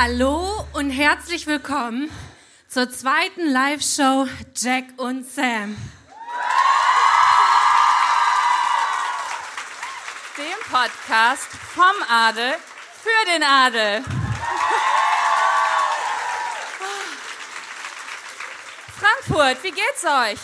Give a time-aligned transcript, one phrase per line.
[0.00, 2.08] Hallo und herzlich willkommen
[2.68, 5.76] zur zweiten Live-Show Jack und Sam.
[10.36, 12.54] Dem Podcast vom Adel
[13.02, 14.04] für den Adel.
[19.00, 20.38] Frankfurt, wie geht's euch?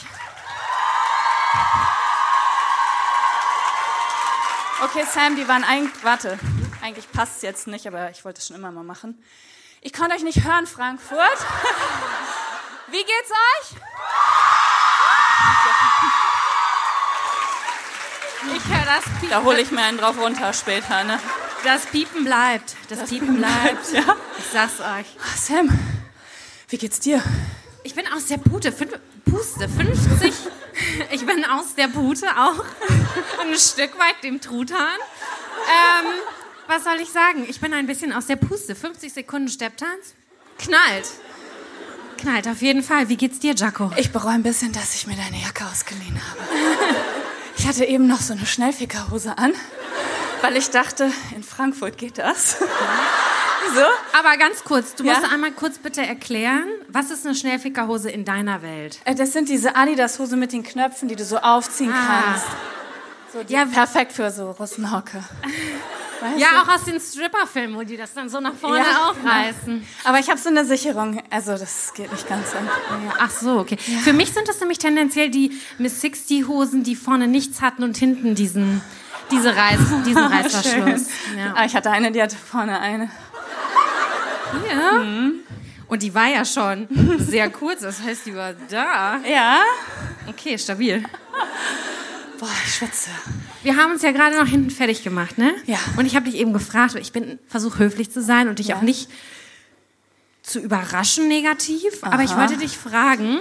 [4.82, 6.02] Okay, Sam, die waren eigentlich.
[6.02, 6.40] Warte,
[6.84, 9.18] eigentlich passt es jetzt nicht, aber ich wollte es schon immer mal machen.
[9.80, 11.18] Ich konnte euch nicht hören, Frankfurt.
[12.88, 13.76] Wie geht's euch?
[18.54, 19.30] Ich höre das Piepen.
[19.30, 21.18] Da hole ich mir einen drauf runter später, ne?
[21.64, 22.76] Das Piepen bleibt.
[22.90, 23.92] Das, das Piepen bleibt.
[23.92, 24.16] Ja.
[24.38, 25.06] Ich sag's euch.
[25.36, 25.70] Sam,
[26.68, 27.22] wie geht's dir?
[27.82, 28.72] Ich bin aus der Pute.
[28.72, 28.90] Fün
[29.24, 29.70] Puste.
[29.70, 30.34] 50.
[31.12, 32.62] ich bin aus der Pute auch.
[33.40, 34.98] Ein Stück weit dem Truthahn.
[35.66, 36.06] Ähm,
[36.68, 37.44] was soll ich sagen?
[37.48, 38.74] Ich bin ein bisschen aus der Puste.
[38.74, 40.14] 50 Sekunden Stepptanz.
[40.58, 41.06] Knallt.
[42.18, 43.08] Knallt auf jeden Fall.
[43.08, 43.90] Wie geht's dir, Jaco?
[43.96, 46.40] Ich bereue ein bisschen, dass ich mir deine Jacke ausgeliehen habe.
[47.56, 49.52] Ich hatte eben noch so eine Schnellfickerhose an,
[50.42, 52.56] weil ich dachte, in Frankfurt geht das.
[53.74, 54.18] So?
[54.18, 55.14] Aber ganz kurz, du ja?
[55.14, 58.98] musst einmal kurz bitte erklären, was ist eine Schnellfickerhose in deiner Welt?
[59.06, 62.22] Äh, das sind diese Adidas-Hose mit den Knöpfen, die du so aufziehen ah.
[62.24, 62.46] kannst.
[63.32, 65.24] So, ja, perfekt für so Russenhocke.
[66.24, 66.62] Weißt ja, du?
[66.62, 69.86] auch aus den Stripper-Filmen, wo die das dann so nach vorne ja, aufreißen.
[70.04, 71.22] Aber ich habe so eine Sicherung.
[71.28, 72.56] Also das geht nicht ganz so.
[72.56, 73.76] Ja, ach so, okay.
[73.86, 73.98] Ja.
[73.98, 77.98] Für mich sind das nämlich tendenziell die Miss 60 Hosen, die vorne nichts hatten und
[77.98, 78.80] hinten diesen,
[79.30, 81.08] diese Reiß, diesen Reißverschluss.
[81.36, 81.52] Ja.
[81.56, 83.10] Ah, ich hatte eine, die hatte vorne eine.
[84.66, 84.92] Ja.
[85.00, 85.40] Mhm.
[85.88, 89.18] Und die war ja schon sehr kurz, das heißt, die war da.
[89.28, 89.60] Ja.
[90.26, 91.04] Okay, stabil.
[92.38, 93.10] Boah, ich schwitze.
[93.64, 95.54] Wir haben uns ja gerade noch hinten fertig gemacht, ne?
[95.64, 95.78] Ja.
[95.96, 98.76] Und ich habe dich eben gefragt, ich bin versuche höflich zu sein und dich ja.
[98.76, 99.08] auch nicht
[100.42, 102.12] zu überraschen negativ, Aha.
[102.12, 103.40] aber ich wollte dich fragen,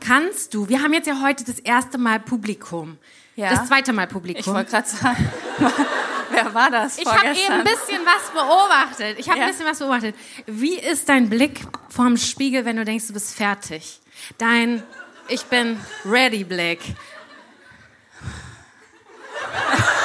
[0.00, 2.98] kannst du, wir haben jetzt ja heute das erste Mal Publikum.
[3.36, 3.50] Ja.
[3.50, 4.40] Das zweite Mal Publikum.
[4.40, 5.32] Ich wollte gerade sagen,
[6.30, 6.98] wer war das?
[6.98, 9.18] Ich habe eben ein bisschen was beobachtet.
[9.18, 9.46] Ich habe ja.
[9.46, 10.14] ein bisschen was beobachtet.
[10.46, 14.00] Wie ist dein Blick vorm Spiegel, wenn du denkst, du bist fertig?
[14.36, 14.82] Dein
[15.28, 16.80] Ich bin ready Blick.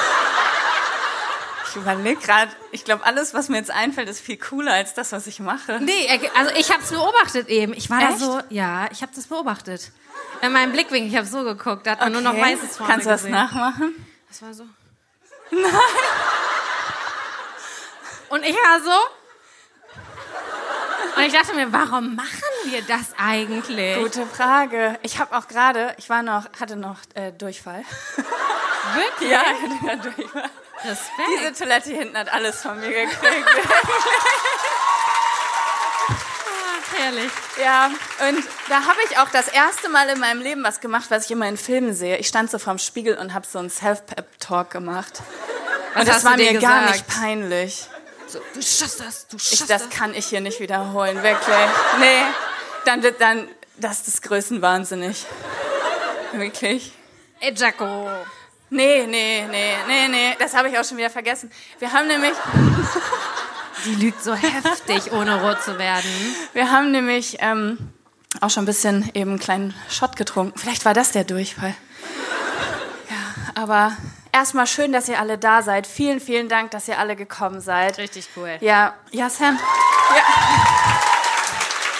[1.74, 5.10] Ich überlege gerade, ich glaube, alles, was mir jetzt einfällt, ist viel cooler als das,
[5.10, 5.80] was ich mache.
[5.80, 7.72] Nee, also ich habe es beobachtet eben.
[7.72, 8.12] Ich war Echt?
[8.12, 9.90] da so, ja, ich habe das beobachtet.
[10.40, 12.22] In meinem Blickwinkel, ich habe so geguckt, da hat man okay.
[12.22, 13.32] nur noch weißes vorne Kannst du das gesehen.
[13.32, 14.06] nachmachen?
[14.28, 14.62] Das war so.
[15.50, 15.64] Nein.
[18.28, 19.23] Und ich war so.
[21.16, 23.96] Und ich dachte mir, warum machen wir das eigentlich?
[23.96, 24.98] Gute Frage.
[25.02, 27.84] Ich habe auch gerade, ich war noch, hatte noch äh, Durchfall.
[28.94, 29.30] Wirklich?
[29.30, 30.50] Ja, ich hatte Durchfall.
[30.84, 31.28] Respekt.
[31.40, 33.48] Diese Toilette hier hinten hat alles von mir gekriegt.
[36.96, 37.32] Herrlich.
[37.62, 41.24] ja, und da habe ich auch das erste Mal in meinem Leben was gemacht, was
[41.24, 42.18] ich immer in Filmen sehe.
[42.18, 45.22] Ich stand so vorm Spiegel und habe so einen Self-Pep-Talk gemacht.
[45.96, 46.92] Und das war mir gar gesagt?
[46.92, 47.88] nicht peinlich.
[48.26, 51.56] So, du schaffst das, du Ich, schaffst das kann ich hier nicht wiederholen, wirklich.
[52.00, 52.22] Nee,
[52.84, 55.26] dann wird dann, das ist größenwahnsinnig.
[56.32, 56.92] Wirklich.
[57.40, 58.08] Ey, Jaco.
[58.70, 61.50] Nee, nee, nee, nee, nee, das habe ich auch schon wieder vergessen.
[61.78, 62.32] Wir haben nämlich,
[63.84, 66.08] Die lügt so heftig, ohne rot zu werden.
[66.54, 67.78] wir haben nämlich ähm,
[68.40, 70.58] auch schon ein bisschen eben einen kleinen Shot getrunken.
[70.58, 71.74] Vielleicht war das der Durchfall.
[73.10, 73.96] Ja, aber
[74.34, 75.86] erstmal schön, dass ihr alle da seid.
[75.86, 77.96] Vielen, vielen Dank, dass ihr alle gekommen seid.
[77.98, 78.58] Richtig cool.
[78.60, 79.58] Ja, ja, Sam.
[80.14, 80.22] Ja.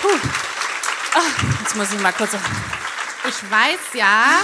[0.03, 0.29] Puh.
[1.15, 1.21] Ah,
[1.61, 2.35] jetzt muss ich mal kurz.
[3.27, 4.41] Ich weiß ja,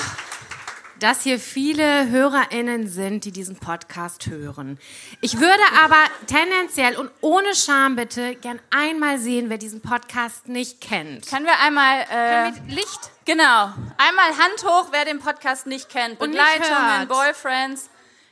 [1.01, 4.79] dass hier viele HörerInnen sind, die diesen Podcast hören.
[5.21, 10.81] Ich würde aber tendenziell und ohne Scham bitte gern einmal sehen, wer diesen Podcast nicht
[10.81, 11.27] kennt.
[11.27, 12.05] Können wir einmal.
[12.11, 13.11] Äh, Mit Licht?
[13.25, 13.73] genau.
[13.97, 16.21] Einmal Hand hoch, wer den Podcast nicht kennt.
[16.21, 17.09] Und nicht Begleitungen.
[17.09, 17.89] Boyfriends.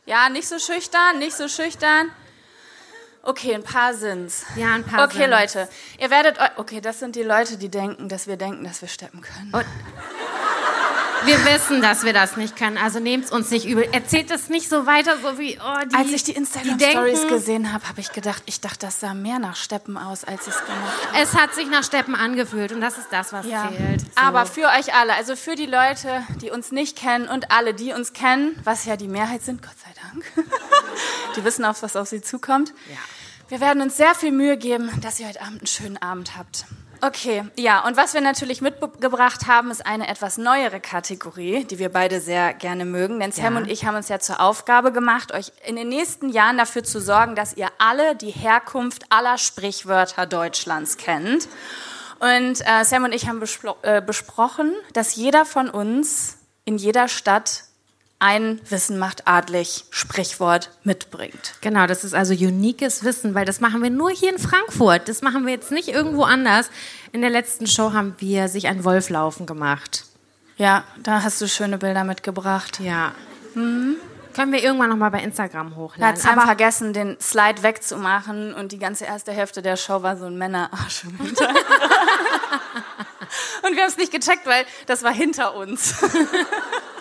[0.06, 2.10] Ja, nicht so schüchtern, nicht so schüchtern.
[3.22, 4.44] Okay, ein paar sind's.
[4.56, 5.54] Ja, ein paar Okay, sind's.
[5.54, 5.68] Leute.
[5.98, 6.38] Ihr werdet.
[6.56, 9.52] Okay, das sind die Leute, die denken, dass wir denken, dass wir steppen können.
[9.52, 9.66] Und
[11.28, 13.86] wir wissen, dass wir das nicht können, also nehmt's uns nicht übel.
[13.92, 17.86] Erzählt es nicht so weiter, so wie, oh, die, Als ich die Instagram-Stories gesehen habe,
[17.86, 21.06] habe ich gedacht, ich dachte, das sah mehr nach Steppen aus, als ich es gemacht
[21.06, 21.18] habe.
[21.22, 23.68] Es hat sich nach Steppen angefühlt und das ist das, was Ja.
[23.68, 24.00] zählt.
[24.00, 24.06] So.
[24.16, 27.92] Aber für euch alle, also für die Leute, die uns nicht kennen und alle, die
[27.92, 30.48] uns kennen, was ja die Mehrheit sind, Gott sei Dank,
[31.36, 32.72] die wissen auch, was auf sie zukommt.
[32.90, 32.96] Ja.
[33.50, 36.64] Wir werden uns sehr viel Mühe geben, dass ihr heute Abend einen schönen Abend habt.
[37.00, 41.90] Okay, ja, und was wir natürlich mitgebracht haben, ist eine etwas neuere Kategorie, die wir
[41.90, 43.20] beide sehr gerne mögen.
[43.20, 43.60] Denn Sam Ja.
[43.60, 47.00] und ich haben uns ja zur Aufgabe gemacht, euch in den nächsten Jahren dafür zu
[47.00, 51.48] sorgen, dass ihr alle die Herkunft aller Sprichwörter Deutschlands kennt.
[52.18, 57.06] Und äh, Sam und ich haben bespro äh, besprochen, dass jeder von uns in jeder
[57.06, 57.62] Stadt
[58.20, 61.54] ein Wissen macht adlig Sprichwort mitbringt.
[61.60, 65.08] Genau, das ist also uniques Wissen, weil das machen wir nur hier in Frankfurt.
[65.08, 66.70] Das machen wir jetzt nicht irgendwo anders.
[67.12, 70.04] In der letzten Show haben wir sich ein Wolflaufen gemacht.
[70.56, 72.80] Ja, da hast du schöne Bilder mitgebracht.
[72.80, 73.12] Ja.
[73.54, 76.22] Können wir irgendwann noch mal bei Instagram hochladen.
[76.22, 80.26] hat Aber vergessen, den Slide wegzumachen und die ganze erste Hälfte der Show war so
[80.26, 81.58] ein Männerarsch im Hintergrund.
[83.62, 85.94] und wir haben es nicht gecheckt, weil das war hinter uns.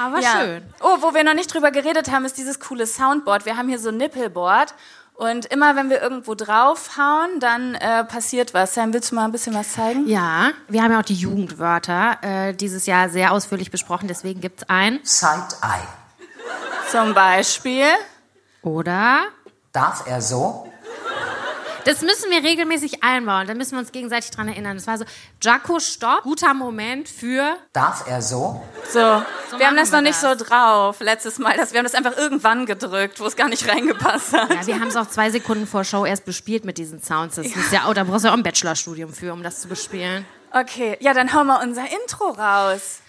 [0.00, 0.40] aber Ja.
[0.40, 0.62] schön.
[0.80, 3.44] Oh, wo wir noch nicht drüber geredet haben, ist dieses coole Soundboard.
[3.46, 4.74] Wir haben hier so ein Nippelboard.
[5.14, 8.72] Und immer wenn wir irgendwo draufhauen, dann äh, passiert was.
[8.74, 10.08] Sam, willst du mal ein bisschen was zeigen?
[10.08, 14.08] Ja, wir haben ja auch die Jugendwörter äh, dieses Jahr sehr ausführlich besprochen.
[14.08, 15.86] Deswegen gibt's ein Side-Eye.
[16.90, 17.84] Zum Beispiel.
[18.62, 19.24] oder.
[19.72, 20.69] Darf er so?
[21.84, 23.46] Das müssen wir regelmäßig einbauen.
[23.46, 24.76] Da müssen wir uns gegenseitig dran erinnern.
[24.76, 25.04] Das war so,
[25.42, 27.56] Jaco, stopp, guter Moment für.
[27.72, 28.62] Darf er so?
[28.90, 30.38] So, wir haben das wir noch nicht das.
[30.38, 31.56] so drauf letztes Mal.
[31.56, 34.50] Das, wir haben das einfach irgendwann gedrückt, wo es gar nicht reingepasst hat.
[34.50, 37.36] Ja, wir haben es auch zwei Sekunden vor Show erst bespielt mit diesen Sounds.
[37.36, 39.68] Das ist ja auch, da brauchst du ja auch ein Bachelorstudium für, um das zu
[39.68, 40.26] bespielen.
[40.52, 43.00] Okay, ja, dann hauen wir unser Intro raus.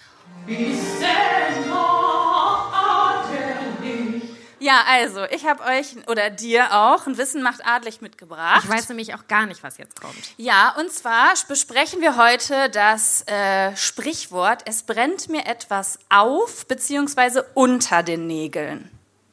[4.62, 8.62] Ja, also, ich habe euch oder dir auch ein Wissen macht adlig mitgebracht.
[8.62, 10.14] Ich weiß nämlich auch gar nicht, was jetzt kommt.
[10.36, 17.42] Ja, und zwar besprechen wir heute das äh, Sprichwort, es brennt mir etwas auf beziehungsweise
[17.54, 18.88] unter den Nägeln.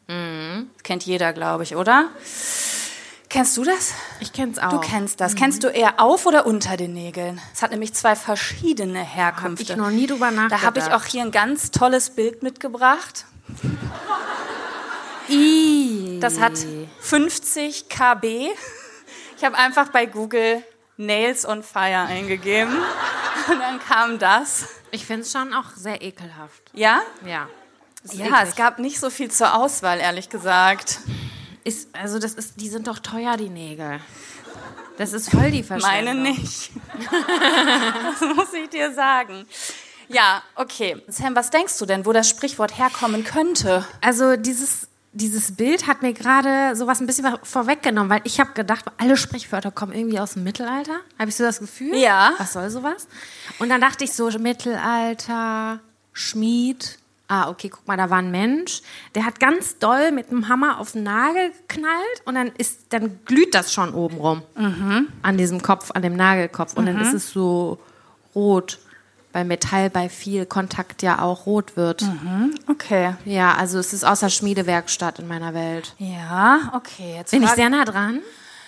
[0.08, 2.10] Das kennt jeder, glaube ich, oder?
[3.30, 3.94] Kennst du das?
[4.20, 4.72] Ich kenn's auch.
[4.72, 5.36] Du kennst das.
[5.36, 7.40] Kennst du eher auf oder unter den Nägeln?
[7.54, 9.74] Es hat nämlich zwei verschiedene Herkünfte.
[9.74, 10.94] ich noch nie drüber Da habe ich nachgedacht.
[10.94, 13.26] auch hier ein ganz tolles Bild mitgebracht.
[15.30, 16.20] I.
[16.20, 16.54] Das hat
[17.02, 18.50] 50 KB.
[19.38, 20.64] Ich habe einfach bei Google
[20.98, 22.76] Nails on Fire eingegeben.
[23.50, 24.68] Und dann kam das.
[24.92, 26.62] Ich find's schon auch sehr ekelhaft.
[26.74, 27.02] Ja?
[27.26, 27.48] Ja.
[28.12, 28.40] Ja, eklig.
[28.44, 31.00] es gab nicht so viel zur Auswahl, ehrlich gesagt.
[31.64, 34.00] Ist, also das ist, die sind doch teuer, die Nägel.
[34.98, 36.24] Das ist voll die Verschwendung.
[36.24, 36.72] Meine nicht.
[38.04, 39.46] das muss ich dir sagen.
[40.10, 41.02] Ja, okay.
[41.08, 43.86] Sam, was denkst du denn, wo das Sprichwort herkommen könnte?
[44.02, 44.89] Also dieses,
[45.20, 49.72] dieses Bild hat mir gerade sowas ein bisschen vorweggenommen, weil ich habe gedacht, alle Sprichwörter
[49.72, 51.00] kommen irgendwie aus dem Mittelalter.
[51.18, 51.96] Habe ich so das Gefühl?
[51.96, 52.34] Ja.
[52.38, 53.08] Was soll sowas?
[53.60, 55.80] Und dann dachte ich so, Mittelalter,
[56.14, 56.98] Schmied.
[57.32, 58.82] Ah, okay, guck mal, da war ein Mensch,
[59.14, 63.20] der hat ganz doll mit dem Hammer auf den Nagel geknallt und dann ist, dann
[63.26, 64.42] glüht das schon oben rum.
[65.22, 66.76] An diesem Kopf, an dem Nagelkopf.
[66.76, 67.78] Und dann ist es so
[68.34, 68.80] rot.
[69.32, 72.04] Weil Metall bei viel Kontakt ja auch rot wird.
[72.68, 73.16] Okay.
[73.26, 75.94] Ja, also es ist außer Schmiedewerkstatt in meiner Welt.
[75.98, 77.16] Ja, okay.
[77.18, 78.22] Jetzt Bin ich sehr nah dran?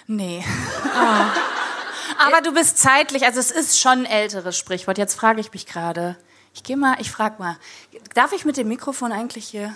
[0.08, 0.44] Nee.
[2.25, 4.98] Aber du bist zeitlich, also es ist schon ein älteres Sprichwort.
[4.98, 6.18] Jetzt frage ich mich gerade.
[6.53, 7.58] Ich gehe mal, ich frage mal.
[8.13, 9.74] Darf ich mit dem Mikrofon eigentlich hier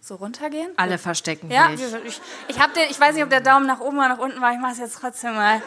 [0.00, 0.68] so runtergehen?
[0.76, 1.86] Alle verstecken Ja, sich.
[2.04, 4.40] ich, ich, hab den, ich weiß nicht, ob der Daumen nach oben oder nach unten
[4.40, 4.52] war.
[4.52, 5.62] Ich mache es jetzt trotzdem mal.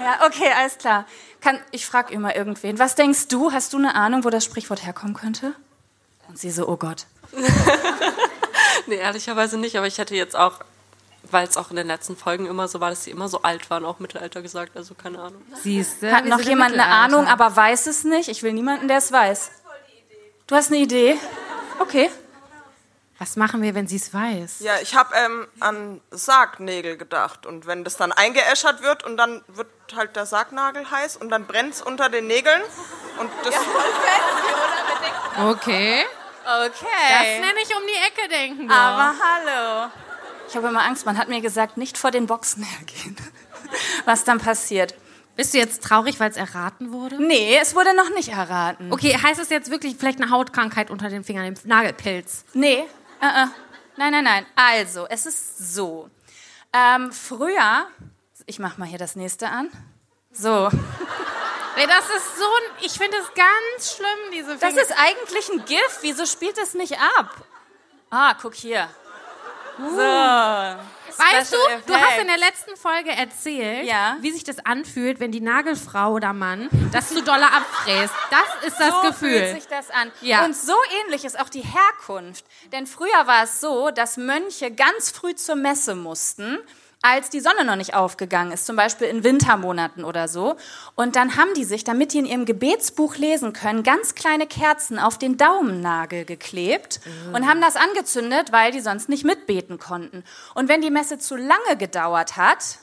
[0.00, 1.04] Ja, okay, alles klar.
[1.42, 2.78] Kann, ich frage immer irgendwen.
[2.78, 3.52] Was denkst du?
[3.52, 5.54] Hast du eine Ahnung, wo das Sprichwort herkommen könnte?
[6.28, 7.06] Und sie so, oh Gott.
[8.86, 10.60] Nee, ehrlicherweise nicht, aber ich hätte jetzt auch,
[11.30, 13.70] weil es auch in den letzten Folgen immer so war, dass sie immer so alt
[13.70, 15.42] waren, auch Mittelalter gesagt, also keine Ahnung.
[15.62, 16.10] Siehst du?
[16.12, 16.86] Hat noch jemand eine.
[16.86, 18.28] Ahnung, aber weiß es nicht?
[18.28, 19.50] Ich will niemanden, der es weiß.
[20.46, 21.18] Du hast eine Idee?
[21.78, 22.10] Okay.
[23.22, 24.56] Was machen wir, wenn sie es weiß?
[24.60, 27.46] Ja, ich habe ähm, an Sargnägel gedacht.
[27.46, 31.46] Und wenn das dann eingeäschert wird und dann wird halt der Sargnagel heiß und dann
[31.46, 32.60] brennt es unter den Nägeln.
[33.20, 33.54] Und das
[35.38, 36.04] Okay.
[36.44, 37.38] Das Okay.
[37.40, 38.66] nenne ich um die Ecke denken.
[38.68, 38.74] doch.
[38.74, 39.90] Aber hallo.
[40.48, 41.06] Ich habe immer Angst.
[41.06, 43.16] Man hat mir gesagt, nicht vor den Boxen hergehen.
[44.04, 44.96] Was dann passiert.
[45.36, 47.22] Bist du jetzt traurig, weil es erraten wurde?
[47.24, 48.92] Nee, es wurde noch nicht erraten.
[48.92, 52.44] Okay, heißt es jetzt wirklich vielleicht eine Hautkrankheit unter den Fingern, den Nagelpilz?
[52.52, 52.84] Nee.
[53.22, 53.48] Uh -uh.
[53.96, 54.46] Nein, nein, nein.
[54.56, 56.10] Also, es ist so.
[56.72, 57.86] Ähm, früher,
[58.46, 59.70] ich mach mal hier das nächste an.
[60.32, 60.68] So.
[61.76, 64.82] Ey, das ist so ein, ich finde es ganz schlimm, diese Das Finger.
[64.82, 65.98] ist eigentlich ein GIF.
[66.02, 67.30] Wieso spielt es nicht ab?
[68.10, 68.88] Ah, guck hier.
[69.78, 70.91] So.
[71.18, 72.20] Weißt du, Special du hast Effect.
[72.22, 74.16] in der letzten Folge erzählt, Ja.
[74.20, 78.14] wie sich das anfühlt, wenn die Nagelfrau oder Mann das zu doller abfräst.
[78.30, 79.38] Das ist das so Gefühl.
[79.38, 80.10] fühlt sich das an.
[80.20, 80.44] Ja.
[80.44, 82.44] Und so ähnlich ist auch die Herkunft.
[82.72, 86.58] Denn früher war es so, dass Mönche ganz früh zur Messe mussten,
[87.02, 90.56] als die Sonne noch nicht aufgegangen ist, zum Beispiel in Wintermonaten oder so.
[90.94, 95.00] Und dann haben die sich, damit die in ihrem Gebetsbuch lesen können, ganz kleine Kerzen
[95.00, 97.00] auf den Daumennagel geklebt
[97.32, 100.22] und haben das angezündet, weil die sonst nicht mitbeten konnten.
[100.54, 102.78] Und wenn die Messe zu lange gedauert hat,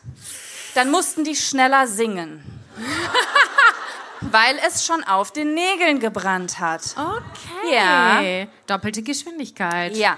[0.76, 2.44] dann mussten die schneller singen.
[4.22, 6.82] Weil es schon auf den Nägeln gebrannt hat.
[6.98, 7.74] Okay.
[7.74, 8.48] Ja.
[8.68, 9.96] Doppelte Geschwindigkeit.
[9.96, 10.18] Ja.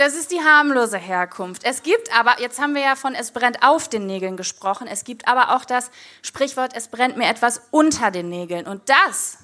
[0.00, 1.62] Das ist die harmlose Herkunft.
[1.62, 5.04] Es gibt aber, jetzt haben wir ja von es brennt auf den Nägeln gesprochen, es
[5.04, 5.90] gibt aber auch das
[6.22, 8.66] Sprichwort, es brennt mir etwas unter den Nägeln.
[8.66, 9.36] Und das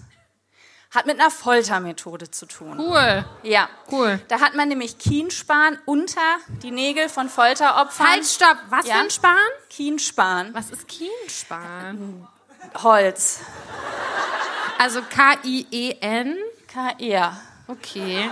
[0.94, 2.80] hat mit einer Foltermethode zu tun.
[2.80, 3.26] Cool.
[3.42, 3.68] Ja.
[3.92, 4.18] Cool.
[4.28, 6.22] Da hat man nämlich Kienspan unter
[6.62, 8.06] die Nägel von Folteropfern.
[8.06, 8.56] Halt, stopp.
[8.70, 8.94] Was Ja.
[8.94, 9.36] für ein Span?
[9.68, 10.54] Kienspan.
[10.54, 12.26] Was ist Kienspan?
[12.82, 13.40] Holz.
[14.78, 16.38] Also K-I-E-N?
[16.66, 17.38] K ja.
[17.68, 18.30] Okay.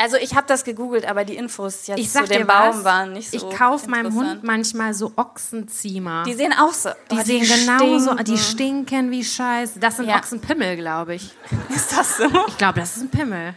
[0.00, 2.84] Also ich habe das gegoogelt, aber die Infos jetzt Ich sag zu dem Baum was,
[2.84, 4.14] waren nicht so Ich kaufe meinem.
[4.14, 6.24] Hund manchmal so Ochsenziemer.
[6.26, 6.88] Die sehen auch so.
[7.10, 8.24] Die oh, sehen genauso, stinken.
[8.24, 9.78] die stinken wie Scheiße.
[9.78, 10.16] Das sind Ja.
[10.16, 11.34] Ochsenpimmel, glaube ich.
[11.68, 12.24] Ist das so?
[12.48, 13.54] Ich glaube, das ist ein Pimmel.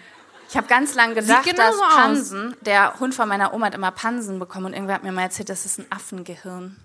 [0.50, 1.96] Ich habe ganz lange gedacht, Sieht dass aus.
[1.96, 5.24] Pansen, der Hund von meiner Oma hat immer Pansen bekommen und irgendwer hat mir mal
[5.24, 6.76] erzählt, das ist ein Affengehirn.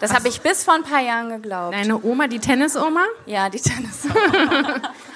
[0.00, 1.74] Das habe ich bis vor ein paar Jahren geglaubt.
[1.74, 3.04] Deine Oma, die Tennisoma?
[3.26, 4.02] Ja, die Tennis.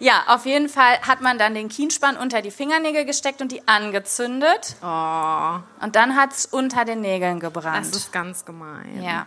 [0.00, 3.66] ja, auf jeden Fall hat man dann den Kienspann unter die Fingernägel gesteckt und die
[3.68, 4.76] angezündet.
[4.82, 7.86] Oh, Und dann hat es unter den Nägeln das gebrannt.
[7.96, 9.02] ist ganz gemein.
[9.02, 9.26] ja.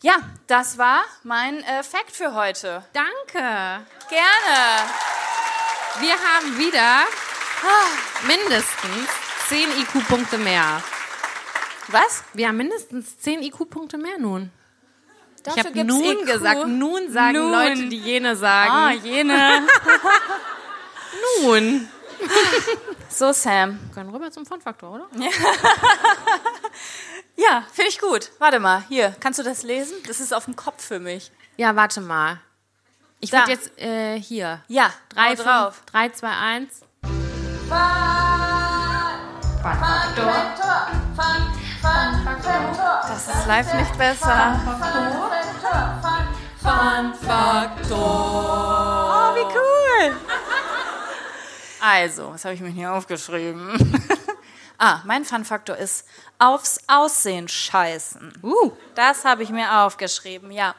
[0.00, 0.14] Ja,
[0.46, 2.84] das war mein äh, Fact für heute.
[2.92, 3.84] Danke.
[4.08, 4.84] Gerne.
[5.98, 7.00] Wir haben wieder
[8.28, 9.08] mindestens
[9.48, 10.80] 10 IQ-Punkte mehr.
[11.88, 12.22] Was?
[12.32, 14.52] Wir haben mindestens 10 IQ-Punkte mehr nun.
[15.38, 16.26] Ich Dafür habe gibt's nun IQ.
[16.26, 17.52] gesagt, nun sagen Nun.
[17.52, 18.70] Leute, die jene sagen.
[18.72, 19.62] Ah, jene.
[21.42, 21.88] nun.
[23.08, 23.78] so, Sam.
[23.86, 25.08] Wir können rüber zum Fun-Faktor, oder?
[27.36, 28.32] Ja, finde ich gut.
[28.40, 29.94] Warte mal, hier, kannst du das lesen?
[30.08, 31.30] Das ist auf dem Kopf für mich.
[31.56, 32.40] Ja, warte mal.
[33.20, 34.62] Ich würde jetzt äh, hier.
[34.66, 35.82] Ja, Drei, hau drauf.
[35.86, 36.82] 3, 2, 1.
[41.82, 44.60] Das ist live nicht besser.
[47.90, 50.16] Oh, wie cool.
[51.80, 54.02] Also, was habe ich mir hier aufgeschrieben?
[54.78, 56.06] ah, mein Fun-Faktor ist
[56.38, 58.32] aufs Aussehen scheißen.
[58.42, 60.74] Uh, das habe ich mir aufgeschrieben, ja.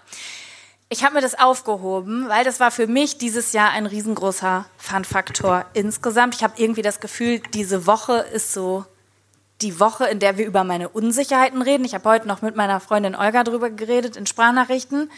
[0.90, 5.66] Ich habe mir das aufgehoben, weil das war für mich dieses Jahr ein riesengroßer Fun-Faktor
[5.74, 6.36] insgesamt.
[6.36, 8.86] Ich habe irgendwie das Gefühl, diese Woche ist so
[9.62, 11.84] die Woche, in der wir über meine Unsicherheiten reden.
[11.86, 15.12] Ich habe heute noch mit meiner Freundin Olga drüber geredet in Sprachnachrichten.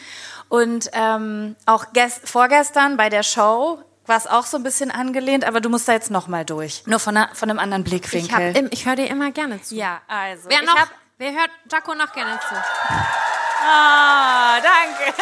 [0.50, 5.46] Und ähm, auch gest vorgestern bei der Show war es auch so ein bisschen angelehnt,
[5.46, 6.84] aber du musst da jetzt noch mal durch.
[6.88, 8.50] Nur von, einer, von einem anderen Ich, Blickwinkel.
[8.50, 9.76] hab im- ich höre dir immer gerne zu.
[9.76, 10.50] ja, also.
[10.50, 10.76] Wer ich noch?
[10.78, 12.56] Hab, wer hört Jaco noch gerne zu?
[13.64, 15.14] ah, danke.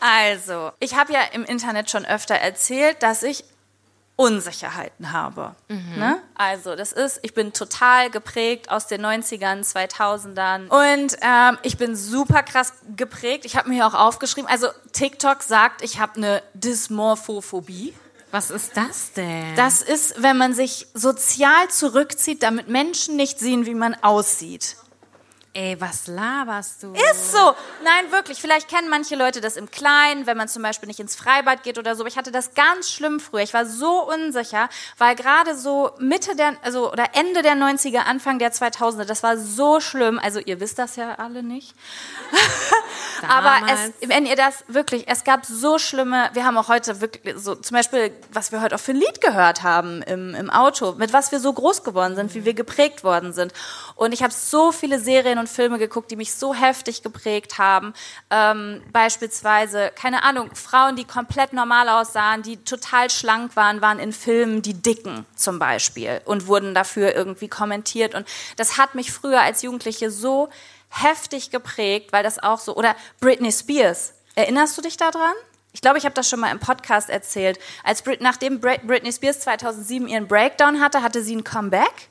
[0.00, 3.44] Also, ich habe ja im Internet schon öfter erzählt, dass ich
[4.20, 5.54] Unsicherheiten habe.
[5.96, 6.20] Ne?
[6.34, 11.96] Also, das ist, ich bin total geprägt aus den 90ern, 2000ern und ähm, ich bin
[11.96, 13.46] super krass geprägt.
[13.46, 17.94] Ich habe mir hier auch aufgeschrieben, also TikTok sagt, ich habe eine Dysmorphophobie.
[18.30, 19.56] Was ist das denn?
[19.56, 24.76] Das ist, wenn man sich sozial zurückzieht, damit Menschen nicht sehen, wie man aussieht.
[25.52, 26.92] Ey, was laberst du?
[26.92, 27.54] Ist so.
[27.82, 28.40] Nein, wirklich.
[28.40, 31.76] Vielleicht kennen manche Leute das im Kleinen, wenn man zum Beispiel nicht ins Freibad geht
[31.76, 32.02] oder so.
[32.02, 33.40] Aber ich hatte das ganz schlimm früher.
[33.40, 38.38] Ich war so unsicher, weil gerade so Mitte der, also oder Ende der 90er, Anfang
[38.38, 40.20] der 2000er, das war so schlimm.
[40.22, 41.74] Also ihr wisst das ja alle nicht.
[43.28, 47.34] Aber es, wenn ihr das wirklich, es gab so schlimme, wir haben auch heute wirklich
[47.36, 50.92] so, zum Beispiel, was wir heute auch für ein Lied gehört haben im, im Auto,
[50.92, 53.52] mit was wir so groß geworden sind, wie wir geprägt worden sind.
[53.96, 57.92] Und ich habe so viele Serien und Filme geguckt, die mich so heftig geprägt haben.
[58.30, 64.12] Ähm, beispielsweise, keine Ahnung, Frauen, die komplett normal aussahen, die total schlank waren, waren in
[64.12, 68.14] Filmen die Dicken zum Beispiel und wurden dafür irgendwie kommentiert.
[68.14, 70.48] Und das hat mich früher als Jugendliche so
[70.90, 74.14] heftig geprägt, weil das auch so, oder Britney Spears.
[74.34, 75.34] Erinnerst du dich daran?
[75.72, 77.58] Ich glaube, ich habe das schon mal im Podcast erzählt.
[77.84, 82.08] Als Brit nachdem Brit Britney Spears 2007 ihren Breakdown hatte, hatte sie ein Comeback.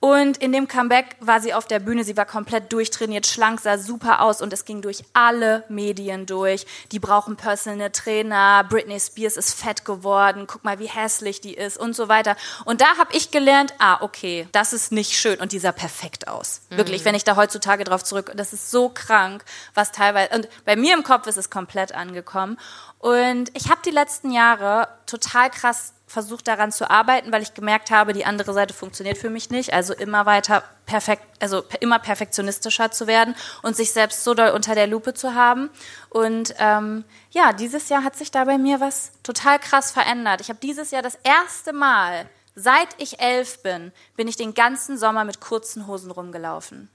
[0.00, 3.76] Und in dem Comeback war sie auf der Bühne, sie war komplett durchtrainiert, schlank, sah
[3.76, 6.64] super aus und es ging durch alle Medien durch.
[6.90, 11.76] Die brauchen Personal Trainer, Britney Spears ist fett geworden, guck mal, wie hässlich die ist
[11.76, 12.34] und so weiter.
[12.64, 16.28] Und da habe ich gelernt, ah, okay, das ist nicht schön und die sah perfekt
[16.28, 16.62] aus.
[16.70, 20.76] Wirklich, wenn ich da heutzutage drauf zurück, das ist so krank, was teilweise, und bei
[20.76, 22.58] mir im Kopf ist es komplett angekommen.
[23.00, 27.92] Und ich habe die letzten Jahre total krass versucht daran zu arbeiten, weil ich gemerkt
[27.92, 29.72] habe, die andere Seite funktioniert für mich nicht.
[29.72, 34.74] Also immer weiter perfekt, also immer perfektionistischer zu werden und sich selbst so doll unter
[34.74, 35.70] der Lupe zu haben.
[36.08, 40.40] Und ähm, ja, dieses Jahr hat sich da bei mir was total krass verändert.
[40.40, 44.98] Ich habe dieses Jahr das erste Mal, seit ich elf bin, bin ich den ganzen
[44.98, 46.90] Sommer mit kurzen Hosen rumgelaufen.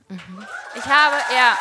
[0.76, 1.58] Ich habe, ja.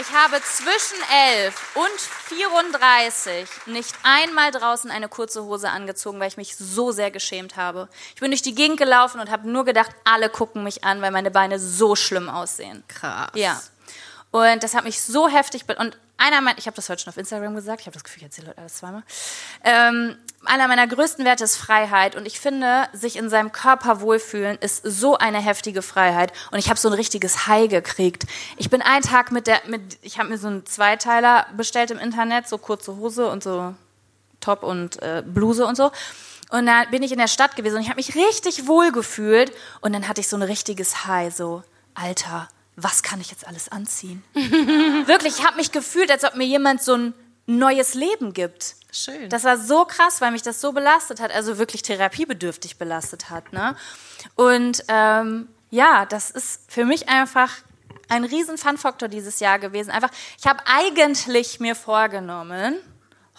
[0.00, 0.98] Ich habe zwischen
[1.44, 7.10] 11 und 34 nicht einmal draußen eine kurze Hose angezogen, weil ich mich so sehr
[7.10, 7.88] geschämt habe.
[8.14, 11.10] Ich bin durch die Gegend gelaufen und habe nur gedacht, alle gucken mich an, weil
[11.10, 12.82] meine Beine so schlimm aussehen.
[12.88, 13.30] Krass.
[13.34, 13.60] Ja.
[14.30, 15.66] Und das hat mich so heftig.
[15.66, 18.04] be- Und einer meiner, ich habe das heute schon auf Instagram gesagt, ich habe das
[18.04, 19.02] Gefühl, ich erzähle heute alles zweimal.
[19.64, 22.16] Ähm, einer meiner größten Werte ist Freiheit.
[22.16, 26.32] Und ich finde, sich in seinem Körper wohlfühlen ist so eine heftige Freiheit.
[26.50, 28.26] Und ich habe so ein richtiges High gekriegt.
[28.56, 31.98] Ich bin einen Tag mit der, mit, ich habe mir so einen Zweiteiler bestellt im
[31.98, 33.74] Internet, so kurze Hose und so
[34.40, 35.90] Top und äh, Bluse und so.
[36.50, 39.52] Und da bin ich in der Stadt gewesen und ich habe mich richtig wohl gefühlt.
[39.80, 41.62] Und dann hatte ich so ein richtiges High, so,
[41.94, 44.22] Alter, was kann ich jetzt alles anziehen?
[44.34, 47.14] Wirklich, ich habe mich gefühlt, als ob mir jemand so ein
[47.46, 48.76] neues Leben gibt.
[48.90, 49.28] Schön.
[49.28, 53.52] Das war so krass, weil mich das so belastet hat, also wirklich therapiebedürftig belastet hat.
[53.52, 53.74] Ne?
[54.34, 57.50] Und ähm, ja, das ist für mich einfach
[58.08, 59.90] ein riesen Fun-Faktor dieses Jahr gewesen.
[59.90, 62.76] Einfach, ich habe eigentlich mir vorgenommen,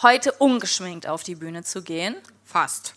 [0.01, 2.15] heute ungeschminkt auf die Bühne zu gehen.
[2.43, 2.95] Fast.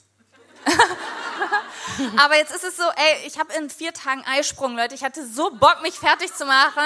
[2.22, 4.94] Aber jetzt ist es so, ey, ich habe in vier Tagen Eisprung, Leute.
[4.94, 6.84] Ich hatte so Bock, mich fertig zu machen.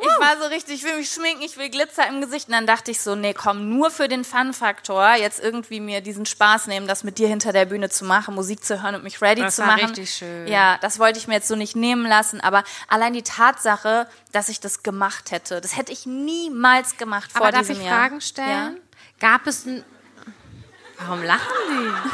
[0.00, 2.48] Ich war so richtig, ich will mich schminken, ich will Glitzer im Gesicht.
[2.48, 6.26] Und dann dachte ich so, nee, komm, nur für den Fun-Faktor, jetzt irgendwie mir diesen
[6.26, 9.22] Spaß nehmen, das mit dir hinter der Bühne zu machen, Musik zu hören und mich
[9.22, 9.84] ready Das zu war machen.
[9.86, 10.48] richtig schön.
[10.48, 12.40] Ja, das wollte ich mir jetzt so nicht nehmen lassen.
[12.40, 17.42] Aber allein die Tatsache, dass ich das gemacht hätte, das hätte ich niemals gemacht vor
[17.42, 17.96] Aber darf diesem ich Jahr.
[18.00, 18.80] Fragen stellen?
[19.20, 19.84] Gab es ein.
[20.98, 21.40] Warum lachen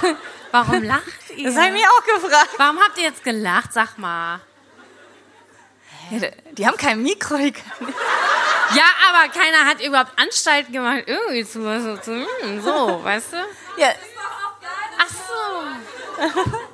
[0.02, 0.06] die?
[0.50, 1.44] Warum lacht ihr?
[1.44, 2.50] Das habe ich mich auch gefragt.
[2.56, 3.72] Warum habt ihr jetzt gelacht?
[3.72, 4.40] Sag mal.
[6.52, 7.36] Die haben kein Mikro.
[7.36, 13.36] Ja, aber keiner hat überhaupt Anstalten gemacht, irgendwie zu, so, zu hm, so, weißt du?
[13.76, 13.88] ja,
[14.98, 15.08] Ach
[16.44, 16.68] so.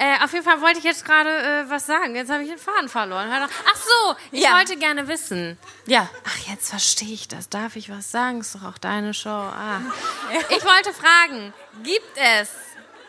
[0.00, 2.16] Äh, auf jeden Fall wollte ich jetzt gerade äh, was sagen.
[2.16, 3.28] Jetzt habe ich den Faden verloren.
[3.32, 4.56] Ach so, ich Ja.
[4.56, 5.58] wollte gerne wissen.
[5.86, 6.08] ja.
[6.24, 7.48] Ach, jetzt verstehe ich das.
[7.50, 8.40] Darf ich was sagen?
[8.40, 9.28] Ist doch auch deine Show.
[9.28, 9.80] Ah.
[10.48, 11.52] Ich wollte fragen,
[11.84, 12.48] gibt es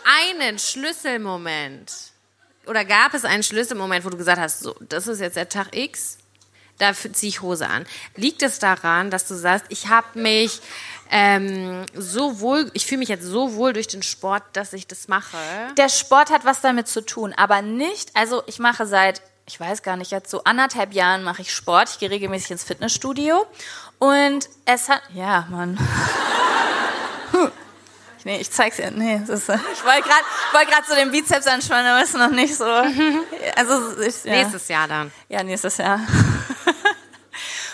[0.04, 1.92] einen Schlüsselmoment
[2.68, 5.76] oder gab es einen Schlüsselmoment, wo du gesagt hast, so, das ist jetzt der Tag
[5.76, 6.18] X,
[6.78, 7.86] dafür ziehe ich Hose an.
[8.16, 10.60] Liegt es daran, dass du sagst, ich habe mich
[11.12, 15.10] ähm, so wohl, ich fühle mich jetzt so wohl durch den Sport, dass ich das
[15.10, 15.38] mache?
[15.78, 19.84] Der Sport hat was damit zu tun, aber nicht, also ich mache seit, ich weiß
[19.84, 21.90] gar nicht, jetzt so anderthalb Jahren mache ich Sport.
[21.90, 23.46] Ich gehe regelmäßig ins Fitnessstudio
[24.00, 25.78] und es hat, ja, Mann.
[28.24, 28.92] Nee, ich zeig's dir.
[28.92, 32.30] Nee, es ist, ich wollte gerade wollt grad so den Bizeps anspannen, aber ist noch
[32.30, 32.66] nicht so.
[33.56, 34.34] Also, ich, ja.
[34.34, 35.12] Nächstes Jahr dann.
[35.28, 36.00] Ja, nächstes Jahr.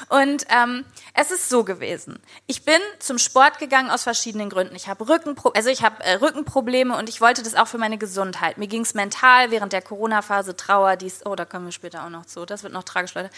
[0.10, 2.20] Und ähm, es ist so gewesen.
[2.46, 4.76] Ich bin zum Sport gegangen aus verschiedenen Gründen.
[4.76, 7.98] Ich habe Rückenpro also ich habe äh, Rückenprobleme und ich wollte das auch für meine
[7.98, 8.58] Gesundheit.
[8.58, 12.10] Mir ging es mental während der Corona-Phase Trauer, dies, oh, da kommen wir später auch
[12.10, 12.46] noch zu.
[12.46, 13.30] Das wird noch tragisch, Leute.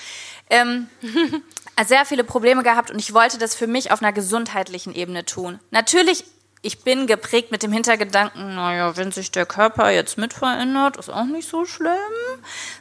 [0.50, 0.90] Ähm,
[1.86, 5.60] sehr viele Probleme gehabt und ich wollte das für mich auf einer gesundheitlichen Ebene tun.
[5.72, 6.24] Natürlich
[6.62, 11.10] ich bin geprägt mit dem Hintergedanken, naja, wenn sich der Körper jetzt mit verändert, ist
[11.10, 11.96] auch nicht so schlimm,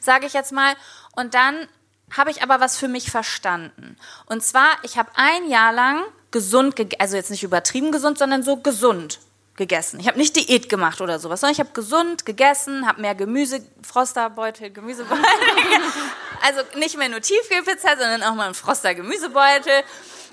[0.00, 0.74] sage ich jetzt mal.
[1.14, 1.68] Und dann
[2.16, 3.96] habe ich aber was für mich verstanden.
[4.26, 8.56] Und zwar, ich habe ein Jahr lang gesund, also jetzt nicht übertrieben gesund, sondern so
[8.56, 9.20] gesund
[9.56, 10.00] gegessen.
[10.00, 13.60] Ich habe nicht Diät gemacht oder sowas, sondern ich habe gesund gegessen, habe mehr Gemüse,
[13.82, 15.22] Frosterbeutel, Gemüsebeutel.
[16.42, 19.82] also nicht mehr nur Tiefkühlpizza, sondern auch mal ein Froster Gemüsebeutel.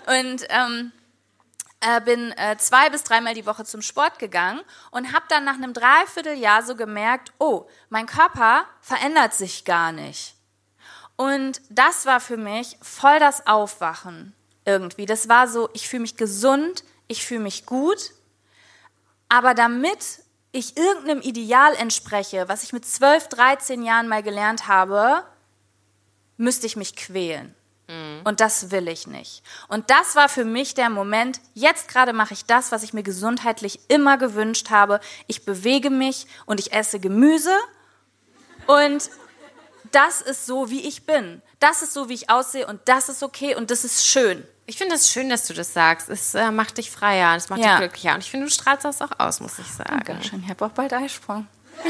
[0.06, 0.92] Und ähm,
[1.82, 4.62] äh, bin äh, zwei bis dreimal die Woche zum Sport gegangen
[4.92, 10.35] und habe dann nach einem Dreivierteljahr so gemerkt, oh, mein Körper verändert sich gar nicht.
[11.18, 14.34] Und das war für mich voll das Aufwachen
[14.66, 15.06] irgendwie.
[15.06, 18.12] Das war so, ich fühle mich gesund, ich fühle mich gut,
[19.30, 25.24] aber damit ich irgendeinem Ideal entspreche, was ich mit 12, 13 Jahren mal gelernt habe,
[26.38, 27.54] müsste ich mich quälen.
[27.88, 28.22] Mhm.
[28.24, 29.44] Und das will ich nicht.
[29.68, 33.04] Und das war für mich der Moment, jetzt gerade mache ich das, was ich mir
[33.04, 35.00] gesundheitlich immer gewünscht habe.
[35.28, 37.56] Ich bewege mich und ich esse Gemüse.
[38.68, 39.10] Und
[39.94, 41.42] das ist so, wie ich bin.
[41.60, 44.46] Das ist so, wie ich aussehe und das ist okay und das ist schön.
[44.68, 46.10] Ich finde es schön, dass du das sagst.
[46.10, 47.72] Es äh, macht dich freier, es macht ja.
[47.72, 48.16] dich glücklicher.
[48.16, 50.02] Und ich finde, du strahlst das auch aus, muss ich sagen.
[50.06, 50.42] Dankeschön.
[50.44, 51.48] Ich habe auch bald Eisprung.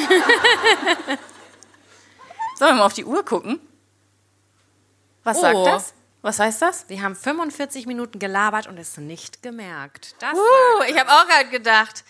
[2.58, 3.60] Sollen wir mal auf die Uhr gucken?
[5.23, 5.41] Was oh.
[5.41, 5.93] sagt das?
[6.21, 6.89] Was heißt das?
[6.89, 10.15] Wir haben 45 Minuten gelabert und es nicht gemerkt.
[10.19, 12.03] Das uh, ich habe auch gerade gedacht.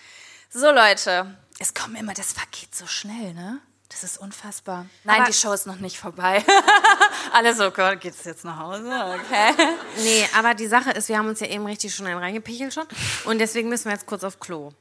[0.49, 3.59] So Leute, es kommt immer, das vergeht so schnell, ne?
[3.89, 4.87] Das ist unfassbar.
[5.03, 6.43] Nein, aber die Show ist noch nicht vorbei.
[7.33, 8.87] Alle so, Gott, geht's jetzt nach Hause?
[8.87, 9.53] Okay.
[9.97, 12.85] Nee, aber die Sache ist, wir haben uns ja eben richtig schon reingepichelt schon.
[13.25, 14.71] Und deswegen müssen wir jetzt kurz auf Klo.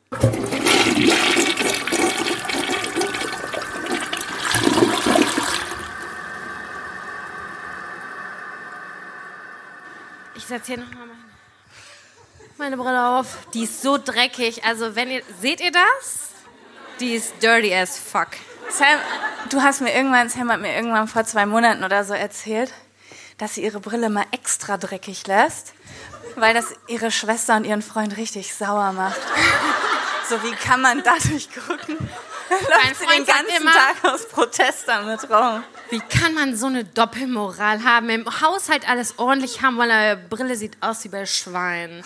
[10.35, 11.19] Ich setze hier nochmal meine,
[12.59, 13.47] meine Brille auf.
[13.55, 14.65] Die ist so dreckig.
[14.65, 15.23] Also, wenn ihr.
[15.41, 16.31] Seht ihr das?
[17.01, 18.29] Die ist dirty as fuck.
[18.71, 18.99] Sam,
[19.51, 22.73] du hast mir irgendwann, Sam hat mir irgendwann vor zwei Monaten oder so erzählt,
[23.39, 25.75] dass sie ihre Brille mal extra dreckig lässt,
[26.37, 29.21] weil das ihre Schwester und ihren Freund richtig sauer macht.
[30.27, 31.99] So, wie kann man dadurch gucken?
[32.63, 35.63] Läuft sie den ganzen immer, Tag aus Protest damit rum.
[35.91, 38.09] Wie kann man so eine Doppelmoral haben?
[38.09, 42.03] Im Haushalt alles ordentlich haben, weil eine Brille sieht aus wie bei Schwein.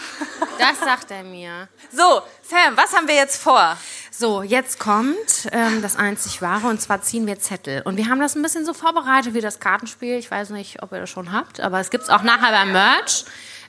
[0.59, 1.69] Das sagt er mir.
[1.93, 3.77] So, Sam, was haben wir jetzt vor?
[4.11, 7.83] So, jetzt kommt ähm, das einzig Wahre und zwar ziehen wir Zettel.
[7.83, 10.19] Und wir haben das ein bisschen so vorbereitet wie das Kartenspiel.
[10.19, 12.73] Ich weiß nicht, ob ihr das schon habt, aber es gibt es auch nachher beim
[12.73, 13.25] Merch.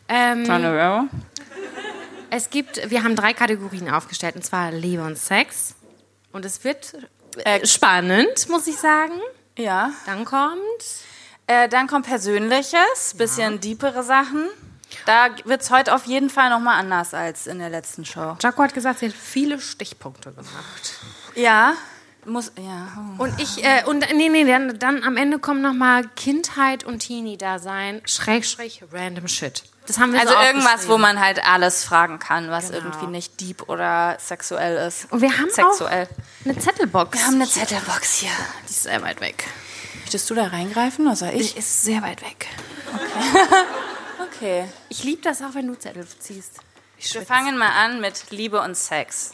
[0.08, 1.10] Ähm, Kleine Werbung.
[2.32, 5.76] Es gibt, wir haben drei Kategorien aufgestellt, und zwar Liebe und Sex.
[6.32, 6.94] Und es wird
[7.44, 9.20] äh, spannend, muss ich sagen.
[9.58, 9.92] Ja.
[10.06, 10.60] Dann kommt.
[11.48, 13.58] Äh, dann kommt Persönliches, bisschen ja.
[13.58, 14.48] deepere Sachen.
[15.06, 18.38] Da wird es heute auf jeden Fall nochmal anders als in der letzten Show.
[18.42, 20.94] Jaco hat gesagt, sie hat viele Stichpunkte gemacht.
[21.36, 21.74] Ja.
[22.26, 22.88] Muss, ja.
[23.18, 23.24] Oh.
[23.24, 28.02] Und ich, äh, und nee, nee, dann, dann am Ende kommt nochmal Kindheit und Teenie-Dasein,
[28.06, 29.64] Schrägstrich, random Shit.
[29.88, 32.84] Das haben wir also so irgendwas, wo man halt alles fragen kann, was genau.
[32.84, 35.12] irgendwie nicht deep oder sexuell ist.
[35.12, 36.08] Und wir haben sexuell.
[36.08, 37.18] auch eine Zettelbox.
[37.18, 38.30] Wir haben eine Zettelbox hier.
[38.68, 39.46] Die ist sehr weit weg.
[40.02, 41.54] Möchtest du da reingreifen oder soll ich?
[41.54, 42.48] Die ist sehr weit weg.
[42.94, 43.56] Okay.
[44.28, 44.66] okay.
[44.90, 46.60] Ich liebe das auch, wenn du Zettel ziehst.
[47.00, 49.34] Wir fangen mal an mit Liebe und Sex.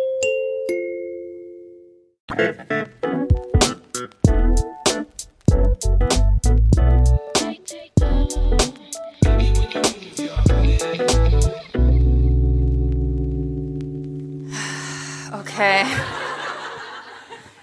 [2.31, 2.55] Okay.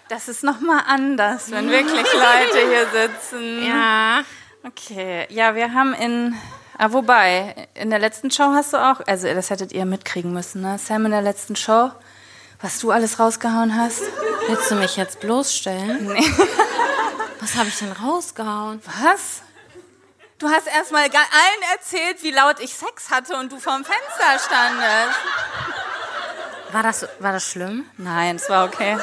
[0.09, 3.67] Das ist nochmal anders, wenn wirklich Leute hier sitzen.
[3.67, 4.23] Ja.
[4.65, 6.35] Okay, ja, wir haben in.
[6.77, 10.61] Ah, wobei, in der letzten Show hast du auch, also das hättet ihr mitkriegen müssen,
[10.61, 10.79] ne?
[10.79, 11.91] Sam in der letzten Show,
[12.61, 14.03] was du alles rausgehauen hast.
[14.49, 16.07] Willst du mich jetzt bloßstellen?
[16.07, 16.21] Nee.
[17.41, 18.81] Was habe ich denn rausgehauen?
[19.03, 19.43] Was?
[20.39, 25.19] Du hast erstmal allen erzählt, wie laut ich Sex hatte und du vorm Fenster standest.
[26.73, 27.85] War das, war das schlimm?
[27.99, 28.97] Nein, es war okay.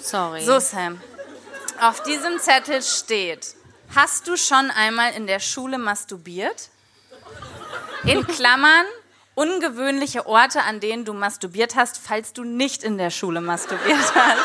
[0.00, 0.42] Sorry.
[0.42, 1.00] So, Sam.
[1.80, 3.54] Auf diesem Zettel steht,
[3.94, 6.70] hast du schon einmal in der Schule masturbiert?
[8.04, 8.86] In Klammern,
[9.38, 14.44] ungewöhnliche Orte, an denen du masturbiert hast, falls du nicht in der Schule masturbiert hast.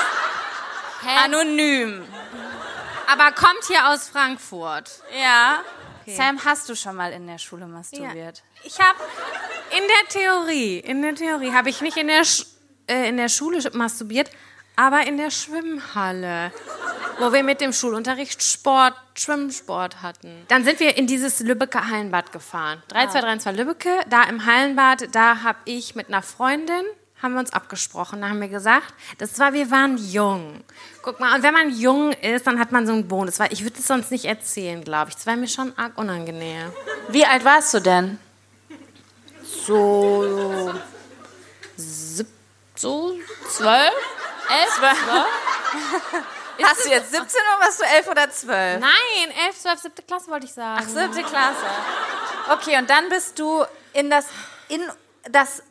[1.02, 1.26] Hä?
[1.26, 2.06] Anonym.
[3.12, 5.02] Aber kommt hier aus Frankfurt.
[5.20, 5.64] Ja.
[6.06, 8.44] Sam, hast du schon mal in der Schule masturbiert?
[8.64, 9.00] Ich habe
[9.72, 12.46] in der Theorie, in der Theorie habe ich nicht in der, Sch
[12.88, 14.30] äh, in der Schule masturbiert,
[14.76, 16.52] aber in der Schwimmhalle,
[17.20, 20.46] wo wir mit dem Schulunterricht Sport, Schwimmsport hatten.
[20.48, 22.82] Dann sind wir in dieses Lübecker Hallenbad gefahren.
[22.90, 26.86] 3232 Lübbecke, da im Hallenbad, da habe ich mit einer Freundin
[27.24, 28.22] haben wir uns abgesprochen.
[28.22, 30.62] Da haben wir gesagt, das war, wir waren jung.
[31.02, 33.40] Guck mal, und wenn man jung ist, dann hat man so einen Bonus.
[33.40, 35.16] Weil ich würde es sonst nicht erzählen, glaube ich.
[35.16, 36.72] Das wäre mir schon arg unangenehm.
[37.08, 38.20] Wie alt warst du denn?
[39.66, 40.74] So,
[42.76, 43.14] so
[43.48, 43.94] zwölf,
[44.50, 44.98] elf, zwölf.
[46.64, 48.80] Hast du jetzt 17 oder warst du 11 oder 12?
[48.80, 50.82] Nein, elf, zwölf, siebte Klasse wollte ich sagen.
[50.84, 51.66] Ach, siebte Klasse.
[52.52, 54.26] Okay, und dann bist du in das,
[54.70, 54.82] in
[55.32, 55.64] das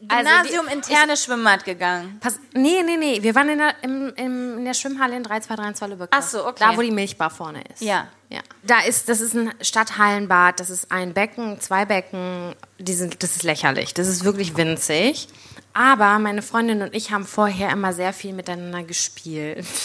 [0.00, 2.18] Gymnasium Also die- interne Schwimmbad gegangen.
[2.20, 3.22] Pass, nee, nee, nee.
[3.22, 6.08] Wir waren in der, im, im, in der Schwimmhalle in 3232 Lübeck.
[6.10, 6.56] Ach so, okay.
[6.58, 7.80] Da, wo die Milchbar vorne ist.
[7.80, 8.08] Ja.
[8.28, 8.40] ja.
[8.62, 12.54] Da ist, das ist ein Stadthallenbad, das ist ein Becken, zwei Becken.
[12.78, 13.94] Die sind, das ist lächerlich.
[13.94, 15.28] Das ist wirklich winzig.
[15.74, 19.66] Aber meine Freundin und ich haben vorher immer sehr viel miteinander gespielt.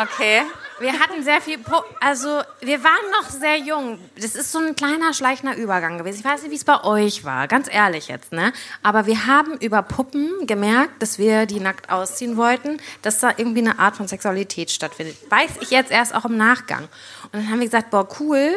[0.00, 0.42] Okay.
[0.80, 3.98] Wir hatten sehr viel, po also wir waren noch sehr jung.
[4.16, 6.20] Das ist so ein kleiner schleichender Übergang gewesen.
[6.20, 8.52] Ich weiß nicht, wie es bei euch war, ganz ehrlich jetzt, ne?
[8.82, 13.60] Aber wir haben über Puppen gemerkt, dass wir die nackt ausziehen wollten, dass da irgendwie
[13.60, 15.16] eine Art von Sexualität stattfindet.
[15.30, 16.88] Weiß ich jetzt erst auch im Nachgang.
[17.24, 18.52] Und dann haben wir gesagt, boah, cool,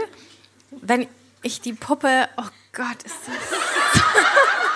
[0.72, 1.08] wenn
[1.44, 3.60] ich die Puppe, oh Gott, ist das,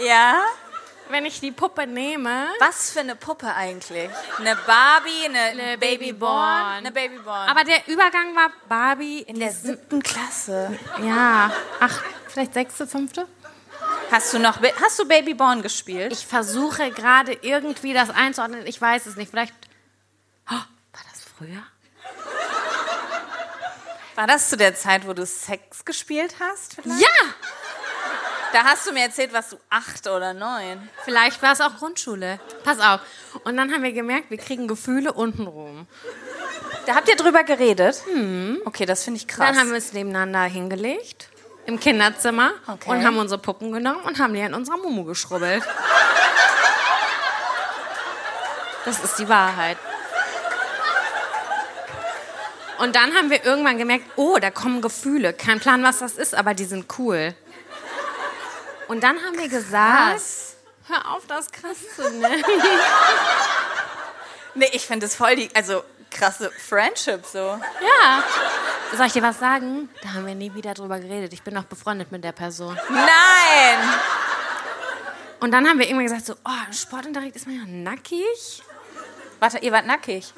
[0.00, 0.42] Ja?
[1.08, 4.10] wenn ich die Puppe nehme, Was für eine Puppe eigentlich?
[4.38, 6.62] Eine Barbie, eine, Eine Babyborn?
[6.78, 7.48] Eine Babyborn.
[7.50, 10.78] aber der Übergang war Barbie in der siebten Klasse.
[11.02, 13.28] ja, ach, vielleicht sechste, fünfte?
[14.10, 16.12] Hast du noch, hast du Babyborn gespielt?
[16.12, 18.66] Ich versuche gerade irgendwie das einzuordnen.
[18.66, 19.30] Ich weiß es nicht.
[19.30, 19.54] Vielleicht.
[20.48, 21.62] Oh, war das früher?
[24.14, 26.74] War das zu der Zeit, wo du Sex gespielt hast?
[26.74, 27.00] Vielleicht?
[27.00, 27.08] Ja!
[28.52, 30.88] Da hast du mir erzählt, was du acht oder neun.
[31.04, 32.38] Vielleicht war es auch Grundschule.
[32.64, 33.00] Pass auf.
[33.44, 35.86] Und dann haben wir gemerkt, wir kriegen Gefühle untenrum.
[36.86, 38.02] Da habt ihr drüber geredet?
[38.64, 39.48] Okay, das finde ich krass.
[39.48, 41.28] Dann haben wir es nebeneinander hingelegt.
[41.64, 42.52] Im Kinderzimmer.
[42.66, 42.90] Okay.
[42.90, 45.62] Und haben unsere Puppen genommen und haben die in unserer Mumu geschrubbelt.
[48.84, 49.78] Das ist die Wahrheit.
[52.78, 55.32] Und dann haben wir irgendwann gemerkt, oh, da kommen Gefühle.
[55.32, 57.32] Kein Plan, was das ist, aber die sind cool.
[58.92, 60.20] Und dann haben wir gesagt,
[60.86, 62.44] hör auf, das krass zu nennen.
[64.54, 67.38] nee, ich finde das voll die, also krasse Friendship so.
[67.38, 68.22] Ja.
[68.94, 69.88] Soll ich dir was sagen?
[70.02, 71.32] Da haben wir nie wieder drüber geredet.
[71.32, 72.78] Ich bin noch befreundet mit der Person.
[72.90, 73.78] Nein!
[75.40, 78.62] Und dann haben wir irgendwann gesagt, so, oh, Sportunterricht ist man ja nackig.
[79.40, 80.34] Warte, ihr wart nackig.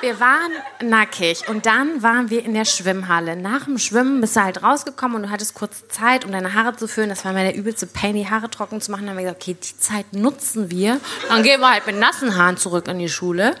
[0.00, 3.36] Wir waren nackig und dann waren wir in der Schwimmhalle.
[3.36, 6.74] Nach dem Schwimmen bist du halt rausgekommen und du hattest kurz Zeit, um deine Haare
[6.74, 7.10] zu föhnen.
[7.10, 9.02] Das war mir der übelste Pain, die Haare trocken zu machen.
[9.02, 10.98] Dann haben wir gesagt, okay, die Zeit nutzen wir.
[11.28, 13.54] Dann gehen wir halt mit nassen Haaren zurück in die Schule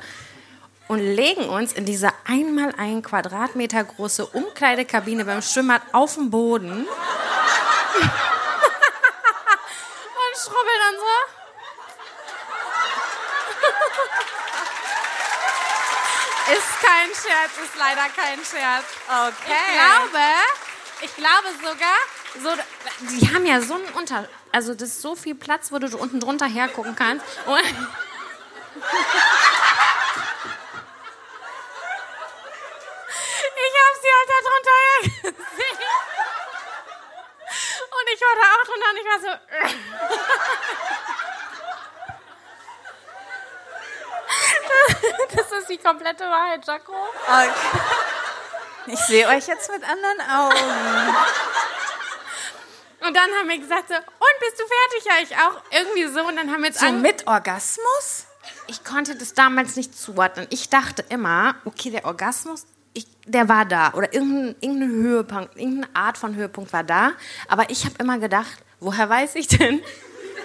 [0.88, 6.70] und legen uns in diese einmal ein Quadratmeter große Umkleidekabine beim Schwimmbad auf den Boden.
[6.72, 6.86] und
[10.38, 11.04] schrubbel dann so.
[16.48, 18.84] Ist kein Scherz, ist leider kein Scherz.
[19.06, 19.52] Okay.
[19.60, 20.18] Ich glaube,
[21.02, 21.98] ich glaube sogar,
[22.42, 22.50] so,
[23.08, 26.18] die haben ja so einen Unter, also das ist so viel Platz, wo du unten
[26.20, 27.24] drunter hergucken kannst.
[27.46, 27.64] Und ich
[33.76, 35.78] habe sie halt da drunter hergesehen.
[37.90, 39.30] Und ich war da auch drunter und ich war so.
[45.36, 46.92] Das ist die komplette Wahrheit, Jaco.
[46.92, 47.48] okay.
[48.86, 51.14] Ich sehe euch jetzt mit anderen Augen.
[53.06, 55.04] Und dann haben wir gesagt so, und bist du fertig?
[55.04, 55.62] Ja, ich auch.
[55.70, 56.26] Irgendwie so.
[56.26, 58.26] Und dann haben wir jetzt So mit Orgasmus?
[58.66, 60.46] Ich konnte das damals nicht zuordnen.
[60.50, 63.92] Ich dachte immer, okay, der Orgasmus, ich, der war da.
[63.94, 67.12] Oder irgendein, irgendein Höhepunkt, irgendeine Art von Höhepunkt war da.
[67.48, 69.82] Aber ich habe immer gedacht, woher weiß ich denn,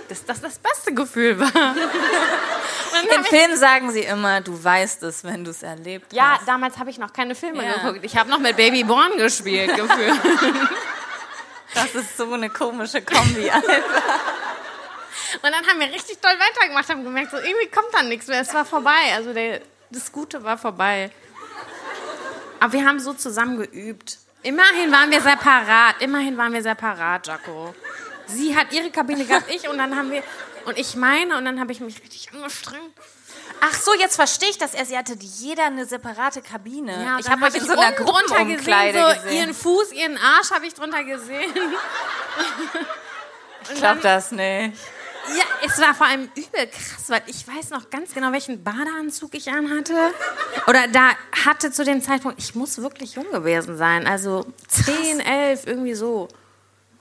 [0.09, 1.75] dass das das beste Gefühl war?
[3.17, 6.47] In Filmen sagen sie immer, du weißt es, wenn du es erlebt ja, hast.
[6.47, 7.73] damals habe ich noch keine Filme Ja.
[7.77, 7.99] geguckt.
[8.05, 10.19] Ich habe noch mit Baby Born gespielt, gefühlt.
[11.73, 13.73] Das ist so eine komische Kombi, Alter.
[15.41, 18.39] Und dann haben wir richtig doll weitergemacht, haben gemerkt, so irgendwie kommt dann nichts mehr.
[18.39, 19.13] Es war vorbei.
[19.13, 21.11] Also der, das Gute war vorbei.
[22.61, 24.19] Aber wir haben so zusammen geübt.
[24.43, 25.95] Immerhin waren wir separat.
[25.99, 27.75] Immerhin waren wir separat, Jaco.
[28.27, 30.23] Sie hat ihre Kabine gehabt, ich und dann haben wir
[30.65, 32.93] und ich meine und dann habe ich mich richtig angestrengt.
[33.61, 34.91] Ach so, jetzt verstehe ich das erst.
[34.91, 37.03] Ihr hattet jeder eine separate Kabine.
[37.03, 39.37] Ja, ich habe euch in so einer Gruppenumkleide gesehen, so gesehen.
[39.37, 41.51] ihren Fuß, ihren Arsch habe ich drunter gesehen.
[43.69, 44.77] ich glaube das nicht.
[45.27, 49.33] Ja, es war vor allem übel krass, weil ich weiß noch ganz genau, welchen Badeanzug
[49.33, 49.95] ich anhatte.
[50.67, 51.11] Oder da
[51.45, 54.05] hatte zu dem Zeitpunkt, ich muss wirklich jung gewesen sein.
[54.05, 56.27] Also 10, 11, irgendwie so.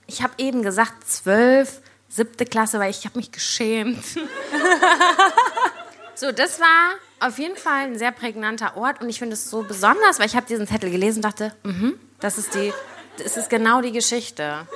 [0.07, 4.05] Ich habe eben gesagt 12, siebte Klasse, weil ich habe mich geschämt.
[6.15, 9.63] so, das war auf jeden Fall ein sehr prägnanter Ort und ich finde es so
[9.63, 12.73] besonders, weil ich habe diesen Zettel gelesen und dachte, mhm, das ist die,
[13.23, 14.67] das ist genau die Geschichte.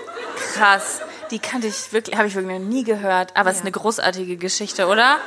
[0.55, 1.01] Krass.
[1.31, 3.37] Die kannte ich wirklich, habe ich wirklich noch nie gehört.
[3.37, 5.19] Aber es ist eine großartige Geschichte, oder?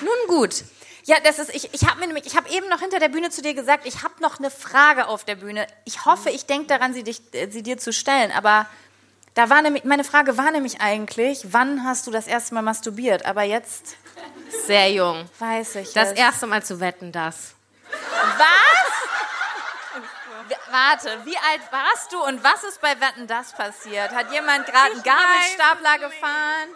[0.00, 0.64] Nun gut,
[1.08, 3.30] Ja, das ist, ich, ich habe mir nämlich, ich habe eben noch hinter der Bühne
[3.30, 5.66] zu dir gesagt, ich habe noch eine Frage auf der Bühne.
[5.86, 8.30] Ich hoffe, ich denke daran, sie, dich, äh, sie dir zu stellen.
[8.30, 8.66] Aber
[9.32, 13.24] da war nämlich, meine Frage war nämlich eigentlich, wann hast du das erste Mal masturbiert?
[13.24, 13.96] Aber jetzt
[14.66, 15.26] sehr jung.
[15.38, 16.18] weiß ich Das es.
[16.18, 17.54] erste Mal zu wetten, das.
[18.36, 20.02] Was?
[20.70, 24.10] Warte, wie alt warst du und was ist bei Wetten das passiert?
[24.10, 26.68] Hat jemand gerade einen Gabelstapler gefahren?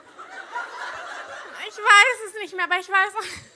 [1.68, 3.51] Ich weiß es nicht mehr, aber ich weiß auch.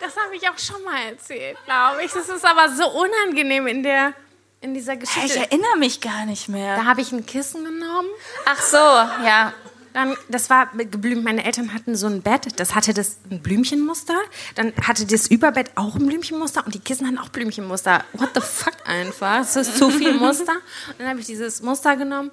[0.00, 2.12] Das habe ich auch schon mal erzählt, glaube ich.
[2.12, 4.14] Das ist aber so unangenehm in der
[4.60, 5.38] in dieser Hey, Ich Geschichte.
[5.38, 6.76] erinnere mich gar nicht mehr.
[6.76, 8.08] Da habe ich ein Kissen genommen.
[8.44, 9.52] Ach so, ja.
[9.94, 11.24] Dann, das war geblümt.
[11.24, 14.14] Meine Eltern hatten so ein Bett, das hatte das ein Blümchenmuster.
[14.54, 18.04] Dann hatte das Überbett auch ein Blümchenmuster und die Kissen hatten auch Blümchenmuster.
[18.12, 19.38] What the fuck einfach?
[19.38, 20.52] Das ist zu viel Muster.
[20.88, 22.30] Und dann habe ich dieses Muster genommen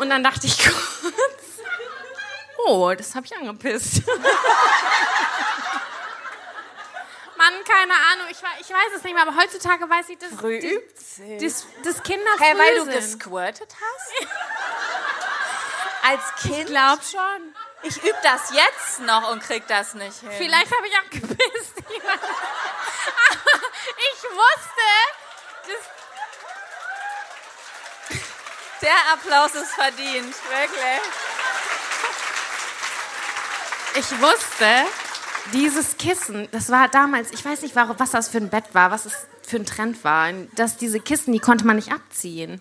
[0.00, 0.74] und dann dachte ich kurz,
[2.66, 4.02] oh, das habe ich angepisst.
[7.36, 10.58] Mann, keine Ahnung, ich, ich weiß es nicht mehr, aber heutzutage weiß ich, dass Früh
[10.58, 10.80] die,
[11.40, 12.94] das, das Kinder Hey, früh weil du sind.
[12.94, 14.12] gesquirtet hast?
[16.08, 16.58] Als Kind?
[16.60, 17.54] Ich glaube schon.
[17.82, 20.30] Ich übe das jetzt noch und krieg das nicht hin.
[20.38, 21.74] Vielleicht habe ich auch gepisst.
[23.28, 23.60] Aber
[23.98, 24.88] ich wusste,
[25.68, 25.82] dass
[28.82, 31.02] Der Applaus ist verdient, wirklich.
[33.94, 34.86] ich wusste,
[35.52, 39.06] dieses Kissen, das war damals, ich weiß nicht, was das für ein Bett war, was
[39.06, 42.60] es für ein Trend war, dass diese Kissen, die konnte man nicht abziehen.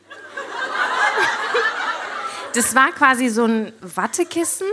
[2.53, 4.67] Das war quasi so ein Wattekissen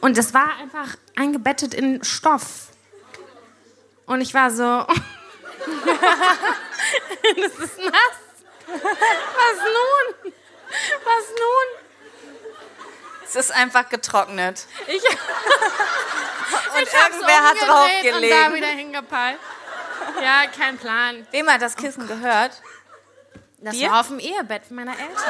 [0.00, 2.68] und das war einfach eingebettet in Stoff.
[4.06, 4.86] Und ich war so, das
[7.58, 8.18] ist nass.
[8.66, 10.32] Was nun?
[11.04, 11.68] Was nun?
[13.24, 14.66] Es ist einfach getrocknet.
[14.88, 15.02] Ich,
[16.74, 18.54] Und irgendwer hat umgedreht Und da draufgelegt.
[18.54, 19.38] wieder hingepeilt.
[20.22, 21.26] Ja, kein Plan.
[21.30, 22.52] Wem hat das Kissen gehört?
[23.58, 23.90] Das Dir?
[23.90, 25.16] war auf dem Ehebett meiner Eltern.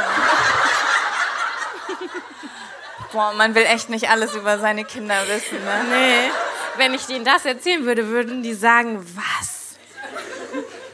[3.12, 5.84] Boah, man will echt nicht alles über seine Kinder wissen, ne?
[5.90, 6.30] Nee.
[6.76, 9.74] Wenn ich denen das erzählen würde, würden die sagen, was?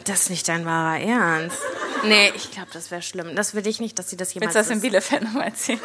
[0.05, 1.59] Das ist nicht dein wahrer Ernst.
[2.05, 3.37] Nee, ich glaube, das wäre schlimm.
[3.37, 4.81] Das will ich nicht, dass sie das jemals Willst du das in.
[4.83, 5.81] Bielefeld nochmal erzählen?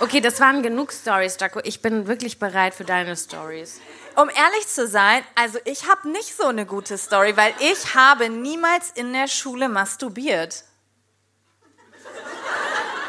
[0.00, 1.60] Okay, das waren genug Stories, Jaco.
[1.64, 3.80] Ich bin wirklich bereit für deine Stories.
[4.14, 8.28] Um ehrlich zu sein, also ich habe nicht so eine gute Story, weil ich habe
[8.28, 10.64] niemals in der Schule masturbiert.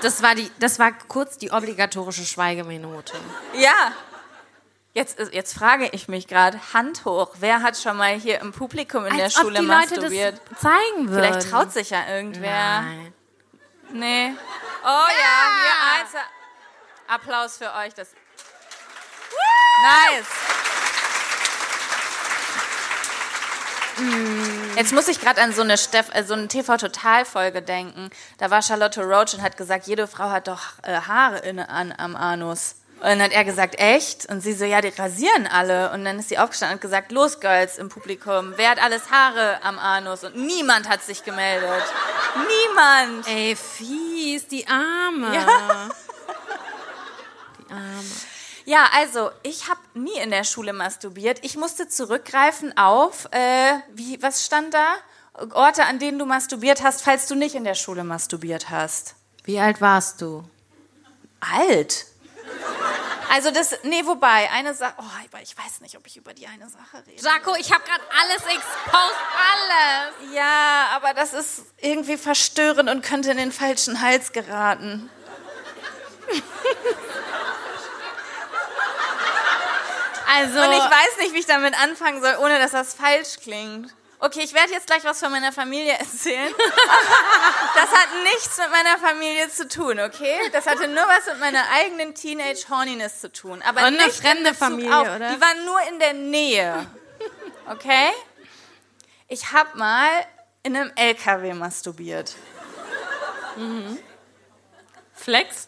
[0.01, 3.17] Das war, die, das war kurz die obligatorische Schweigeminute.
[3.53, 3.93] Ja.
[4.93, 9.05] Jetzt, jetzt frage ich mich gerade, Hand hoch, wer hat schon mal hier im Publikum
[9.05, 10.41] in der Als ob Schule die Leute masturbiert?
[10.49, 11.33] das zeigen würden.
[11.33, 12.81] Vielleicht traut sich ja irgendwer.
[12.81, 13.13] Nein.
[13.91, 14.33] Nee.
[14.83, 15.05] Oh ja,
[15.61, 16.17] hier also
[17.09, 17.93] Applaus für euch.
[17.95, 18.09] Das
[19.81, 20.25] nice.
[24.75, 28.09] Jetzt muss ich gerade an so eine, Steff, äh, so eine TV-Total-Folge denken.
[28.37, 31.93] Da war Charlotte Roach und hat gesagt, jede Frau hat doch äh, Haare in, an,
[31.97, 32.75] am Anus.
[33.01, 34.25] Und dann hat er gesagt, echt?
[34.27, 35.91] Und sie so, ja, die rasieren alle.
[35.91, 39.09] Und dann ist sie aufgestanden und hat gesagt, los, Girls im Publikum, wer hat alles
[39.09, 40.23] Haare am Anus?
[40.23, 41.83] Und niemand hat sich gemeldet.
[42.35, 43.27] Niemand.
[43.27, 45.33] Ey, fies, die Arme.
[45.33, 45.89] Ja.
[47.69, 48.03] Arme.
[48.65, 51.39] Ja, also ich habe nie in der Schule masturbiert.
[51.43, 54.95] Ich musste zurückgreifen auf, äh, wie, was stand da?
[55.53, 59.15] Orte, an denen du masturbiert hast, falls du nicht in der Schule masturbiert hast.
[59.43, 60.43] Wie alt warst du?
[61.39, 62.05] Alt.
[63.31, 66.67] Also das, nee, wobei, eine Sache, oh, ich weiß nicht, ob ich über die eine
[66.67, 67.21] Sache rede.
[67.23, 69.15] Jaco, ich habe gerade alles exposed,
[69.51, 70.33] alles.
[70.35, 75.09] Ja, aber das ist irgendwie verstörend und könnte in den falschen Hals geraten.
[80.31, 83.93] Also, Und ich weiß nicht, wie ich damit anfangen soll, ohne dass das falsch klingt.
[84.21, 86.53] Okay, ich werde jetzt gleich was von meiner Familie erzählen.
[87.73, 90.37] Das hat nichts mit meiner Familie zu tun, okay?
[90.51, 93.61] Das hatte nur was mit meiner eigenen Teenage Horniness zu tun.
[93.61, 95.31] Aber Und eine fremde Familie, auf, oder?
[95.33, 96.85] Die waren nur in der Nähe.
[97.69, 98.09] Okay?
[99.29, 100.09] Ich habe mal
[100.63, 102.35] in einem LKW masturbiert.
[105.13, 105.67] Flex?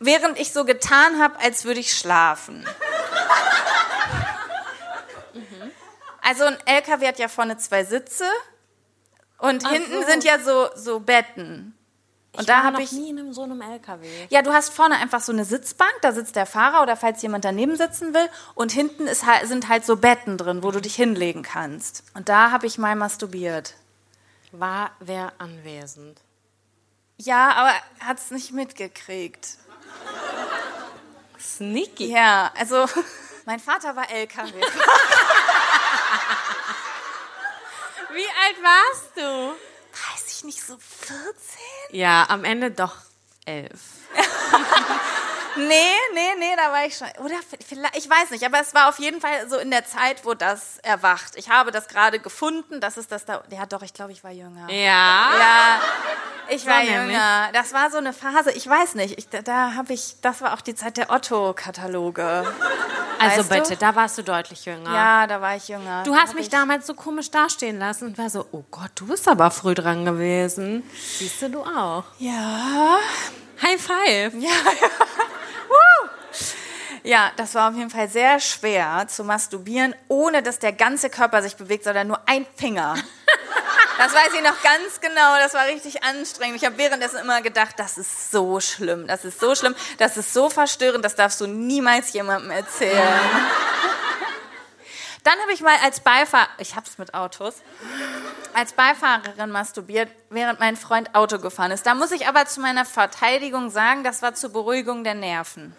[0.00, 2.64] Während ich so getan habe, als würde ich schlafen.
[6.22, 8.24] Also ein LKW hat ja vorne zwei Sitze
[9.38, 11.74] und hinten sind ja so, so Betten.
[12.32, 12.92] Und ich da habe noch ich.
[12.92, 14.06] nie in einem, so einem LKW.
[14.28, 17.44] Ja, du hast vorne einfach so eine Sitzbank, da sitzt der Fahrer oder falls jemand
[17.44, 18.28] daneben sitzen will.
[18.54, 22.04] Und hinten ist halt, sind halt so Betten drin, wo du dich hinlegen kannst.
[22.14, 23.74] Und da habe ich mal masturbiert.
[24.52, 26.20] War wer anwesend?
[27.16, 27.72] Ja, aber
[28.06, 29.56] hat es nicht mitgekriegt.
[31.38, 32.10] Sneaky.
[32.12, 32.86] Ja, also
[33.44, 34.52] mein Vater war LKW.
[38.12, 39.20] Wie alt warst du?
[39.20, 41.34] Weiß ich nicht, so 14?
[41.90, 42.96] Ja, am Ende doch
[43.44, 43.80] elf.
[45.58, 47.08] Nee, nee, nee, da war ich schon.
[47.24, 47.36] Oder
[47.66, 50.34] vielleicht, ich weiß nicht, aber es war auf jeden Fall so in der Zeit, wo
[50.34, 51.32] das erwacht.
[51.36, 53.42] Ich habe das gerade gefunden, das ist das da.
[53.50, 54.70] Ja, doch, ich glaube, ich war jünger.
[54.70, 55.30] Ja.
[55.38, 55.80] Ja,
[56.48, 57.12] ich war nämlich.
[57.12, 57.48] jünger.
[57.52, 60.54] Das war so eine Phase, ich weiß nicht, ich, da, da habe ich, das war
[60.54, 62.46] auch die Zeit der Otto-Kataloge.
[63.18, 63.54] Also Weißt du?
[63.54, 64.94] bitte, da warst du deutlich jünger.
[64.94, 66.04] Ja, da war ich jünger.
[66.04, 69.06] Du hast mich ich, damals so komisch dastehen lassen und war so, oh Gott, du
[69.06, 70.84] bist aber früh dran gewesen.
[71.18, 72.04] Siehst du, du auch.
[72.18, 72.98] Ja.
[73.62, 74.32] High five.
[77.04, 81.40] Ja, das war auf jeden Fall sehr schwer zu masturbieren, ohne dass der ganze Körper
[81.42, 82.96] sich bewegt, sondern nur ein Finger.
[83.96, 86.56] Das weiß ich noch ganz genau, das war richtig anstrengend.
[86.56, 90.34] Ich habe währenddessen immer gedacht, das ist so schlimm, das ist so schlimm, das ist
[90.34, 93.20] so verstörend, das darfst du niemals jemandem erzählen.
[95.28, 97.56] Dann habe ich mal als Beifahrer, ich hab's mit Autos,
[98.54, 101.84] als Beifahrerin masturbiert, während mein Freund Auto gefahren ist.
[101.84, 105.76] Da muss ich aber zu meiner Verteidigung sagen, das war zur Beruhigung der Nerven.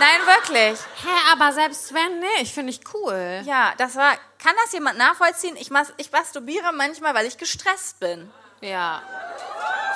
[0.00, 0.76] Nein, wirklich.
[1.04, 3.42] Hä, aber selbst wenn nicht, finde ich cool.
[3.44, 4.10] Ja, das war.
[4.42, 5.54] Kann das jemand nachvollziehen?
[5.56, 8.28] Ich, mas, ich masturbiere manchmal, weil ich gestresst bin.
[8.60, 9.02] Ja.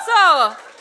[0.07, 0.76] So.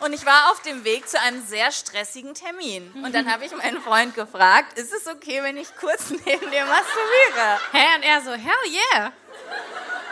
[0.00, 2.92] Und ich war auf dem Weg zu einem sehr stressigen Termin.
[3.04, 6.66] Und dann habe ich meinen Freund gefragt, ist es okay, wenn ich kurz neben dir
[6.66, 7.60] masturbiere?
[7.72, 9.12] Hä, und er so, hell yeah.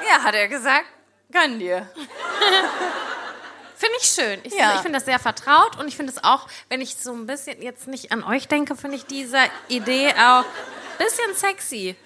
[0.09, 0.87] Ja, hat er gesagt,
[1.31, 1.89] gönn dir.
[3.77, 4.41] Finde ich schön.
[4.45, 4.59] Ich, Ja.
[4.59, 7.27] finde- ich finde das sehr vertraut und ich finde es auch, wenn ich so ein
[7.27, 11.97] bisschen jetzt nicht an euch denke, finde ich diese Idee auch ein bisschen sexy.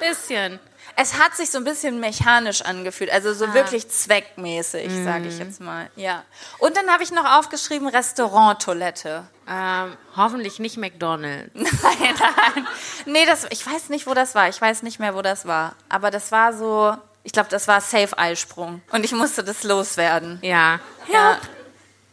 [0.00, 0.58] Bisschen.
[0.96, 5.60] Es hat sich so ein bisschen mechanisch angefühlt, also so wirklich zweckmäßig, sage ich jetzt
[5.60, 5.90] mal.
[5.96, 6.24] Ja.
[6.58, 9.24] Und dann habe ich noch aufgeschrieben Restauranttoilette.
[9.48, 11.50] Ähm, hoffentlich nicht McDonald's.
[11.54, 12.66] Nein, nein.
[13.04, 14.48] Nee, das, ich weiß nicht, wo das war.
[14.48, 15.74] Ich weiß nicht mehr, wo das war.
[15.88, 18.80] Aber das war so, ich glaube, das war Safe-Eisprung.
[18.92, 20.38] Und ich musste das loswerden.
[20.42, 20.78] Ja.
[21.12, 21.38] Ja.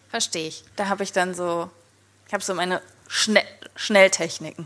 [0.10, 0.64] Verstehe ich.
[0.76, 1.70] Da habe ich dann so,
[2.28, 4.66] ich habe so meine Schnell Schnelltechniken.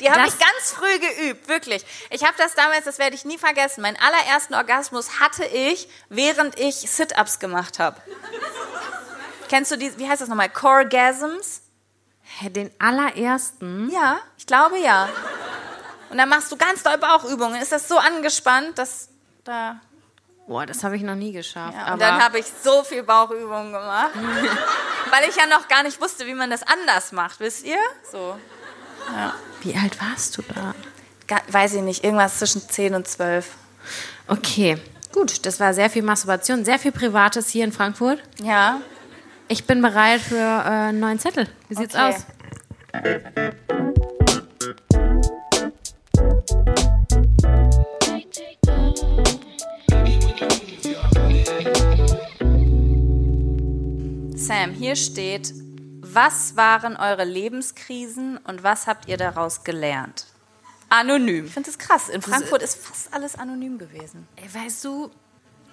[0.00, 1.84] Die habe ich ganz früh geübt, wirklich.
[2.10, 3.80] Ich habe das damals, das werde ich nie vergessen.
[3.80, 8.00] Meinen allerersten Orgasmus hatte ich, während ich Sit-Ups gemacht habe.
[9.48, 10.50] Kennst du die, wie heißt das nochmal?
[10.50, 11.62] Coregasms?
[12.22, 13.90] Hä, Den allerersten?
[13.90, 15.08] Ja, ich glaube ja.
[16.10, 17.60] Und dann machst du ganz doll Bauchübungen.
[17.60, 19.08] Ist das so angespannt, dass
[19.44, 19.80] da.
[20.46, 21.74] Boah, das habe ich noch nie geschafft.
[21.74, 24.12] Ja, und dann habe ich so viel Bauchübungen gemacht.
[25.10, 27.78] weil ich ja noch gar nicht wusste, wie man das anders macht, wisst ihr?
[28.10, 28.38] So.
[29.62, 30.74] Wie alt warst du da?
[31.50, 33.48] Weiß ich nicht, irgendwas zwischen 10 und 12.
[34.28, 34.78] Okay,
[35.12, 35.44] gut.
[35.46, 38.22] Das war sehr viel Masturbation, sehr viel Privates hier in Frankfurt.
[38.42, 38.80] Ja.
[39.48, 41.48] Ich bin bereit für äh, einen neuen Zettel.
[41.68, 42.14] Wie sieht's Okay.
[42.14, 42.26] aus?
[54.34, 55.52] Sam, hier steht,
[56.16, 60.26] was waren eure Lebenskrisen und was habt ihr daraus gelernt?
[60.88, 61.46] Anonym.
[61.46, 62.08] Ich finde das krass.
[62.08, 64.26] In Frankfurt ist fast alles anonym gewesen.
[64.36, 65.10] Ey, weißt du,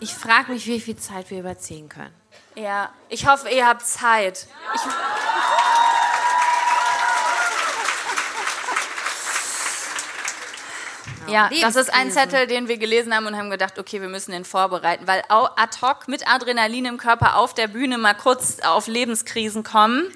[0.02, 2.14] ich frage mich, wie viel Zeit wir überziehen können.
[2.56, 4.48] Ja, ich hoffe, ihr habt Zeit.
[4.76, 4.82] Ich,
[11.32, 12.12] ja, das ist ein.
[12.12, 15.78] Zettel, den wir gelesen haben und haben gedacht, okay, wir müssen den vorbereiten, weil ad
[15.82, 20.14] hoc mit Adrenalin im Körper auf der Bühne mal kurz auf Lebenskrisen kommen.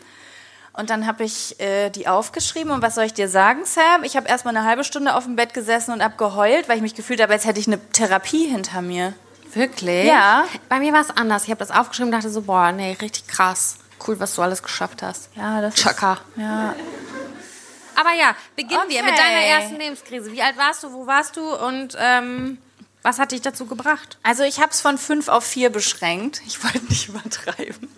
[0.78, 4.04] Und dann habe ich äh, die aufgeschrieben und was soll ich dir sagen, Sam?
[4.04, 6.84] Ich habe erstmal eine halbe Stunde auf dem Bett gesessen und hab geheult, weil ich
[6.84, 9.14] mich gefühlt habe, als hätte ich eine Therapie hinter mir.
[9.54, 10.06] Wirklich?
[10.06, 10.46] Ja.
[10.70, 11.46] Bei mir war es anders.
[11.46, 13.78] Ich habe das aufgeschrieben und dachte so, boah, nee, richtig krass.
[14.08, 15.30] Cool, was du alles geschafft hast.
[15.36, 16.20] Ja, das ist- Chaka.
[16.36, 16.76] Ja,
[17.96, 19.22] Aber ja, beginnen wir mit Okay.
[19.24, 20.32] deiner ersten Lebenskrise.
[20.32, 22.60] Wie alt warst du, wo warst du und ähm,
[23.02, 24.20] was hat dich dazu gebracht?
[24.22, 26.42] Also ich habe es von fünf auf vier beschränkt.
[26.46, 27.90] Ich wollte nicht übertreiben.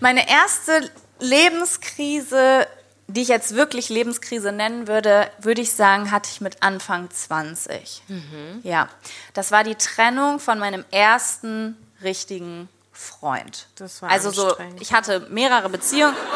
[0.00, 2.66] Meine erste Lebenskrise,
[3.06, 8.02] die ich jetzt wirklich Lebenskrise nennen würde, würde ich sagen, hatte ich mit Anfang 20.
[8.62, 8.88] Ja,
[9.34, 13.68] das war die Trennung von meinem ersten richtigen Freund.
[13.76, 16.16] Das war also so, ich hatte mehrere Beziehungen.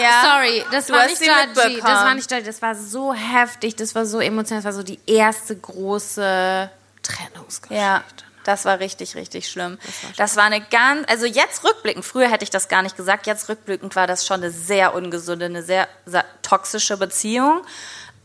[0.00, 1.80] Ja, Sorry, das du war nicht judgy.
[1.80, 2.44] Das war nicht judgy.
[2.44, 4.62] Das war so heftig, das war so emotional.
[4.62, 6.70] Das war so die erste große
[7.02, 7.74] Trennungsgeschichte.
[7.74, 8.04] Ja,
[8.44, 9.78] das war richtig, richtig schlimm.
[10.16, 13.48] Das war eine ganz, also jetzt rückblickend, früher hätte ich das gar nicht gesagt, jetzt
[13.48, 17.62] rückblickend war das schon eine sehr ungesunde, eine sehr, sehr toxische Beziehung.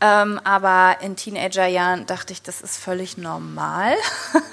[0.00, 3.94] Ähm, aber in Teenagerjahren dachte ich, das ist völlig normal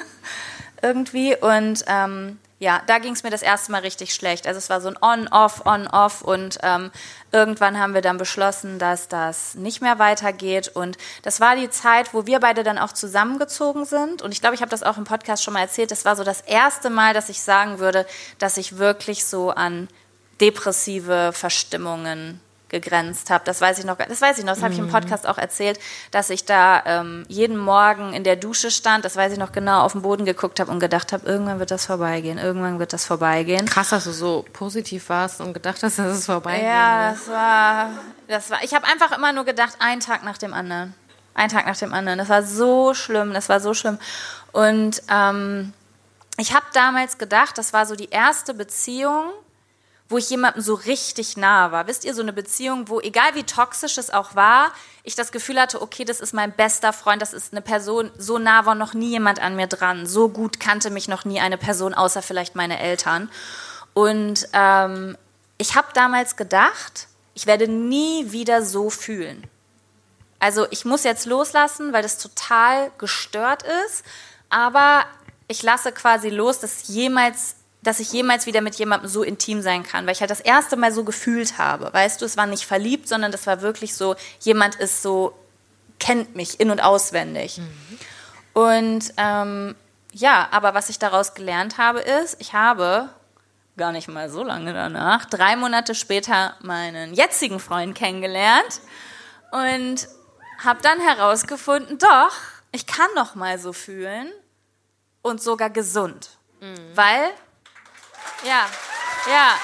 [0.82, 1.36] irgendwie.
[1.36, 4.48] Und ähm, ja, da ging es mir das erste Mal richtig schlecht.
[4.48, 6.92] Also es war so ein On-Off, On-Off und ähm,
[7.34, 10.70] irgendwann haben wir dann beschlossen, dass das nicht mehr weitergeht.
[10.70, 14.22] Und das war die Zeit, wo wir beide dann auch zusammengezogen sind.
[14.22, 15.92] Und ich glaube, ich habe das auch im Podcast schon mal erzählt.
[15.92, 18.08] Das war so das erste Mal, dass ich sagen würde,
[18.40, 19.90] dass ich wirklich so an
[20.40, 22.40] depressive Verstimmungen
[22.74, 23.46] gegrenzt habe.
[23.46, 25.80] Das weiß ich noch, das weiß ich noch, das habe ich im Podcast auch erzählt,
[26.12, 29.84] dass ich da ähm, jeden Morgen in der Dusche stand, das weiß ich noch genau,
[29.84, 33.06] auf den Boden geguckt habe und gedacht habe, irgendwann wird das vorbeigehen, irgendwann wird das
[33.06, 33.68] vorbeigehen.
[33.68, 37.90] Krass, dass du so positiv warst und gedacht hast, dass es vorbei Ja, das war,
[38.28, 40.96] das war, ich habe einfach immer nur gedacht, ein Tag nach dem anderen.
[41.36, 42.18] Ein Tag nach dem anderen.
[42.18, 44.00] Das war so schlimm, das war so schlimm.
[44.52, 45.74] Und ähm,
[46.38, 49.26] ich habe damals gedacht, das war so die erste Beziehung,
[50.14, 51.88] wo ich jemandem so richtig nah war.
[51.88, 55.60] Wisst ihr, so eine Beziehung, wo, egal wie toxisch es auch war, ich das Gefühl
[55.60, 58.94] hatte, okay, das ist mein bester Freund, das ist eine Person, so nah war noch
[58.94, 60.06] nie jemand an mir dran.
[60.06, 63.28] So gut kannte mich noch nie eine Person, außer vielleicht meine Eltern.
[63.96, 65.18] Und ähm,
[65.58, 69.48] ich habe damals gedacht, ich werde nie wieder so fühlen.
[70.38, 74.04] Also ich muss jetzt loslassen, weil das total gestört ist,
[74.52, 75.06] aber
[75.48, 79.84] ich lasse quasi los, dass jemals dass ich jemals wieder mit jemandem so intim sein
[79.84, 81.94] kann, weil ich halt das erste Mal so gefühlt habe.
[81.94, 85.38] Weißt du, es war nicht verliebt, sondern das war wirklich so, jemand ist so,
[86.00, 87.60] kennt mich in- und auswendig.
[88.54, 89.76] Und ähm,
[90.14, 93.10] ja, aber was ich daraus gelernt habe, ist, ich habe
[93.78, 98.82] gar nicht mal so lange danach, drei Monate später meinen jetzigen Freund kennengelernt
[99.52, 100.08] und
[100.64, 102.32] habe dann herausgefunden, doch,
[102.72, 104.32] ich kann noch mal so fühlen
[105.22, 106.38] und sogar gesund.
[106.96, 107.30] Weil,
[108.44, 108.66] ja,
[109.28, 109.58] ja.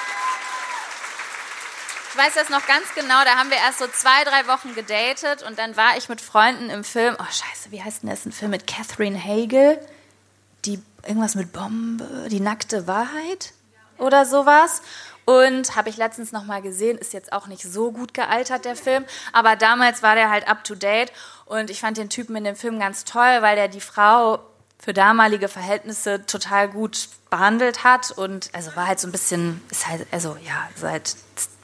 [2.12, 5.44] Ich weiß das noch ganz genau, da haben wir erst so zwei, drei Wochen gedatet
[5.44, 8.32] und dann war ich mit Freunden im Film, oh scheiße, wie heißt denn das, ein
[8.32, 9.78] Film mit Catherine Hagel,
[10.64, 13.52] die, irgendwas mit Bombe, die nackte Wahrheit
[13.98, 14.82] oder sowas.
[15.26, 18.74] Und habe ich letztens noch mal gesehen, ist jetzt auch nicht so gut gealtert, der
[18.74, 19.04] Film.
[19.32, 21.12] Aber damals war der halt up to date.
[21.44, 24.40] Und ich fand den Typen in dem Film ganz toll, weil der die Frau
[24.82, 28.10] für damalige Verhältnisse total gut behandelt hat.
[28.10, 31.16] Und also war halt so ein bisschen, ist halt, also ja, seit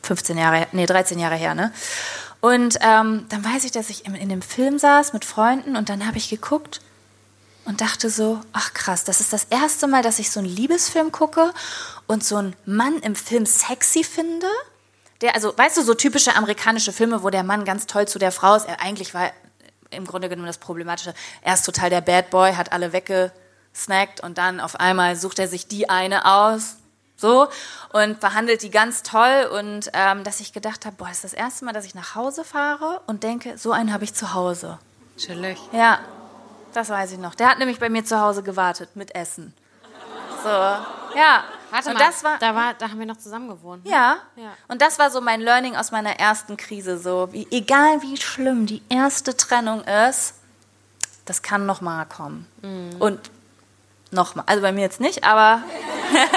[0.02, 1.72] 15 Jahre, nee, 13 Jahre her, ne?
[2.40, 5.88] Und ähm, dann weiß ich, dass ich in, in dem Film saß mit Freunden und
[5.88, 6.80] dann habe ich geguckt
[7.64, 11.10] und dachte so, ach krass, das ist das erste Mal, dass ich so einen Liebesfilm
[11.10, 11.52] gucke
[12.06, 14.46] und so einen Mann im Film sexy finde.
[15.22, 18.32] Der, also, weißt du, so typische amerikanische Filme, wo der Mann ganz toll zu der
[18.32, 18.68] Frau ist.
[18.68, 19.32] Er eigentlich war
[19.90, 21.14] im Grunde genommen das Problematische.
[21.42, 25.48] Er ist total der Bad Boy, hat alle weggesnackt und dann auf einmal sucht er
[25.48, 26.76] sich die eine aus,
[27.16, 27.48] so
[27.92, 31.64] und behandelt die ganz toll und ähm, dass ich gedacht habe, boah, ist das erste
[31.64, 34.78] Mal, dass ich nach Hause fahre und denke, so einen habe ich zu Hause.
[35.16, 35.58] Chillig.
[35.72, 36.00] Ja,
[36.74, 37.34] das weiß ich noch.
[37.34, 39.54] Der hat nämlich bei mir zu Hause gewartet mit Essen.
[40.42, 40.48] So,
[41.18, 41.44] ja.
[41.70, 43.84] Warte und mal, das war, da, war, da haben wir noch zusammen gewohnt.
[43.84, 43.90] ne?
[43.90, 44.16] ja.
[44.36, 44.52] Ja.
[44.68, 46.98] Und das war so mein Learning aus meiner ersten Krise.
[46.98, 50.34] So, wie, egal wie schlimm die erste Trennung ist,
[51.24, 52.46] das kann noch mal kommen.
[52.62, 52.96] Mhm.
[53.00, 53.30] Und
[54.12, 54.44] noch mal.
[54.46, 55.62] Also bei mir jetzt nicht, aber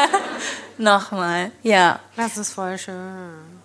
[0.78, 1.52] noch mal.
[1.62, 2.00] Ja.
[2.16, 3.60] Das ist voll schön.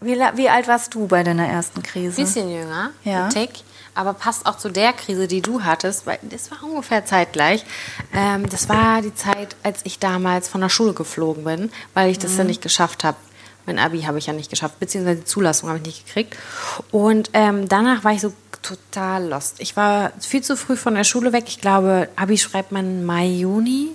[0.00, 2.20] Wie, wie alt warst du bei deiner ersten Krise?
[2.20, 3.28] Bisschen jünger, Ja.
[3.28, 3.50] Tick,
[3.94, 7.64] aber passt auch zu der Krise, die du hattest, weil das war ungefähr zeitgleich.
[8.14, 12.18] Ähm, das war die Zeit, als ich damals von der Schule geflogen bin, weil ich
[12.18, 13.16] das ja nicht geschafft habe.
[13.66, 16.36] Mein Abi habe ich ja nicht geschafft, beziehungsweise die Zulassung habe ich nicht gekriegt.
[16.90, 18.32] Und ähm, danach war ich so
[18.62, 19.60] total lost.
[19.60, 21.44] Ich war viel zu früh von der Schule weg.
[21.46, 23.88] Ich glaube, Abi schreibt man Mai, Juni,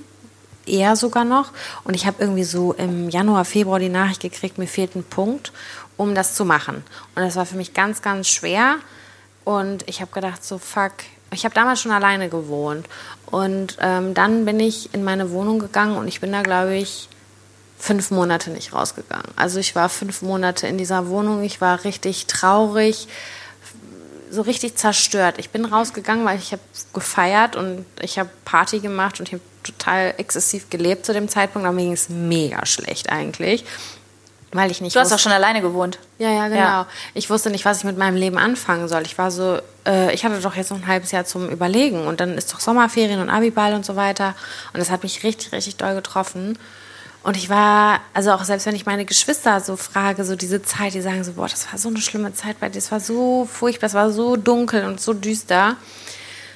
[0.65, 1.51] eher sogar noch.
[1.83, 5.51] Und ich habe irgendwie so im Januar, Februar die Nachricht gekriegt, mir fehlt ein Punkt,
[5.97, 6.83] um das zu machen.
[7.15, 8.77] Und das war für mich ganz, ganz schwer.
[9.45, 10.91] Und ich habe gedacht, so fuck.
[11.31, 12.87] Ich habe damals schon alleine gewohnt.
[13.27, 17.07] Und ähm, dann bin ich in meine Wohnung gegangen und ich bin da, glaube ich,
[17.77, 19.31] fünf Monate nicht rausgegangen.
[19.37, 21.43] Also ich war fünf Monate in dieser Wohnung.
[21.43, 23.07] Ich war richtig traurig
[24.35, 25.35] so richtig zerstört.
[25.39, 26.61] Ich bin rausgegangen, weil ich habe
[26.93, 31.65] gefeiert und ich habe Party gemacht und ich habe total exzessiv gelebt zu dem Zeitpunkt.
[31.65, 33.65] Aber mir ging es mega schlecht eigentlich,
[34.55, 35.99] weil ich nicht Du hast wusste- doch schon alleine gewohnt.
[36.17, 36.59] ja, ja, genau.
[36.59, 36.87] Ja.
[37.13, 39.03] Ich wusste nicht, was ich mit meinem Leben anfangen soll.
[39.03, 42.19] Ich war so, äh, ich hatte doch jetzt noch ein halbes Jahr zum Überlegen und
[42.19, 44.33] dann ist doch Sommerferien und Abiball und so weiter.
[44.73, 46.57] Und das hat mich richtig, richtig doll getroffen.
[47.23, 50.93] Und ich war, also auch selbst wenn ich meine Geschwister so frage, so diese Zeit,
[50.93, 53.49] die sagen so, boah, das war so eine schlimme Zeit bei dir, das war so
[53.51, 55.75] furchtbar, es war so dunkel und so düster.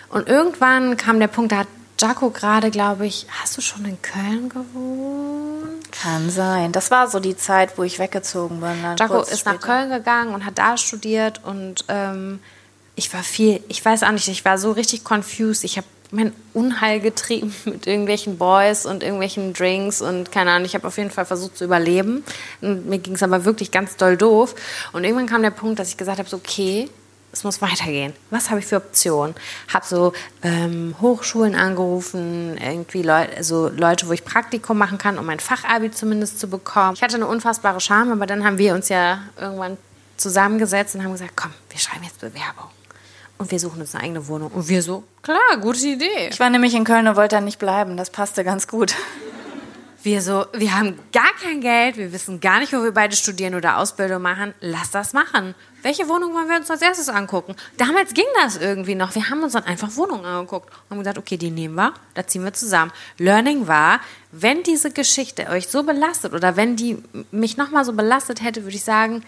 [0.10, 1.68] Und irgendwann kam der Punkt, da hat
[2.00, 5.92] Jaco gerade, glaube ich, hast du schon in Köln gewohnt?
[5.92, 6.72] Kann sein.
[6.72, 8.96] Das war so die Zeit, wo ich weggezogen bin.
[8.98, 9.60] Jaco ist nach.
[9.60, 12.40] Köln gegangen und hat da studiert und ähm,
[12.96, 15.66] ich war viel, ich weiß auch nicht, ich war so richtig confused.
[15.66, 20.76] Ich habe mein Unheil getrieben mit irgendwelchen Boys und irgendwelchen Drinks und keine Ahnung, ich
[20.76, 22.24] habe auf jeden Fall versucht zu überleben.
[22.62, 24.56] Und mir ging es aber wirklich ganz doll doof.
[24.94, 26.90] Und irgendwann kam der Punkt, dass ich gesagt habe, so, okay,
[27.32, 28.14] es muss weitergehen.
[28.32, 29.36] Was habe ich für Optionen?
[29.72, 35.26] Habe so ähm, Hochschulen angerufen, irgendwie Leute, also Leute, wo ich Praktikum machen kann, um
[35.26, 36.94] mein Fachabi zumindest zu bekommen.
[36.96, 39.78] Ich hatte eine unfassbare Scham, aber dann haben wir uns ja irgendwann
[40.18, 42.70] zusammengesetzt und haben gesagt, komm, wir schreiben jetzt Bewerbung.
[43.38, 44.52] Und wir suchen uns eine eigene Wohnung.
[44.52, 46.28] Und wir so, klar, gute Idee.
[46.30, 47.96] Ich war nämlich in Köln und wollte da nicht bleiben.
[47.96, 48.94] Das passte ganz gut.
[50.02, 53.54] Wir so, wir haben gar kein Geld, wir wissen gar nicht, wo wir beide studieren
[53.56, 54.54] oder Ausbildung machen.
[54.62, 55.56] Lass das machen.
[55.82, 57.54] Welche Wohnung wollen wir uns als erstes angucken?
[57.76, 59.14] Damals ging das irgendwie noch.
[59.16, 62.26] Wir haben uns dann einfach Wohnungen angeguckt und haben gesagt, okay, die nehmen wir, da
[62.26, 62.94] ziehen wir zusammen.
[63.18, 64.00] Learning war,
[64.32, 68.78] wenn diese Geschichte euch so belastet oder wenn die mich nochmal so belastet hätte, würde
[68.78, 69.24] ich sagen,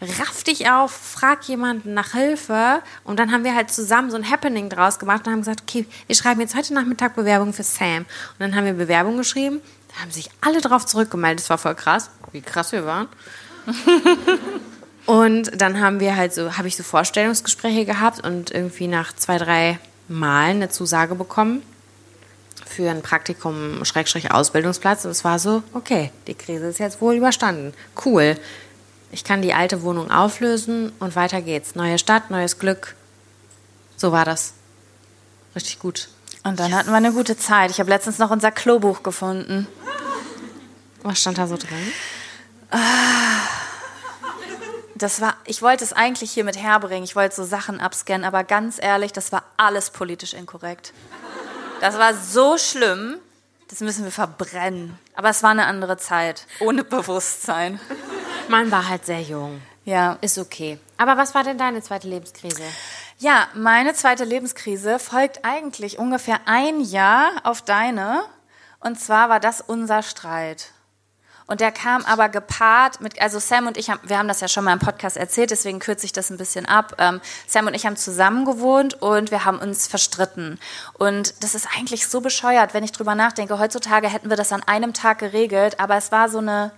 [0.00, 2.82] raff dich auf, frag jemanden nach Hilfe.
[3.04, 5.86] Und dann haben wir halt zusammen so ein Happening draus gemacht und haben gesagt, okay,
[6.06, 7.98] wir schreiben jetzt heute Nachmittag Bewerbung für Sam.
[7.98, 8.06] Und
[8.40, 9.60] dann haben wir Bewerbung geschrieben,
[9.96, 11.40] da haben sich alle drauf zurückgemeldet.
[11.40, 13.08] Das war voll krass, wie krass wir waren.
[15.06, 19.38] und dann haben wir halt so, habe ich so Vorstellungsgespräche gehabt und irgendwie nach zwei,
[19.38, 19.78] drei
[20.08, 21.62] Malen eine Zusage bekommen
[22.66, 25.06] für ein Praktikum, Schrägstrich Ausbildungsplatz.
[25.06, 27.72] Und es war so, okay, die Krise ist jetzt wohl überstanden.
[28.04, 28.36] Cool.
[29.12, 31.74] Ich kann die alte Wohnung auflösen und weiter geht's.
[31.74, 32.96] Neue Stadt, neues Glück.
[33.96, 34.52] So war das.
[35.54, 36.08] Richtig gut.
[36.46, 37.72] Und dann hatten wir eine gute Zeit.
[37.72, 39.66] Ich habe letztens noch unser Klobuch gefunden.
[41.02, 41.92] Was stand da so drin?
[44.94, 47.02] Das war, ich wollte es eigentlich hier mit herbringen.
[47.02, 50.92] Ich wollte so Sachen abscannen, aber ganz ehrlich, das war alles politisch inkorrekt.
[51.80, 53.16] Das war so schlimm,
[53.68, 54.96] das müssen wir verbrennen.
[55.16, 57.80] Aber es war eine andere Zeit, ohne Bewusstsein.
[58.48, 59.60] Man war halt sehr jung.
[59.84, 60.16] Ja.
[60.20, 60.78] Ist okay.
[60.96, 62.62] Aber was war denn deine zweite Lebenskrise?
[63.18, 68.22] Ja, meine zweite Lebenskrise folgt eigentlich ungefähr ein Jahr auf deine.
[68.80, 70.72] Und zwar war das unser Streit.
[71.46, 74.48] Und der kam aber gepaart mit, also Sam und ich haben, wir haben das ja
[74.48, 76.96] schon mal im Podcast erzählt, deswegen kürze ich das ein bisschen ab.
[76.98, 80.58] Ähm, Sam und ich haben zusammen gewohnt und wir haben uns verstritten.
[80.94, 83.58] Und das ist eigentlich so bescheuert, wenn ich drüber nachdenke.
[83.58, 86.72] Heutzutage hätten wir das an einem Tag geregelt, aber es war so eine,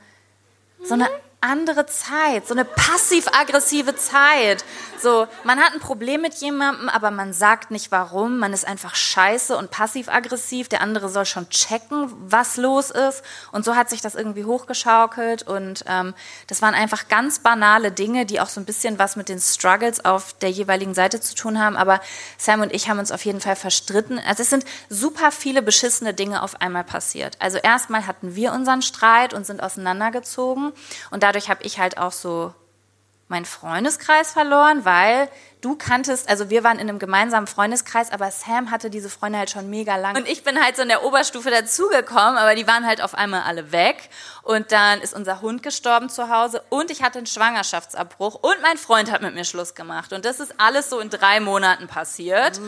[0.84, 1.09] so eine
[1.41, 4.64] andere Zeit, so eine passiv-aggressive Zeit.
[5.01, 8.41] So, man hat ein Problem mit jemandem, aber man sagt nicht warum.
[8.41, 10.68] Man ist einfach scheiße und passiv-aggressiv.
[10.68, 13.22] Der andere soll schon checken, was los ist.
[13.53, 15.45] Und so hat sich das irgendwie hochgeschaukelt.
[15.45, 16.14] Und ähm,
[16.49, 20.05] das waren einfach ganz banale Dinge, die auch so ein bisschen was mit den Struggles
[20.05, 21.76] auf der jeweiligen Seite zu tun haben.
[21.76, 22.01] Aber
[22.36, 24.20] Sam und ich haben uns auf jeden Fall verstritten.
[24.26, 27.36] Also es sind super viele beschissene Dinge auf einmal passiert.
[27.39, 30.72] Also erstmal hatten wir unseren Streit und sind auseinandergezogen.
[31.12, 32.55] Und dadurch habe ich halt auch so
[33.29, 35.29] meinen Freundeskreis verloren, weil
[35.61, 39.51] du kanntest, also wir waren in einem gemeinsamen Freundeskreis, aber Sam hatte diese Freunde halt
[39.51, 40.16] schon mega lang.
[40.16, 43.43] Und ich bin halt so in der Oberstufe dazugekommen, aber die waren halt auf einmal
[43.43, 44.09] alle weg.
[44.43, 48.79] Und dann ist unser Hund gestorben zu Hause und ich hatte einen Schwangerschaftsabbruch und mein
[48.79, 50.14] Freund hat mit mir Schluss gemacht.
[50.14, 52.59] Und das ist alles so in drei Monaten passiert.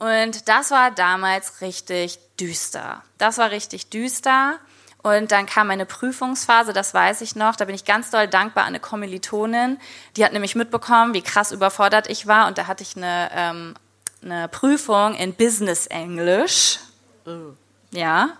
[0.00, 3.04] Und das war damals richtig düster.
[3.18, 4.58] Das war richtig düster.
[5.04, 7.56] Und dann kam eine Prüfungsphase, das weiß ich noch.
[7.56, 9.78] Da bin ich ganz doll dankbar an eine Kommilitonin.
[10.16, 12.46] Die hat nämlich mitbekommen, wie krass überfordert ich war.
[12.46, 13.74] Und da hatte ich eine, ähm,
[14.22, 16.78] eine Prüfung in Business Englisch.
[17.90, 18.30] Ja.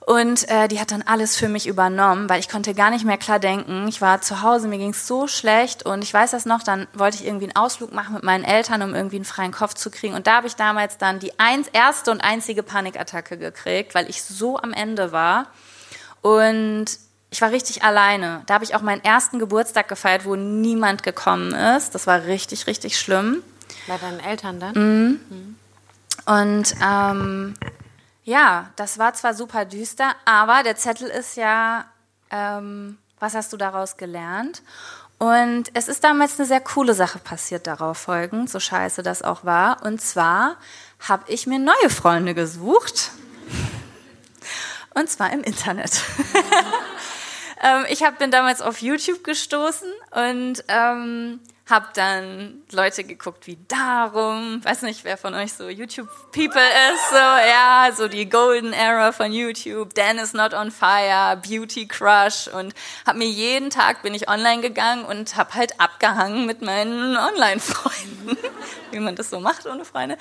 [0.00, 3.18] Und äh, die hat dann alles für mich übernommen, weil ich konnte gar nicht mehr
[3.18, 3.86] klar denken.
[3.86, 6.86] Ich war zu Hause, mir ging es so schlecht und ich weiß das noch, dann
[6.94, 9.90] wollte ich irgendwie einen Ausflug machen mit meinen Eltern, um irgendwie einen freien Kopf zu
[9.90, 10.14] kriegen.
[10.14, 14.22] Und da habe ich damals dann die eins, erste und einzige Panikattacke gekriegt, weil ich
[14.22, 15.48] so am Ende war.
[16.22, 16.86] Und
[17.30, 18.42] ich war richtig alleine.
[18.46, 21.94] Da habe ich auch meinen ersten Geburtstag gefeiert, wo niemand gekommen ist.
[21.94, 23.42] Das war richtig, richtig schlimm.
[23.86, 24.74] Bei deinen Eltern dann?
[24.74, 25.56] Mhm.
[26.24, 27.54] Und ähm,
[28.24, 31.84] ja, das war zwar super düster, aber der Zettel ist ja,
[32.30, 34.62] ähm, was hast du daraus gelernt?
[35.18, 39.44] Und es ist damals eine sehr coole Sache passiert darauf folgend, so scheiße das auch
[39.44, 39.82] war.
[39.84, 40.56] Und zwar
[41.08, 43.12] habe ich mir neue Freunde gesucht.
[44.96, 46.00] Und zwar im Internet.
[47.62, 53.58] ähm, ich hab, bin damals auf YouTube gestoßen und ähm, hab dann Leute geguckt wie
[53.66, 59.10] Darum, weiß nicht, wer von euch so YouTube-People ist, so, ja, so die Golden Era
[59.10, 62.46] von YouTube, Dan is not on fire, Beauty Crush.
[62.46, 62.72] Und
[63.04, 68.38] hab mir jeden Tag bin ich online gegangen und hab halt abgehangen mit meinen Online-Freunden,
[68.92, 70.18] wie man das so macht ohne Freunde.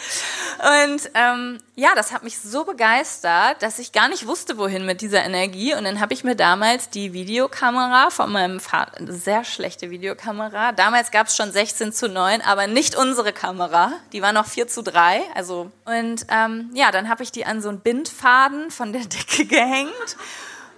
[0.84, 5.02] Und ähm, ja, das hat mich so begeistert, dass ich gar nicht wusste, wohin mit
[5.02, 5.76] dieser Energie.
[5.76, 11.12] Und dann habe ich mir damals die Videokamera von meinem Vater, sehr schlechte Videokamera, damals
[11.12, 13.94] gab schon 16 zu 9, aber nicht unsere Kamera.
[14.14, 15.24] Die war noch 4 zu 3.
[15.34, 19.46] Also, und ähm, ja, dann habe ich die an so einen Bindfaden von der Decke
[19.46, 20.18] gehängt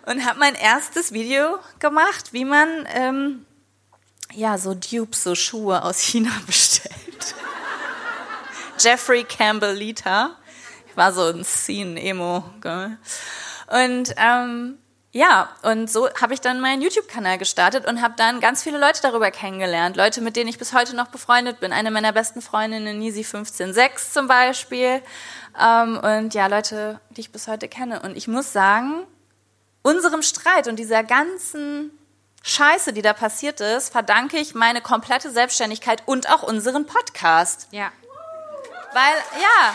[0.05, 3.45] und habe mein erstes Video gemacht, wie man ähm,
[4.33, 7.35] ja so Dupes, so Schuhe aus China bestellt.
[8.79, 10.37] Jeffrey Campbell Lita.
[10.89, 12.43] Ich war so ein Scene-Emo.
[13.67, 14.77] Und ähm,
[15.17, 19.01] ja, und so habe ich dann meinen YouTube-Kanal gestartet und habe dann ganz viele Leute
[19.01, 19.97] darüber kennengelernt.
[19.97, 21.73] Leute, mit denen ich bis heute noch befreundet bin.
[21.73, 25.01] Eine meiner besten Freundinnen, Nisi 156 zum Beispiel.
[25.59, 28.01] Ähm, und ja, Leute, die ich bis heute kenne.
[28.01, 29.07] Und ich muss sagen,
[29.81, 31.89] unserem Streit und dieser ganzen
[32.43, 37.69] Scheiße, die da passiert ist, verdanke ich meine komplette Selbstständigkeit und auch unseren Podcast.
[37.71, 37.91] Ja.
[38.93, 39.73] Weil, ja,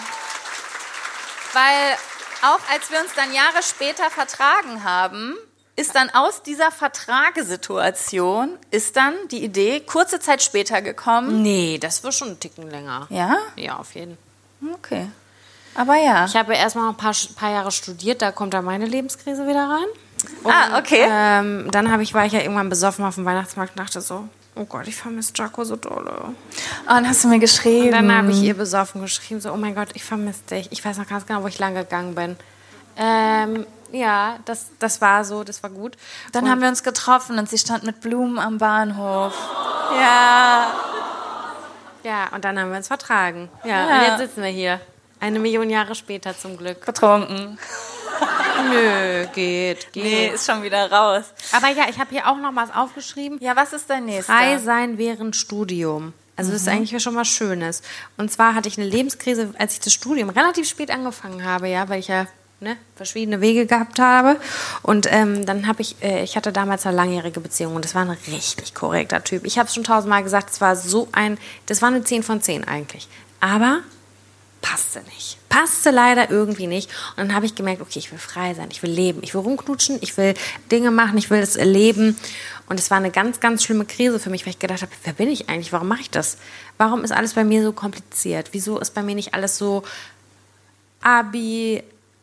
[1.53, 1.99] weil
[2.43, 5.37] auch als wir uns dann Jahre später vertragen haben,
[5.77, 11.43] ist dann aus dieser Vertragesituation ist dann die Idee kurze Zeit später gekommen.
[11.43, 13.07] Nee, das war schon ein Ticken länger.
[13.09, 13.39] Ja?
[13.57, 14.19] Ja, auf jeden.
[14.75, 15.09] Okay.
[15.75, 16.27] Aber ja.
[16.27, 19.69] Ich habe erst mal ein paar, paar Jahre studiert, da kommt da meine Lebenskrise wieder
[19.69, 19.87] rein.
[20.45, 21.07] Und, ah, okay.
[21.09, 24.29] Ähm, dann habe ich, war ich ja irgendwann besoffen auf dem Weihnachtsmarkt und dachte so,
[24.57, 26.13] oh Gott, ich vermisse Jaco so dolle.
[26.21, 26.33] Oh,
[26.87, 27.87] dann hast du mir geschrieben.
[27.87, 30.71] Und dann habe ich ihr besoffen geschrieben, so, oh mein Gott, ich vermisse dich.
[30.71, 32.37] Ich weiß noch ganz genau, wo ich lang gegangen bin.
[32.97, 35.97] Ähm, ja, das, das war so, das war gut.
[36.33, 39.35] Dann und haben wir uns getroffen und sie stand mit Blumen am Bahnhof.
[39.95, 40.73] Ja.
[42.05, 43.49] Ja, und dann haben wir uns vertragen.
[43.65, 43.97] Ja, ja.
[43.97, 44.81] und jetzt sitzen wir hier.
[45.21, 46.85] Eine Million Jahre später zum Glück.
[46.85, 47.59] Betrunken.
[48.71, 50.05] Nö, geht, geht.
[50.05, 51.25] Nee, ist schon wieder raus.
[51.53, 53.39] Aber ja, ich habe hier auch noch was aufgeschrieben.
[53.41, 54.33] Ja, was ist dein nächster?
[54.33, 56.13] Frei sein während Studium.
[56.37, 56.53] Also mhm.
[56.55, 56.73] das ist mhm.
[56.75, 57.83] eigentlich schon was Schönes.
[58.17, 61.89] Und zwar hatte ich eine Lebenskrise, als ich das Studium relativ spät angefangen habe, ja,
[61.89, 62.27] weil ich ja
[62.61, 64.37] ne, verschiedene Wege gehabt habe.
[64.83, 68.03] Und ähm, dann habe ich, äh, ich hatte damals eine langjährige Beziehung und das war
[68.03, 69.45] ein richtig korrekter Typ.
[69.45, 72.41] Ich habe es schon tausendmal gesagt, es war so ein, das war eine 10 von
[72.41, 73.09] 10 eigentlich.
[73.41, 73.81] Aber
[74.63, 75.37] passte nicht.
[75.51, 76.89] Passte leider irgendwie nicht.
[77.11, 79.43] Und dann habe ich gemerkt, okay, ich will frei sein, ich will leben, ich will
[79.43, 80.35] rumknutschen, ich will
[80.71, 82.17] Dinge machen, ich will das erleben.
[82.69, 85.13] Und es war eine ganz, ganz schlimme Krise für mich, weil ich gedacht habe, wer
[85.13, 85.75] bin ich eigentlich?
[85.75, 86.39] Warum mache ich das?
[86.79, 88.49] Warum ist alles bei mir so kompliziert?
[88.53, 89.83] Wieso ist bei mir nicht alles so
[91.03, 91.83] Abi,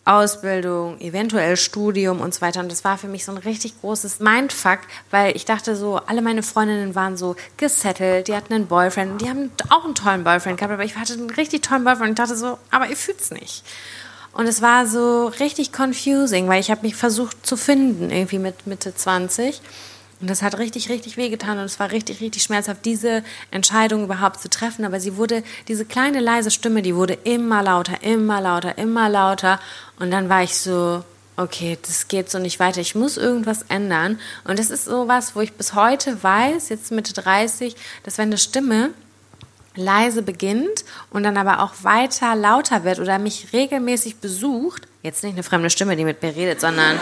[0.09, 2.61] Ausbildung, eventuell Studium und so weiter.
[2.61, 4.79] Und das war für mich so ein richtig großes Mindfuck,
[5.11, 9.29] weil ich dachte so, alle meine Freundinnen waren so gesettelt, die hatten einen Boyfriend, die
[9.29, 12.35] haben auch einen tollen Boyfriend gehabt, aber ich hatte einen richtig tollen Boyfriend und dachte
[12.35, 13.63] so, aber ihr fühlt's nicht.
[14.33, 18.65] Und es war so richtig confusing, weil ich habe mich versucht zu finden, irgendwie mit
[18.65, 19.61] Mitte 20.
[20.21, 24.41] Und das hat richtig, richtig wehgetan und es war richtig, richtig schmerzhaft, diese Entscheidung überhaupt
[24.41, 24.83] zu treffen.
[24.83, 29.59] Aber sie wurde, diese kleine leise Stimme, die wurde immer lauter, immer lauter, immer lauter.
[29.97, 31.03] Und dann war ich so,
[31.37, 32.81] okay, das geht so nicht weiter.
[32.81, 34.19] Ich muss irgendwas ändern.
[34.43, 38.29] Und das ist so was, wo ich bis heute weiß, jetzt Mitte 30, dass wenn
[38.29, 38.89] eine Stimme
[39.75, 45.33] leise beginnt und dann aber auch weiter lauter wird oder mich regelmäßig besucht, jetzt nicht
[45.33, 46.99] eine fremde Stimme, die mit mir redet, sondern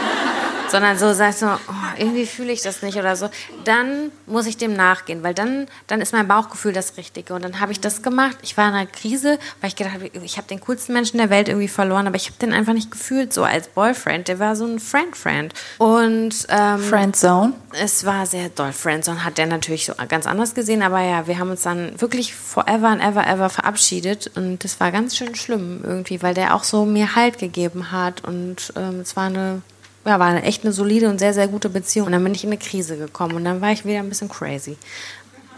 [0.70, 3.30] sondern so sagst so, oh, irgendwie fühle ich das nicht oder so,
[3.63, 7.34] dann muss ich dem nachgehen, weil dann, dann ist mein Bauchgefühl das Richtige.
[7.34, 8.38] Und dann habe ich das gemacht.
[8.41, 11.30] Ich war in einer Krise, weil ich gedacht habe, ich habe den coolsten Menschen der
[11.30, 14.28] Welt irgendwie verloren, aber ich habe den einfach nicht gefühlt so als Boyfriend.
[14.28, 15.53] Der war so ein Friend-Friend.
[15.78, 17.53] Und ähm, Friendzone?
[17.74, 18.72] Es war sehr doll.
[18.72, 22.34] Friendzone hat der natürlich so ganz anders gesehen, aber ja, wir haben uns dann wirklich
[22.36, 26.63] forever and ever, ever verabschiedet und das war ganz schön schlimm irgendwie, weil der auch
[26.63, 29.61] so mir Halt gegeben hat und ähm, es war eine
[30.08, 32.08] ja, war eine, echt eine solide und sehr, sehr gute Beziehung.
[32.08, 34.30] Und dann bin ich in eine Krise gekommen und dann war ich wieder ein bisschen
[34.30, 34.78] crazy.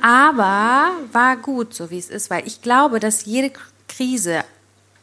[0.01, 3.51] Aber war gut, so wie es ist, weil ich glaube, dass jede
[3.87, 4.43] Krise,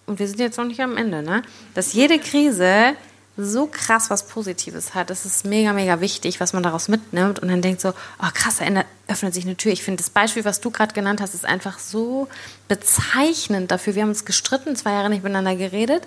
[0.06, 1.42] und wir sind jetzt noch nicht am Ende, ne?
[1.74, 2.94] dass jede Krise
[3.36, 5.10] so krass was Positives hat.
[5.10, 8.56] Das ist mega, mega wichtig, was man daraus mitnimmt und dann denkt so, oh krass,
[8.58, 9.72] da öffnet sich eine Tür.
[9.72, 12.28] Ich finde, das Beispiel, was du gerade genannt hast, ist einfach so
[12.66, 13.94] bezeichnend dafür.
[13.94, 16.04] Wir haben uns gestritten, zwei Jahre nicht miteinander geredet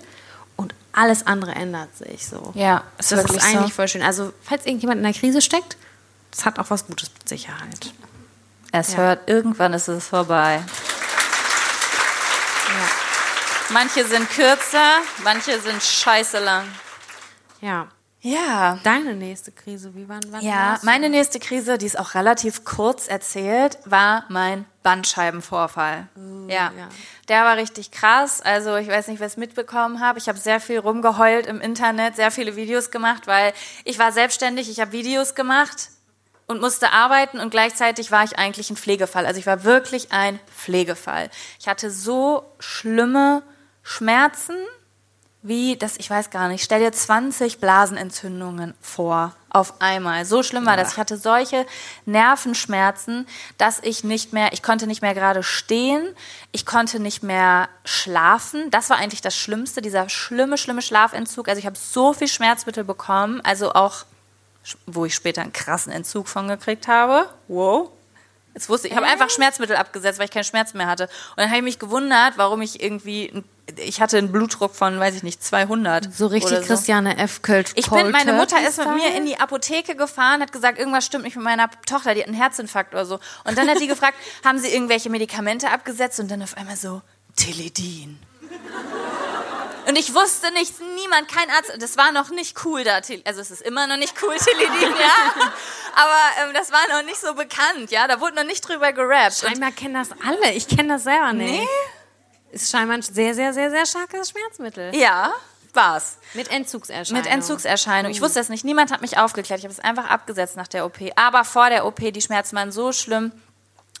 [0.60, 2.52] und alles andere ändert sich so.
[2.54, 3.76] Ja, ist das ist eigentlich so.
[3.76, 4.02] voll schön.
[4.02, 5.76] Also, falls irgendjemand in der Krise steckt,
[6.30, 7.92] das hat auch was Gutes mit Sicherheit.
[8.72, 8.98] Es ja.
[8.98, 10.62] hört, irgendwann ist es vorbei.
[12.68, 12.88] Ja.
[13.70, 16.66] Manche sind kürzer, manche sind scheiße lang.
[17.60, 17.88] Ja.
[18.20, 18.78] Ja.
[18.84, 23.08] Deine nächste Krise, wie wann, wann Ja, meine nächste Krise, die ist auch relativ kurz
[23.08, 26.08] erzählt, war mein Bandscheibenvorfall.
[26.16, 26.72] Uh, ja.
[26.76, 26.88] ja.
[27.28, 28.40] Der war richtig krass.
[28.40, 30.18] Also ich weiß nicht, wer es mitbekommen habe.
[30.18, 33.52] Ich habe sehr viel rumgeheult im Internet, sehr viele Videos gemacht, weil
[33.84, 35.90] ich war selbstständig, ich habe Videos gemacht
[36.46, 39.26] und musste arbeiten und gleichzeitig war ich eigentlich ein Pflegefall.
[39.26, 41.30] Also ich war wirklich ein Pflegefall.
[41.60, 43.42] Ich hatte so schlimme
[43.82, 44.56] Schmerzen
[45.42, 50.24] wie das, ich weiß gar nicht, stell dir 20 Blasenentzündungen vor auf einmal.
[50.26, 50.92] So schlimm war das.
[50.92, 51.66] Ich hatte solche
[52.04, 53.26] Nervenschmerzen,
[53.56, 56.06] dass ich nicht mehr, ich konnte nicht mehr gerade stehen,
[56.52, 58.70] ich konnte nicht mehr schlafen.
[58.70, 61.48] Das war eigentlich das Schlimmste, dieser schlimme, schlimme Schlafentzug.
[61.48, 64.04] Also ich habe so viel Schmerzmittel bekommen, also auch,
[64.86, 67.28] wo ich später einen krassen Entzug von gekriegt habe.
[67.48, 67.90] Wow.
[68.60, 71.04] Jetzt wusste ich, ich habe einfach Schmerzmittel abgesetzt, weil ich keinen Schmerz mehr hatte.
[71.04, 73.42] Und dann habe ich mich gewundert, warum ich irgendwie,
[73.76, 76.12] ich hatte einen Blutdruck von, weiß ich nicht, 200.
[76.12, 76.64] So richtig so.
[76.66, 77.40] Christiane F.
[77.40, 77.70] Kölsch.
[77.74, 81.24] Ich bin, meine Mutter ist mit mir in die Apotheke gefahren, hat gesagt, irgendwas stimmt
[81.24, 83.18] nicht mit meiner Tochter, die hat einen Herzinfarkt oder so.
[83.44, 86.20] Und dann hat die gefragt, haben sie irgendwelche Medikamente abgesetzt?
[86.20, 87.00] Und dann auf einmal so,
[87.36, 88.18] Teledin.
[89.86, 91.72] Und ich wusste nichts, niemand, kein Arzt.
[91.78, 93.00] Das war noch nicht cool da.
[93.24, 95.52] Also es ist immer noch nicht cool, Teledin, ja.
[95.94, 98.06] Aber ähm, das war noch nicht so bekannt, ja.
[98.06, 99.38] Da wurde noch nicht drüber gerappt.
[99.38, 100.52] Scheinbar kennen das alle.
[100.52, 101.60] Ich kenne das selber nicht.
[101.60, 101.68] Nee?
[102.52, 104.94] Ist scheinbar ein sehr, sehr, sehr, sehr starkes Schmerzmittel.
[104.94, 105.32] Ja,
[105.72, 106.18] war's.
[106.34, 107.22] Mit Entzugserscheinung.
[107.22, 108.12] Mit Entzugserscheinung.
[108.12, 108.64] Ich wusste das nicht.
[108.64, 109.60] Niemand hat mich aufgeklärt.
[109.60, 110.98] Ich habe es einfach abgesetzt nach der OP.
[111.16, 113.32] Aber vor der OP, die Schmerzen waren so schlimm.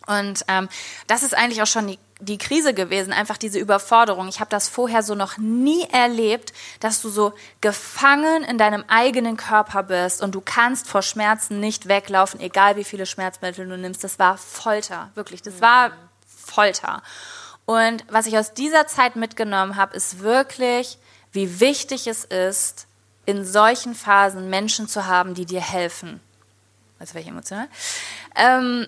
[0.06, 0.68] Und ähm,
[1.06, 4.28] das ist eigentlich auch schon die die Krise gewesen, einfach diese Überforderung.
[4.28, 9.36] Ich habe das vorher so noch nie erlebt, dass du so gefangen in deinem eigenen
[9.36, 14.04] Körper bist und du kannst vor Schmerzen nicht weglaufen, egal wie viele Schmerzmittel du nimmst.
[14.04, 15.42] Das war Folter, wirklich.
[15.42, 15.92] Das war
[16.26, 17.02] Folter.
[17.64, 20.98] Und was ich aus dieser Zeit mitgenommen habe, ist wirklich,
[21.32, 22.86] wie wichtig es ist,
[23.26, 26.20] in solchen Phasen Menschen zu haben, die dir helfen.
[26.98, 27.68] Also welche emotional?
[28.34, 28.86] Ähm,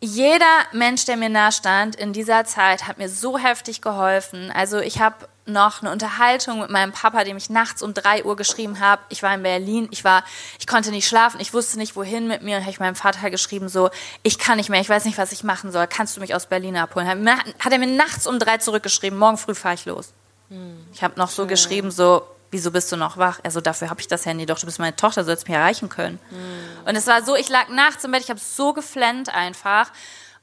[0.00, 4.52] jeder Mensch, der mir nahe stand in dieser Zeit, hat mir so heftig geholfen.
[4.52, 8.36] Also ich habe noch eine Unterhaltung mit meinem Papa, dem ich nachts um drei Uhr
[8.36, 9.02] geschrieben habe.
[9.08, 10.22] Ich war in Berlin, ich war,
[10.60, 13.30] ich konnte nicht schlafen, ich wusste nicht wohin mit mir und habe ich meinem Vater
[13.30, 13.90] geschrieben so,
[14.22, 15.86] ich kann nicht mehr, ich weiß nicht, was ich machen soll.
[15.86, 17.08] Kannst du mich aus Berlin abholen?
[17.08, 20.12] Hat er mir nachts um drei zurückgeschrieben, morgen früh fahre ich los.
[20.50, 20.86] Hm.
[20.92, 23.40] Ich habe noch so geschrieben so, wieso bist du noch wach?
[23.42, 26.18] Also dafür habe ich das Handy doch, du bist meine Tochter, sollst mich erreichen können.
[26.30, 26.88] Mhm.
[26.88, 29.90] Und es war so, ich lag nachts im Bett, ich habe so geflennt einfach.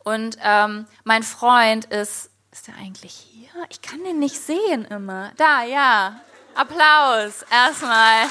[0.04, 3.50] Und ähm, mein Freund ist, ist der eigentlich hier?
[3.70, 5.32] Ich kann den nicht sehen immer.
[5.38, 6.20] Da, ja.
[6.54, 8.28] Applaus erstmal.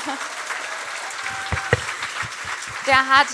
[2.87, 3.27] Der hat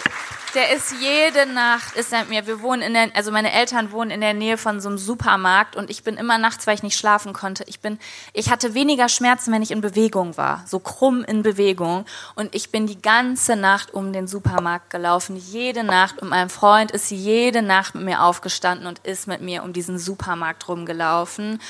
[0.55, 2.46] Der ist jede Nacht, ist er mit mir.
[2.46, 5.76] Wir wohnen in der, also meine Eltern wohnen in der Nähe von so einem Supermarkt
[5.76, 7.62] und ich bin immer nachts, weil ich nicht schlafen konnte.
[7.68, 8.01] Ich bin,
[8.32, 10.64] ich hatte weniger Schmerzen, wenn ich in Bewegung war.
[10.66, 12.05] So krumm in Bewegung.
[12.34, 15.36] Und ich bin die ganze Nacht um den Supermarkt gelaufen.
[15.36, 16.20] Jede Nacht.
[16.20, 20.01] Und mein Freund ist jede Nacht mit mir aufgestanden und ist mit mir um diesen
[20.01, 21.61] Supermarkt rumgelaufen.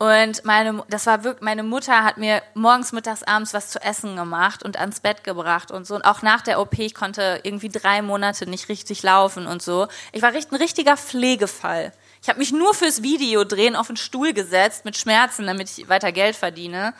[0.00, 4.16] Und meine, das war wirklich, meine Mutter hat mir morgens, mittags, abends was zu essen
[4.16, 5.94] gemacht und ans Bett gebracht und so.
[5.94, 9.88] Und auch nach der OP, ich konnte irgendwie drei Monate nicht richtig laufen und so.
[10.12, 11.92] Ich war ein richtiger Pflegefall.
[12.22, 15.86] Ich habe mich nur fürs Video drehen auf den Stuhl gesetzt mit Schmerzen, damit ich
[15.90, 16.94] weiter Geld verdiene.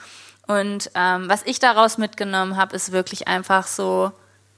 [0.47, 4.13] Und ähm, was ich daraus mitgenommen habe, ist wirklich einfach so,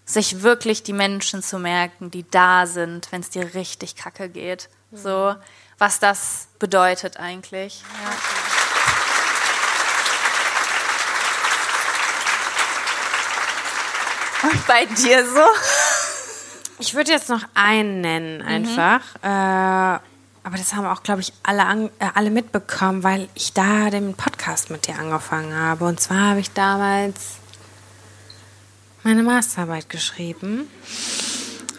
[0.04, 4.68] sich wirklich die Menschen zu merken, die da sind, wenn es dir richtig kacke geht.
[4.90, 5.36] So,
[5.78, 7.82] was das bedeutet eigentlich.
[14.42, 14.48] Ja.
[14.48, 15.44] Und bei dir so?
[16.78, 19.00] Ich würde jetzt noch einen nennen, einfach.
[19.22, 19.28] Mhm.
[19.28, 19.98] Äh,
[20.44, 24.14] aber das haben auch, glaube ich, alle, an, äh, alle mitbekommen, weil ich da den
[24.14, 25.84] Podcast mit dir angefangen habe.
[25.84, 27.38] Und zwar habe ich damals
[29.02, 30.70] meine Masterarbeit geschrieben.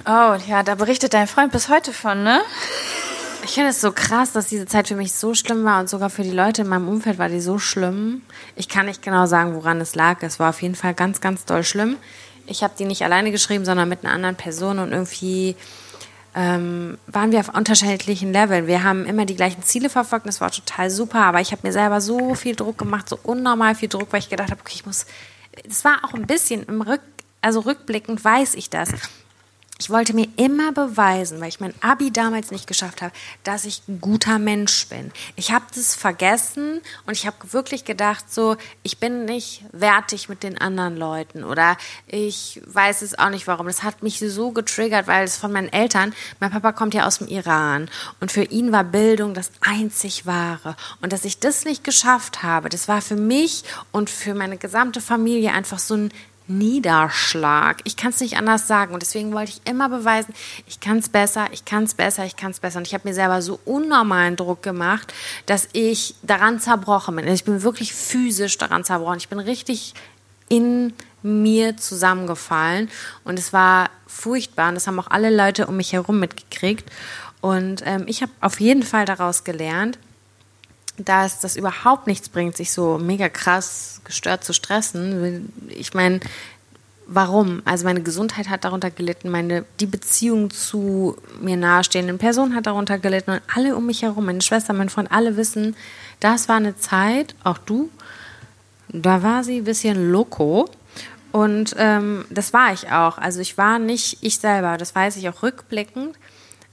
[0.05, 2.41] Oh, ja, da berichtet dein Freund bis heute von, ne?
[3.43, 6.09] Ich finde es so krass, dass diese Zeit für mich so schlimm war und sogar
[6.09, 8.21] für die Leute in meinem Umfeld war die so schlimm.
[8.55, 10.23] Ich kann nicht genau sagen, woran es lag.
[10.23, 11.97] Es war auf jeden Fall ganz, ganz doll schlimm.
[12.47, 15.57] Ich habe die nicht alleine geschrieben, sondern mit einer anderen Person und irgendwie
[16.35, 18.67] ähm, waren wir auf unterschiedlichen Leveln.
[18.67, 21.73] Wir haben immer die gleichen Ziele verfolgt, das war total super, aber ich habe mir
[21.73, 24.85] selber so viel Druck gemacht, so unnormal viel Druck, weil ich gedacht habe, okay, ich
[24.85, 25.05] muss.
[25.67, 27.01] Das war auch ein bisschen im Rück,
[27.41, 28.89] also rückblickend weiß ich das
[29.83, 33.11] ich wollte mir immer beweisen, weil ich mein Abi damals nicht geschafft habe,
[33.43, 35.11] dass ich ein guter Mensch bin.
[35.35, 40.41] Ich habe das vergessen und ich habe wirklich gedacht, so, ich bin nicht wertig mit
[40.41, 41.75] den anderen Leuten oder
[42.07, 43.67] ich weiß es auch nicht warum.
[43.67, 47.17] Das hat mich so getriggert, weil es von meinen Eltern, mein Papa kommt ja aus
[47.17, 47.89] dem Iran
[48.21, 50.77] und für ihn war Bildung das einzig wahre.
[51.01, 55.01] Und dass ich das nicht geschafft habe, das war für mich und für meine gesamte
[55.01, 56.13] Familie einfach so ein
[56.47, 57.81] Niederschlag.
[57.83, 58.93] Ich kann es nicht anders sagen.
[58.93, 60.33] Und deswegen wollte ich immer beweisen,
[60.67, 62.79] ich kann es besser, ich kann es besser, ich kann es besser.
[62.79, 65.13] Und ich habe mir selber so unnormalen Druck gemacht,
[65.45, 67.25] dass ich daran zerbrochen bin.
[67.25, 69.17] Also ich bin wirklich physisch daran zerbrochen.
[69.17, 69.93] Ich bin richtig
[70.49, 72.89] in mir zusammengefallen.
[73.23, 74.69] Und es war furchtbar.
[74.69, 76.91] Und das haben auch alle Leute um mich herum mitgekriegt.
[77.41, 79.97] Und ähm, ich habe auf jeden Fall daraus gelernt,
[80.97, 85.51] dass das überhaupt nichts bringt, sich so mega krass gestört zu stressen.
[85.69, 86.19] Ich meine,
[87.07, 87.61] warum?
[87.65, 92.99] Also meine Gesundheit hat darunter gelitten, meine die Beziehung zu mir nahestehenden Personen hat darunter
[92.99, 95.75] gelitten und alle um mich herum, meine Schwester, mein Freund, alle wissen,
[96.19, 97.89] das war eine Zeit, auch du,
[98.89, 100.69] da war sie ein bisschen loco.
[101.31, 103.17] Und ähm, das war ich auch.
[103.17, 106.15] Also ich war nicht ich selber, das weiß ich auch rückblickend.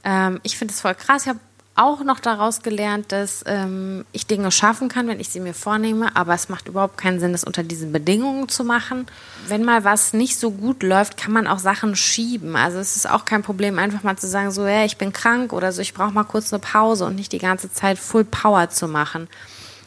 [0.04, 1.22] Ähm, ich finde es voll krass.
[1.22, 1.40] Ich habe
[1.76, 6.14] auch noch daraus gelernt, dass ähm, ich Dinge schaffen kann, wenn ich sie mir vornehme,
[6.14, 9.06] aber es macht überhaupt keinen Sinn, das unter diesen Bedingungen zu machen.
[9.48, 12.56] Wenn mal was nicht so gut läuft, kann man auch Sachen schieben.
[12.56, 15.52] Also es ist auch kein Problem, einfach mal zu sagen, so, ja, ich bin krank
[15.52, 18.68] oder so, ich brauche mal kurz eine Pause und nicht die ganze Zeit Full Power
[18.68, 19.28] zu machen.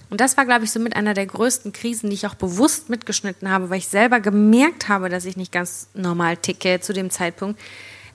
[0.10, 2.90] Und das war, glaube ich, so mit einer der größten Krisen, die ich auch bewusst
[2.90, 7.10] mitgeschnitten habe, weil ich selber gemerkt habe, dass ich nicht ganz normal ticke zu dem
[7.10, 7.60] Zeitpunkt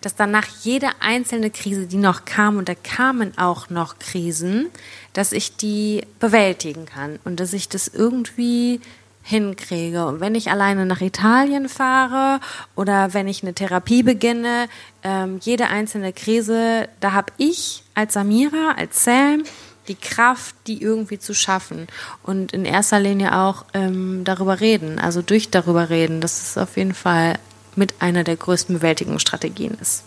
[0.01, 4.67] dass danach jede einzelne Krise, die noch kam, und da kamen auch noch Krisen,
[5.13, 8.81] dass ich die bewältigen kann und dass ich das irgendwie
[9.29, 10.07] hinkriege.
[10.07, 12.41] Und wenn ich alleine nach Italien fahre
[12.77, 14.69] oder wenn ich eine Therapie beginne,
[15.03, 19.43] ähm, jede einzelne Krise, da habe ich als Samira, als Sam,
[19.89, 21.89] die Kraft, die irgendwie zu schaffen.
[22.23, 26.21] Und in erster Linie auch ähm, darüber reden, also durch darüber reden.
[26.21, 27.39] Das ist auf jeden Fall
[27.79, 30.05] mit einer der größten Bewältigungsstrategien ist.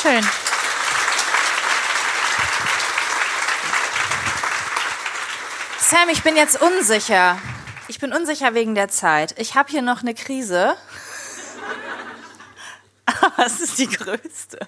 [0.00, 0.24] Schön.
[5.80, 7.38] Sam, ich bin jetzt unsicher.
[7.88, 9.34] Ich bin unsicher wegen der Zeit.
[9.38, 10.76] Ich habe hier noch eine Krise.
[13.36, 14.58] Was ist die größte?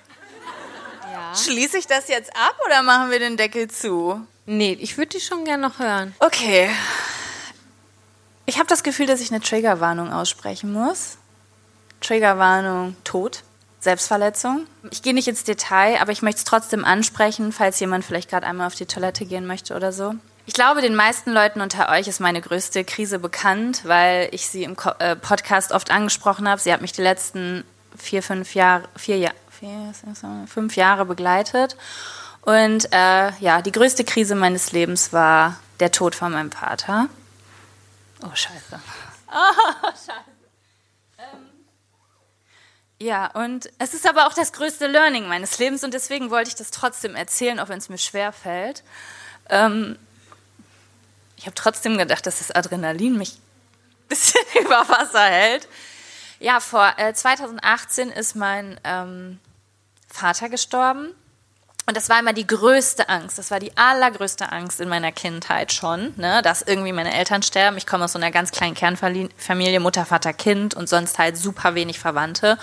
[1.12, 1.34] Ja.
[1.36, 4.26] Schließe ich das jetzt ab oder machen wir den Deckel zu?
[4.46, 6.14] Nee, ich würde die schon gerne noch hören.
[6.20, 6.70] Okay.
[8.46, 11.18] Ich habe das Gefühl, dass ich eine Triggerwarnung aussprechen muss.
[12.00, 13.42] Triggerwarnung, Tod,
[13.80, 14.66] Selbstverletzung.
[14.90, 18.46] Ich gehe nicht ins Detail, aber ich möchte es trotzdem ansprechen, falls jemand vielleicht gerade
[18.46, 20.14] einmal auf die Toilette gehen möchte oder so.
[20.46, 24.64] Ich glaube, den meisten Leuten unter euch ist meine größte Krise bekannt, weil ich sie
[24.64, 26.60] im äh, Podcast oft angesprochen habe.
[26.60, 27.64] Sie hat mich die letzten
[27.96, 29.92] vier, fünf Jahre, vier Jahre, vier,
[30.46, 31.76] fünf Jahre begleitet.
[32.42, 37.08] Und äh, ja, die größte Krise meines Lebens war der Tod von meinem Vater.
[38.22, 38.80] Oh, scheiße.
[39.32, 40.29] Oh, scheiße.
[43.02, 46.54] Ja, und es ist aber auch das größte Learning meines Lebens und deswegen wollte ich
[46.54, 48.82] das trotzdem erzählen, auch wenn es mir schwer fällt.
[49.48, 49.98] Ähm,
[51.36, 55.66] ich habe trotzdem gedacht, dass das Adrenalin mich ein bisschen über Wasser hält.
[56.40, 59.40] Ja, vor äh, 2018 ist mein ähm,
[60.06, 61.14] Vater gestorben
[61.86, 63.38] und das war immer die größte Angst.
[63.38, 66.40] Das war die allergrößte Angst in meiner Kindheit schon, ne?
[66.42, 67.76] dass irgendwie meine Eltern sterben.
[67.76, 71.74] Ich komme aus so einer ganz kleinen Kernfamilie, Mutter, Vater, Kind und sonst halt super
[71.74, 72.58] wenig Verwandte.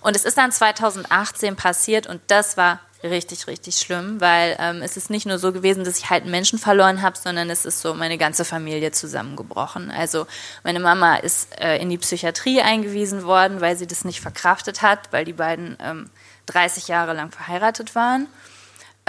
[0.00, 4.96] Und es ist dann 2018 passiert und das war richtig, richtig schlimm, weil ähm, es
[4.96, 7.80] ist nicht nur so gewesen, dass ich halt einen Menschen verloren habe, sondern es ist
[7.80, 9.90] so meine ganze Familie zusammengebrochen.
[9.90, 10.26] Also
[10.64, 15.12] meine Mama ist äh, in die Psychiatrie eingewiesen worden, weil sie das nicht verkraftet hat,
[15.12, 16.10] weil die beiden ähm,
[16.46, 18.26] 30 Jahre lang verheiratet waren.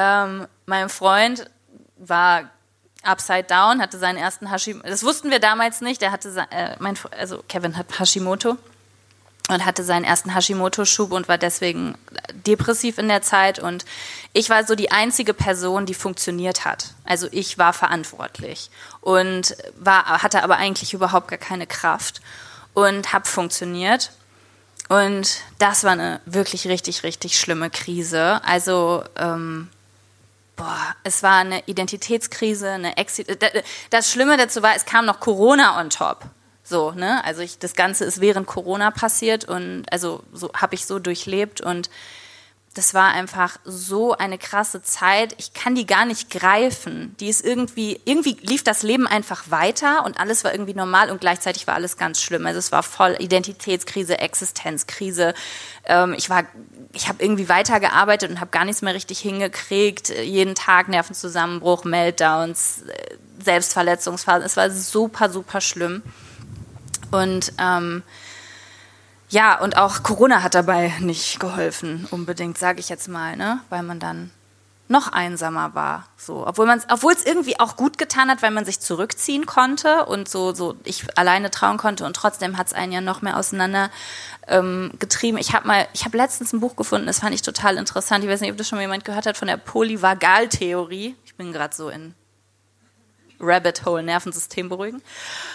[0.02, 1.46] Ähm, mein Freund
[1.98, 2.50] war
[3.04, 4.88] upside down, hatte seinen ersten Hashimoto.
[4.88, 6.02] Das wussten wir damals nicht.
[6.02, 8.58] Er hatte, äh, mein, also Kevin hat Hashimoto
[9.50, 11.96] und hatte seinen ersten Hashimoto-Schub und war deswegen
[12.48, 13.60] depressiv in der Zeit.
[13.60, 13.86] Und
[14.34, 16.94] ich war so die einzige Person, die funktioniert hat.
[17.04, 18.72] Also ich war verantwortlich
[19.02, 22.22] und war, hatte aber eigentlich überhaupt gar keine Kraft
[22.74, 24.12] und habe funktioniert.
[24.90, 28.42] Und das war eine wirklich richtig, richtig schlimme Krise.
[28.44, 29.70] Also ähm,
[30.56, 33.40] boah, es war eine Identitätskrise, eine Exit.
[33.90, 36.26] Das Schlimme dazu war, es kam noch Corona on top.
[36.64, 37.24] So, ne?
[37.26, 41.62] Also ich, das Ganze ist während Corona passiert und also so habe ich so durchlebt
[41.62, 41.90] und
[42.74, 45.36] das war einfach so eine krasse Zeit.
[45.38, 47.16] Ich kann die gar nicht greifen.
[47.20, 51.20] Die ist irgendwie, irgendwie lief das Leben einfach weiter und alles war irgendwie normal und
[51.20, 52.46] gleichzeitig war alles ganz schlimm.
[52.46, 55.34] Also es war voll Identitätskrise, Existenzkrise.
[55.84, 56.46] Ähm, ich war,
[56.94, 60.08] ich habe irgendwie weitergearbeitet und habe gar nichts mehr richtig hingekriegt.
[60.08, 64.46] Jeden Tag Nervenzusammenbruch, Meltdowns, äh, Selbstverletzungsphasen.
[64.46, 66.04] Es war super, super schlimm.
[67.12, 68.04] Und ähm,
[69.32, 73.62] ja, und auch Corona hat dabei nicht geholfen, unbedingt, sage ich jetzt mal, ne?
[73.70, 74.30] weil man dann
[74.90, 76.06] noch einsamer war.
[76.18, 80.06] So, obwohl man, obwohl es irgendwie auch gut getan hat, weil man sich zurückziehen konnte
[80.06, 83.38] und so, so ich alleine trauen konnte und trotzdem hat es einen ja noch mehr
[83.38, 83.90] auseinander
[84.50, 85.38] ähm, getrieben.
[85.38, 88.26] Ich habe mal, ich habe letztens ein Buch gefunden, das fand ich total interessant.
[88.26, 91.16] Ich weiß nicht, ob das schon mal jemand gehört hat von der Polyvagaltheorie.
[91.24, 92.14] Ich bin gerade so in
[93.42, 95.02] Rabbit Hole, Nervensystem beruhigen.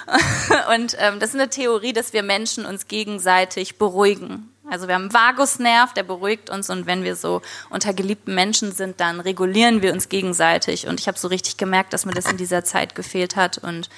[0.74, 4.53] Und ähm, das ist eine Theorie, dass wir Menschen uns gegenseitig beruhigen.
[4.68, 8.72] Also wir haben einen Vagusnerv, der beruhigt uns und wenn wir so unter geliebten Menschen
[8.72, 10.89] sind, dann regulieren wir uns gegenseitig.
[10.89, 13.59] Und ich habe so richtig gemerkt, dass mir das in dieser Zeit gefehlt hat.
[13.59, 13.89] Und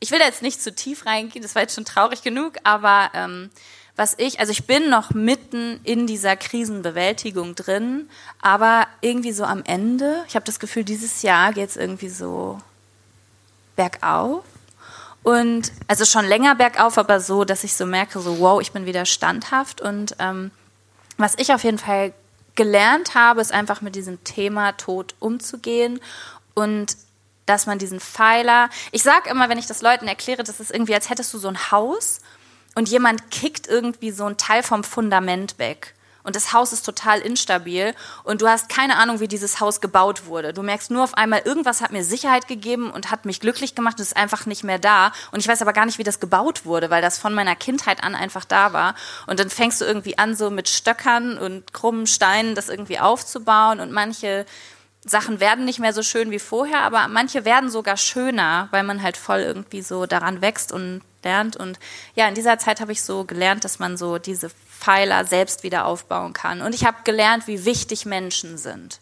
[0.00, 3.10] ich will da jetzt nicht zu tief reingehen, das war jetzt schon traurig genug, aber
[3.14, 3.50] ähm,
[3.94, 8.08] was ich, also ich bin noch mitten in dieser Krisenbewältigung drin,
[8.40, 12.60] aber irgendwie so am Ende, ich habe das Gefühl, dieses Jahr geht es irgendwie so
[13.78, 14.44] bergauf.
[15.22, 18.86] Und also schon länger bergauf, aber so, dass ich so merke, so wow, ich bin
[18.86, 19.80] wieder standhaft.
[19.80, 20.50] Und ähm,
[21.16, 22.12] was ich auf jeden Fall
[22.56, 26.00] gelernt habe, ist einfach mit diesem Thema Tod umzugehen
[26.54, 26.96] und
[27.46, 30.94] dass man diesen Pfeiler, ich sage immer, wenn ich das Leuten erkläre, das ist irgendwie,
[30.94, 32.20] als hättest du so ein Haus
[32.74, 35.94] und jemand kickt irgendwie so ein Teil vom Fundament weg
[36.28, 40.26] und das Haus ist total instabil und du hast keine Ahnung, wie dieses Haus gebaut
[40.26, 40.52] wurde.
[40.52, 43.96] Du merkst nur auf einmal, irgendwas hat mir Sicherheit gegeben und hat mich glücklich gemacht
[43.96, 45.12] und ist einfach nicht mehr da.
[45.32, 48.04] Und ich weiß aber gar nicht, wie das gebaut wurde, weil das von meiner Kindheit
[48.04, 48.94] an einfach da war.
[49.26, 53.80] Und dann fängst du irgendwie an, so mit Stöckern und krummen Steinen das irgendwie aufzubauen
[53.80, 54.44] und manche
[55.02, 59.02] Sachen werden nicht mehr so schön wie vorher, aber manche werden sogar schöner, weil man
[59.02, 61.56] halt voll irgendwie so daran wächst und lernt.
[61.56, 61.78] Und
[62.14, 65.86] ja, in dieser Zeit habe ich so gelernt, dass man so diese Pfeiler selbst wieder
[65.86, 66.62] aufbauen kann.
[66.62, 69.00] Und ich habe gelernt, wie wichtig Menschen sind.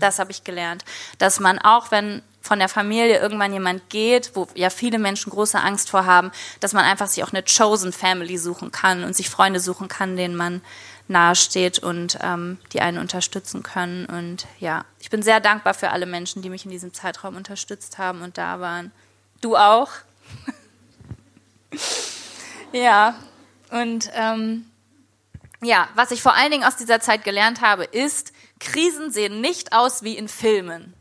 [0.00, 0.84] Das habe ich gelernt.
[1.18, 5.58] Dass man auch, wenn von der Familie irgendwann jemand geht, wo ja viele Menschen große
[5.58, 9.28] Angst vor haben, dass man einfach sich auch eine Chosen Family suchen kann und sich
[9.28, 10.62] Freunde suchen kann, denen man
[11.08, 14.06] nahesteht und ähm, die einen unterstützen können.
[14.06, 17.98] Und ja, ich bin sehr dankbar für alle Menschen, die mich in diesem Zeitraum unterstützt
[17.98, 18.92] haben und da waren.
[19.40, 19.90] Du auch.
[22.72, 23.14] ja,
[23.70, 24.66] und ähm,
[25.62, 29.72] ja, was ich vor allen Dingen aus dieser Zeit gelernt habe, ist, Krisen sehen nicht
[29.72, 30.94] aus wie in Filmen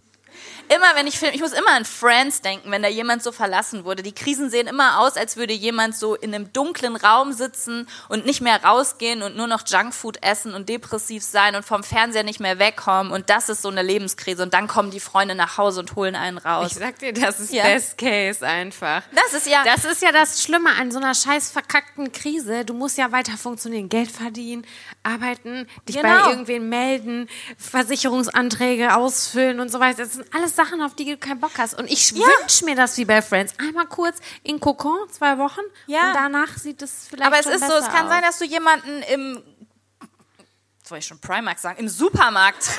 [0.73, 3.85] immer, wenn ich film, ich muss immer an Friends denken, wenn da jemand so verlassen
[3.85, 4.03] wurde.
[4.03, 8.25] Die Krisen sehen immer aus, als würde jemand so in einem dunklen Raum sitzen und
[8.25, 12.39] nicht mehr rausgehen und nur noch Junkfood essen und depressiv sein und vom Fernseher nicht
[12.39, 13.11] mehr wegkommen.
[13.11, 14.43] Und das ist so eine Lebenskrise.
[14.43, 16.71] Und dann kommen die Freunde nach Hause und holen einen raus.
[16.71, 17.63] Ich sag dir, das ist ja.
[17.63, 19.03] Best Case einfach.
[19.13, 19.63] Das ist ja.
[19.63, 22.65] Das ist ja das Schlimme an so einer scheiß verkackten Krise.
[22.65, 24.65] Du musst ja weiter funktionieren, Geld verdienen,
[25.05, 26.23] arbeiten, dich genau.
[26.23, 30.03] bei irgendwen melden, Versicherungsanträge ausfüllen und so weiter.
[30.03, 31.77] Das sind alles Sachen, auf die du keinen Bock hast.
[31.77, 32.25] Und ich ja.
[32.25, 33.53] wünsche mir das wie bei Friends.
[33.59, 35.61] Einmal kurz in Kokon, zwei Wochen.
[35.87, 36.07] Ja.
[36.07, 38.11] Und danach sieht es vielleicht Aber es ist so, es kann aus.
[38.11, 39.43] sein, dass du jemanden im
[40.91, 42.69] wollte ich schon Primark sagen, im Supermarkt,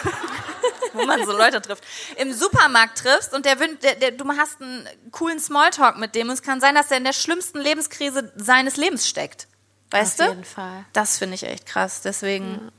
[0.93, 1.85] wo man so Leute trifft,
[2.17, 6.35] im Supermarkt triffst und der, der, der, du hast einen coolen Smalltalk mit dem und
[6.35, 9.49] es kann sein, dass er in der schlimmsten Lebenskrise seines Lebens steckt.
[9.91, 10.33] Weißt Auf du?
[10.33, 10.85] jeden Fall.
[10.93, 12.01] Das finde ich echt krass.
[12.03, 12.71] Deswegen,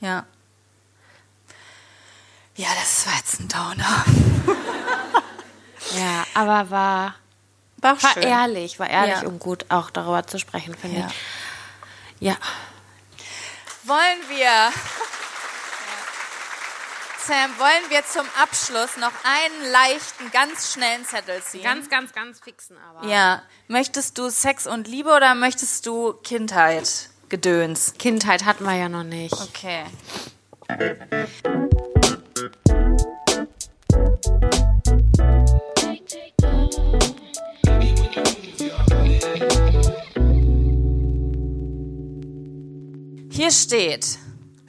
[0.00, 0.24] ja.
[2.56, 4.04] Ja, das war jetzt ein Downer.
[5.96, 7.14] Ja, aber war,
[7.78, 9.28] War, war ehrlich, war ehrlich Ja.
[9.28, 11.06] und gut, auch darüber zu sprechen, finde Ja.
[11.08, 11.14] ich.
[12.20, 12.36] Ja.
[13.84, 14.72] Wollen wir,
[17.26, 21.64] Sam, wollen wir zum Abschluss noch einen leichten, ganz schnellen Zettel ziehen?
[21.64, 23.08] Ganz, ganz, ganz fixen aber.
[23.08, 23.42] Ja.
[23.66, 27.10] Möchtest du Sex und Liebe oder möchtest du Kindheit?
[27.28, 27.94] Gedöns.
[27.98, 29.32] Kindheit hatten wir ja noch nicht.
[29.32, 29.86] Okay.
[43.32, 44.18] Hier steht,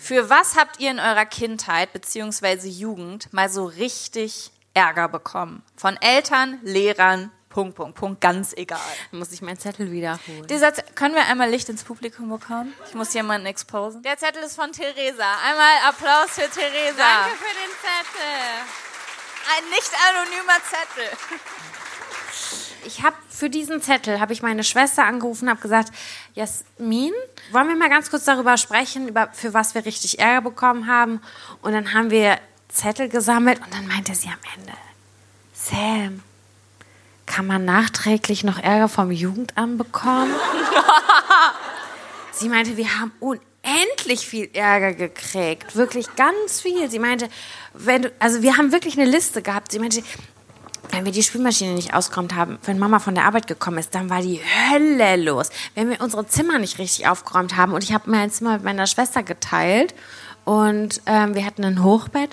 [0.07, 2.69] für was habt ihr in eurer Kindheit bzw.
[2.69, 5.63] Jugend mal so richtig Ärger bekommen?
[5.75, 8.79] Von Eltern, Lehrern, Punkt, Punkt, Punkt, ganz egal.
[9.11, 10.47] Muss ich meinen Zettel wiederholen.
[10.47, 12.73] Dieser Z können wir einmal Licht ins Publikum bekommen?
[12.87, 14.01] Ich muss jemanden exposen.
[14.01, 15.25] Der Zettel ist von Theresa.
[15.43, 17.23] Einmal Applaus für Theresa.
[17.23, 18.31] Danke für den Zettel.
[19.57, 21.17] Ein nicht anonymer Zettel.
[22.85, 25.91] Ich habe für diesen Zettel habe ich meine Schwester angerufen, habe gesagt,
[26.33, 27.11] Jasmin,
[27.51, 31.21] wollen wir mal ganz kurz darüber sprechen, über für was wir richtig Ärger bekommen haben.
[31.61, 32.39] Und dann haben wir
[32.69, 34.73] Zettel gesammelt und dann meinte sie am Ende,
[35.53, 36.23] Sam,
[37.25, 40.33] kann man nachträglich noch Ärger vom Jugendamt bekommen?
[42.31, 46.89] sie meinte, wir haben unendlich viel Ärger gekriegt, wirklich ganz viel.
[46.89, 47.29] Sie meinte,
[47.73, 49.71] wenn du, also wir haben wirklich eine Liste gehabt.
[49.71, 50.03] Sie meinte,
[50.91, 54.09] wenn wir die Spülmaschine nicht ausgeräumt haben, wenn Mama von der Arbeit gekommen ist, dann
[54.09, 54.39] war die
[54.71, 55.49] Hölle los.
[55.75, 58.87] Wenn wir unsere Zimmer nicht richtig aufgeräumt haben und ich habe mein Zimmer mit meiner
[58.87, 59.93] Schwester geteilt
[60.45, 62.31] und ähm, wir hatten ein Hochbett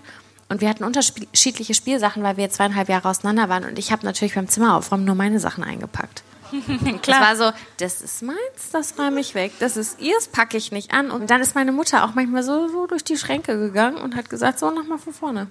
[0.48, 4.34] und wir hatten unterschiedliche Spielsachen, weil wir zweieinhalb Jahre auseinander waren und ich habe natürlich
[4.34, 6.22] beim Zimmeraufräumen nur meine Sachen eingepackt.
[7.06, 9.52] Das war so, das ist meins, das räume ich weg.
[9.58, 11.10] Das ist ihrs, packe ich nicht an.
[11.10, 14.30] Und dann ist meine Mutter auch manchmal so, so durch die Schränke gegangen und hat
[14.30, 15.48] gesagt, so, nochmal von vorne.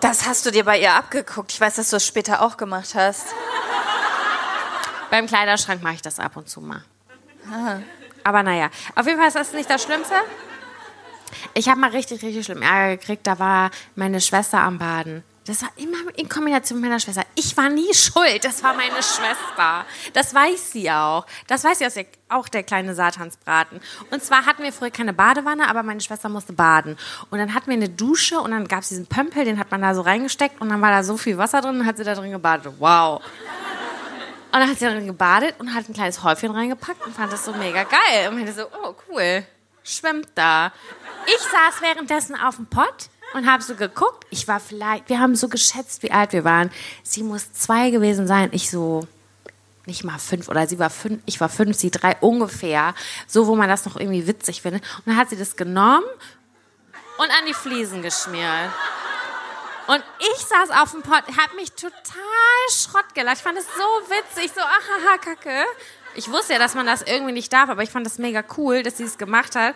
[0.00, 1.52] Das hast du dir bei ihr abgeguckt.
[1.52, 3.26] Ich weiß, dass du es später auch gemacht hast.
[5.10, 6.84] Beim Kleiderschrank mache ich das ab und zu mal.
[8.24, 10.14] Aber naja, auf jeden Fall ist das nicht das Schlimmste.
[11.54, 13.26] Ich habe mal richtig, richtig schlimm Ärger gekriegt.
[13.26, 15.24] Da war meine Schwester am Baden.
[15.48, 17.24] Das war immer in Kombination mit meiner Schwester.
[17.34, 18.44] Ich war nie schuld.
[18.44, 19.86] Das war meine Schwester.
[20.12, 21.24] Das weiß sie auch.
[21.46, 23.80] Das weiß sie auch, der kleine Satansbraten.
[24.10, 26.98] Und zwar hatten wir früher keine Badewanne, aber meine Schwester musste baden.
[27.30, 29.80] Und dann hatten wir eine Dusche und dann gab es diesen Pömpel, den hat man
[29.80, 32.14] da so reingesteckt und dann war da so viel Wasser drin und hat sie da
[32.14, 32.74] drin gebadet.
[32.78, 33.22] Wow.
[34.52, 37.46] Und dann hat sie darin gebadet und hat ein kleines Häufchen reingepackt und fand das
[37.46, 38.28] so mega geil.
[38.28, 39.46] Und meinte so, oh cool,
[39.82, 40.72] schwimmt da.
[41.26, 44.26] Ich saß währenddessen auf dem Pott und habe so geguckt.
[44.30, 46.70] Ich war vielleicht, wir haben so geschätzt, wie alt wir waren.
[47.02, 48.48] Sie muss zwei gewesen sein.
[48.52, 49.06] Ich so,
[49.86, 52.94] nicht mal fünf oder sie war fünf, ich war fünf, sie drei ungefähr.
[53.26, 54.82] So, wo man das noch irgendwie witzig findet.
[54.98, 56.06] Und dann hat sie das genommen
[57.18, 58.70] und an die Fliesen geschmiert.
[59.88, 61.94] Und ich saß auf dem Pott, hab mich total
[62.70, 63.38] Schrott gelacht.
[63.38, 65.64] Ich fand es so witzig, so ahaha, kacke.
[66.14, 68.82] Ich wusste ja, dass man das irgendwie nicht darf, aber ich fand das mega cool,
[68.82, 69.74] dass sie es gemacht hat.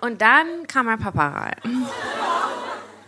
[0.00, 1.86] Und dann kam mein Papa rein.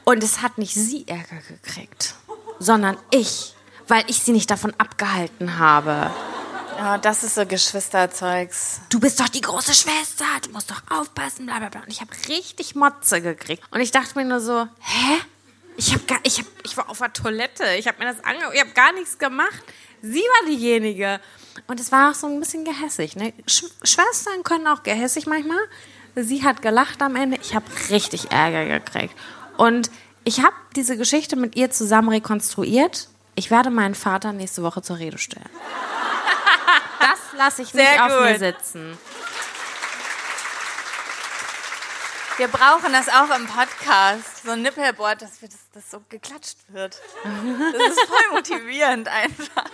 [0.04, 2.14] Und es hat nicht sie Ärger gekriegt,
[2.58, 3.54] sondern ich,
[3.88, 6.10] weil ich sie nicht davon abgehalten habe.
[6.78, 8.80] Ja, das ist so Geschwisterzeugs.
[8.88, 11.80] Du bist doch die große Schwester, du musst doch aufpassen, bla bla bla.
[11.80, 13.64] Und ich habe richtig Motze gekriegt.
[13.72, 15.18] Und ich dachte mir nur so, hä?
[15.76, 18.54] Ich, hab gar, ich, hab, ich war auf der Toilette, ich habe mir das angeguckt,
[18.54, 19.62] ich habe gar nichts gemacht.
[20.02, 21.20] Sie war diejenige.
[21.66, 23.16] Und es war auch so ein bisschen gehässig.
[23.16, 23.34] Ne?
[23.46, 25.58] Sch Schwestern können auch gehässig manchmal.
[26.24, 27.38] Sie hat gelacht am Ende.
[27.42, 29.14] Ich habe richtig Ärger gekriegt.
[29.56, 29.90] Und
[30.24, 33.08] ich habe diese Geschichte mit ihr zusammen rekonstruiert.
[33.34, 35.48] Ich werde meinen Vater nächste Woche zur Rede stellen.
[37.00, 38.38] Das lasse ich nicht Sehr auf mir gut.
[38.40, 38.98] sitzen.
[42.36, 44.44] Wir brauchen das auch im Podcast.
[44.44, 47.00] So ein Nippelboard, dass wir das, das so geklatscht wird.
[47.24, 49.64] Das ist voll motivierend einfach.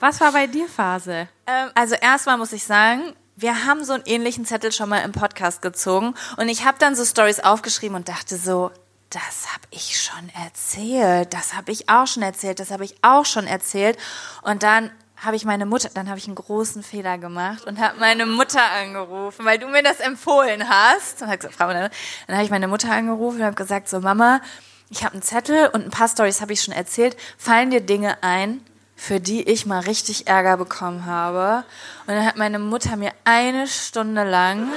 [0.00, 1.28] Was war bei dir Phase?
[1.46, 5.12] Ähm, also erstmal muss ich sagen, wir haben so einen ähnlichen Zettel schon mal im
[5.12, 8.70] Podcast gezogen und ich habe dann so Stories aufgeschrieben und dachte so,
[9.10, 13.26] das habe ich schon erzählt, das habe ich auch schon erzählt, das habe ich auch
[13.26, 13.98] schon erzählt
[14.42, 17.98] und dann habe ich meine Mutter, dann habe ich einen großen Fehler gemacht und habe
[17.98, 21.22] meine Mutter angerufen, weil du mir das empfohlen hast.
[21.22, 21.90] Und hab gesagt, Frau, dann
[22.28, 24.42] habe ich meine Mutter angerufen und habe gesagt, so Mama,
[24.90, 27.16] ich habe einen Zettel und ein paar Stories habe ich schon erzählt.
[27.38, 28.60] Fallen dir Dinge ein,
[28.96, 31.64] für die ich mal richtig Ärger bekommen habe?
[32.06, 34.72] Und dann hat meine Mutter mir eine Stunde lang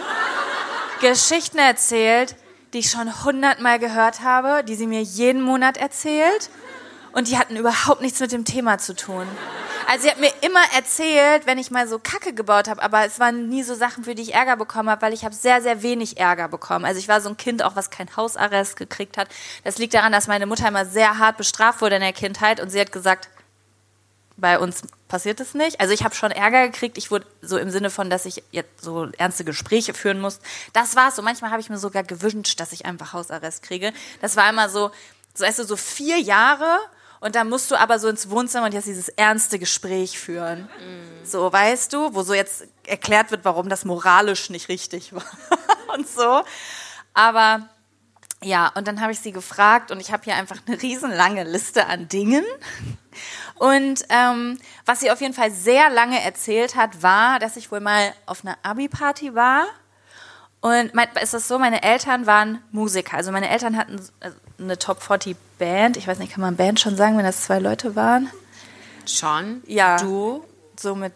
[1.01, 2.35] Geschichten erzählt,
[2.73, 6.49] die ich schon hundertmal gehört habe, die sie mir jeden Monat erzählt.
[7.13, 9.25] Und die hatten überhaupt nichts mit dem Thema zu tun.
[9.87, 13.19] Also sie hat mir immer erzählt, wenn ich mal so Kacke gebaut habe, aber es
[13.19, 15.81] waren nie so Sachen, für die ich Ärger bekommen habe, weil ich habe sehr, sehr
[15.81, 16.85] wenig Ärger bekommen.
[16.85, 19.29] Also ich war so ein Kind, auch was kein Hausarrest gekriegt hat.
[19.63, 22.69] Das liegt daran, dass meine Mutter immer sehr hart bestraft wurde in der Kindheit und
[22.69, 23.29] sie hat gesagt,
[24.39, 25.79] bei uns passiert es nicht.
[25.79, 26.97] Also ich habe schon Ärger gekriegt.
[26.97, 30.39] Ich wurde so im Sinne von, dass ich jetzt so ernste Gespräche führen muss.
[30.73, 31.15] Das war's.
[31.15, 33.93] So manchmal habe ich mir sogar gewünscht, dass ich einfach Hausarrest kriege.
[34.21, 34.91] Das war immer so,
[35.33, 36.79] so weißt du, so vier Jahre
[37.19, 40.61] und dann musst du aber so ins Wohnzimmer und jetzt dieses ernste Gespräch führen.
[40.63, 41.25] Mm.
[41.25, 45.25] So, weißt du, wo so jetzt erklärt wird, warum das moralisch nicht richtig war
[45.93, 46.43] und so.
[47.13, 47.67] Aber
[48.41, 51.87] ja, und dann habe ich sie gefragt und ich habe hier einfach eine riesenlange Liste
[51.87, 52.45] an Dingen.
[53.59, 57.81] Und ähm, was sie auf jeden Fall sehr lange erzählt hat, war, dass ich wohl
[57.81, 59.65] mal auf einer Abi-Party war.
[60.61, 63.17] Und mein, ist das so, meine Eltern waren Musiker.
[63.17, 65.97] Also meine Eltern hatten äh, eine Top 40 Band.
[65.97, 68.29] Ich weiß nicht, kann man Band schon sagen, wenn das zwei Leute waren?
[69.05, 69.61] Schon?
[69.67, 69.97] Ja.
[69.97, 70.43] Du?
[70.77, 71.13] So mit,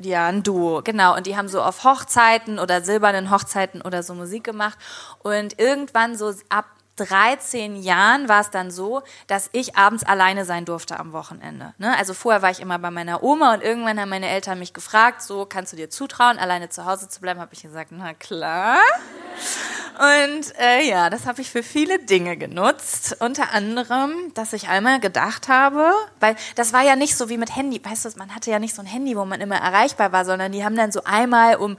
[0.00, 1.16] ja, ein Duo, genau.
[1.16, 4.78] Und die haben so auf Hochzeiten oder silbernen Hochzeiten oder so Musik gemacht.
[5.20, 6.66] Und irgendwann so ab
[7.04, 11.74] 13 Jahren war es dann so, dass ich abends alleine sein durfte am Wochenende.
[11.78, 11.96] Ne?
[11.96, 15.22] Also vorher war ich immer bei meiner Oma und irgendwann haben meine Eltern mich gefragt,
[15.22, 17.40] so kannst du dir zutrauen, alleine zu Hause zu bleiben?
[17.40, 18.78] Habe ich gesagt, na klar.
[19.98, 23.16] Und äh, ja, das habe ich für viele Dinge genutzt.
[23.20, 27.54] Unter anderem, dass ich einmal gedacht habe, weil das war ja nicht so wie mit
[27.54, 30.24] Handy, weißt du, man hatte ja nicht so ein Handy, wo man immer erreichbar war,
[30.24, 31.76] sondern die haben dann so einmal um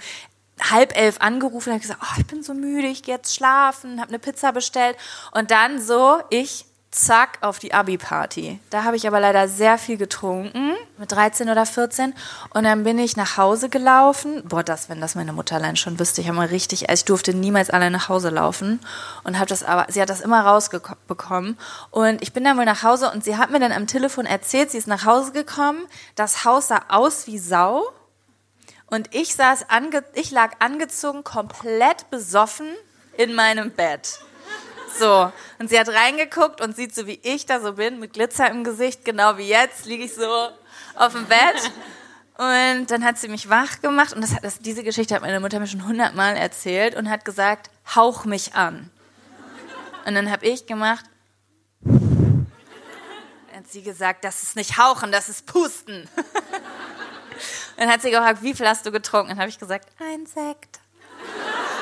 [0.59, 4.09] halb elf angerufen und gesagt, oh, ich bin so müde, ich gehe jetzt schlafen, habe
[4.09, 4.97] eine Pizza bestellt.
[5.31, 8.59] Und dann so ich zack auf die Abi-Party.
[8.69, 12.13] Da habe ich aber leider sehr viel getrunken, mit 13 oder 14
[12.53, 14.43] und dann bin ich nach Hause gelaufen.
[14.45, 17.05] Boah, das, wenn das meine Mutter allein schon wüsste, ich habe mal richtig, also ich
[17.05, 18.81] durfte niemals allein nach Hause laufen
[19.23, 21.57] und habe das aber, sie hat das immer rausbekommen
[21.91, 24.71] und ich bin dann wohl nach Hause und sie hat mir dann am Telefon erzählt,
[24.71, 25.79] sie ist nach Hause gekommen,
[26.15, 27.83] das Haus sah aus wie Sau
[28.91, 32.67] und ich saß ange ich lag angezogen, komplett besoffen
[33.17, 34.19] in meinem Bett.
[34.99, 38.49] So, und sie hat reingeguckt und sieht so, wie ich da so bin, mit Glitzer
[38.49, 40.49] im Gesicht, genau wie jetzt, liege ich so
[40.95, 41.71] auf dem Bett.
[42.37, 45.59] Und dann hat sie mich wach gemacht und das, das, diese Geschichte hat meine Mutter
[45.59, 48.91] mir schon hundertmal erzählt und hat gesagt, hauch mich an.
[50.05, 51.05] Und dann habe ich gemacht,
[53.55, 56.09] hat sie gesagt, das ist nicht hauchen, das ist pusten.
[57.81, 59.29] Dann hat sie gefragt, wie viel hast du getrunken?
[59.29, 60.81] Dann habe ich gesagt, ein Sekt.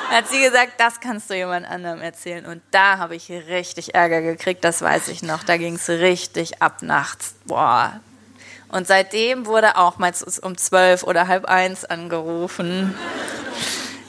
[0.07, 2.45] Dann hat sie gesagt, das kannst du jemand anderem erzählen.
[2.45, 5.43] Und da habe ich richtig Ärger gekriegt, das weiß ich noch.
[5.43, 7.35] Da ging es richtig ab nachts.
[7.43, 7.99] Boah.
[8.69, 12.97] Und seitdem wurde auch mal um zwölf oder halb eins angerufen.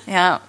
[0.07, 0.41] Ja,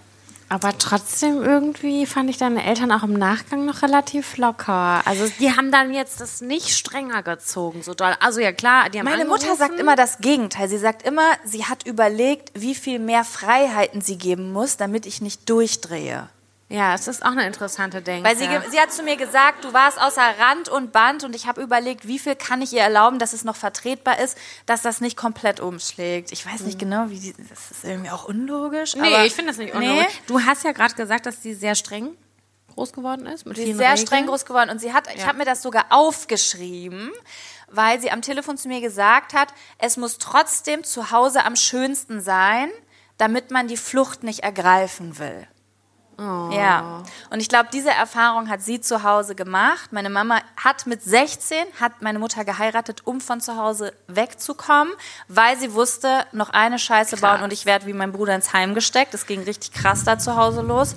[0.52, 5.02] aber trotzdem irgendwie fand ich deine Eltern auch im Nachgang noch relativ locker.
[5.06, 8.14] Also die haben dann jetzt das nicht strenger gezogen, so doll.
[8.20, 9.48] Also ja klar, die haben Meine angerufen.
[9.48, 10.68] Mutter sagt immer das Gegenteil.
[10.68, 15.22] Sie sagt immer, sie hat überlegt, wie viel mehr Freiheiten sie geben muss, damit ich
[15.22, 16.28] nicht durchdrehe.
[16.72, 18.28] Ja, es ist auch eine interessante Denke.
[18.28, 21.46] Weil sie, sie hat zu mir gesagt, du warst außer Rand und Band und ich
[21.46, 25.02] habe überlegt, wie viel kann ich ihr erlauben, dass es noch vertretbar ist, dass das
[25.02, 26.32] nicht komplett umschlägt.
[26.32, 28.96] Ich weiß nicht genau, wie die, das ist irgendwie auch unlogisch.
[28.96, 30.06] Nee, ich finde das nicht unlogisch.
[30.08, 30.24] Nee.
[30.28, 32.16] Du hast ja gerade gesagt, dass sie sehr streng
[32.74, 33.46] groß geworden ist.
[33.46, 34.08] Mit sie ist sehr Regeln.
[34.08, 35.14] streng groß geworden und sie hat, ja.
[35.16, 37.12] ich habe mir das sogar aufgeschrieben,
[37.70, 42.22] weil sie am Telefon zu mir gesagt hat, es muss trotzdem zu Hause am schönsten
[42.22, 42.70] sein,
[43.18, 45.48] damit man die Flucht nicht ergreifen will.
[46.22, 46.52] Oh.
[46.52, 47.02] Ja.
[47.32, 49.92] Und ich glaube, diese Erfahrung hat sie zu Hause gemacht.
[49.92, 54.94] Meine Mama hat mit 16, hat meine Mutter geheiratet, um von zu Hause wegzukommen,
[55.28, 57.22] weil sie wusste, noch eine Scheiße krass.
[57.22, 59.16] bauen und ich werde wie mein Bruder ins Heim gesteckt.
[59.16, 60.96] Es ging richtig krass da zu Hause los.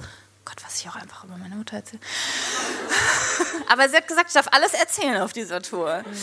[0.55, 2.01] Gott, was ich auch einfach über meine Mutter erzähle.
[3.69, 6.03] Aber sie hat gesagt, ich darf alles erzählen auf dieser Tour.
[6.07, 6.15] Mhm.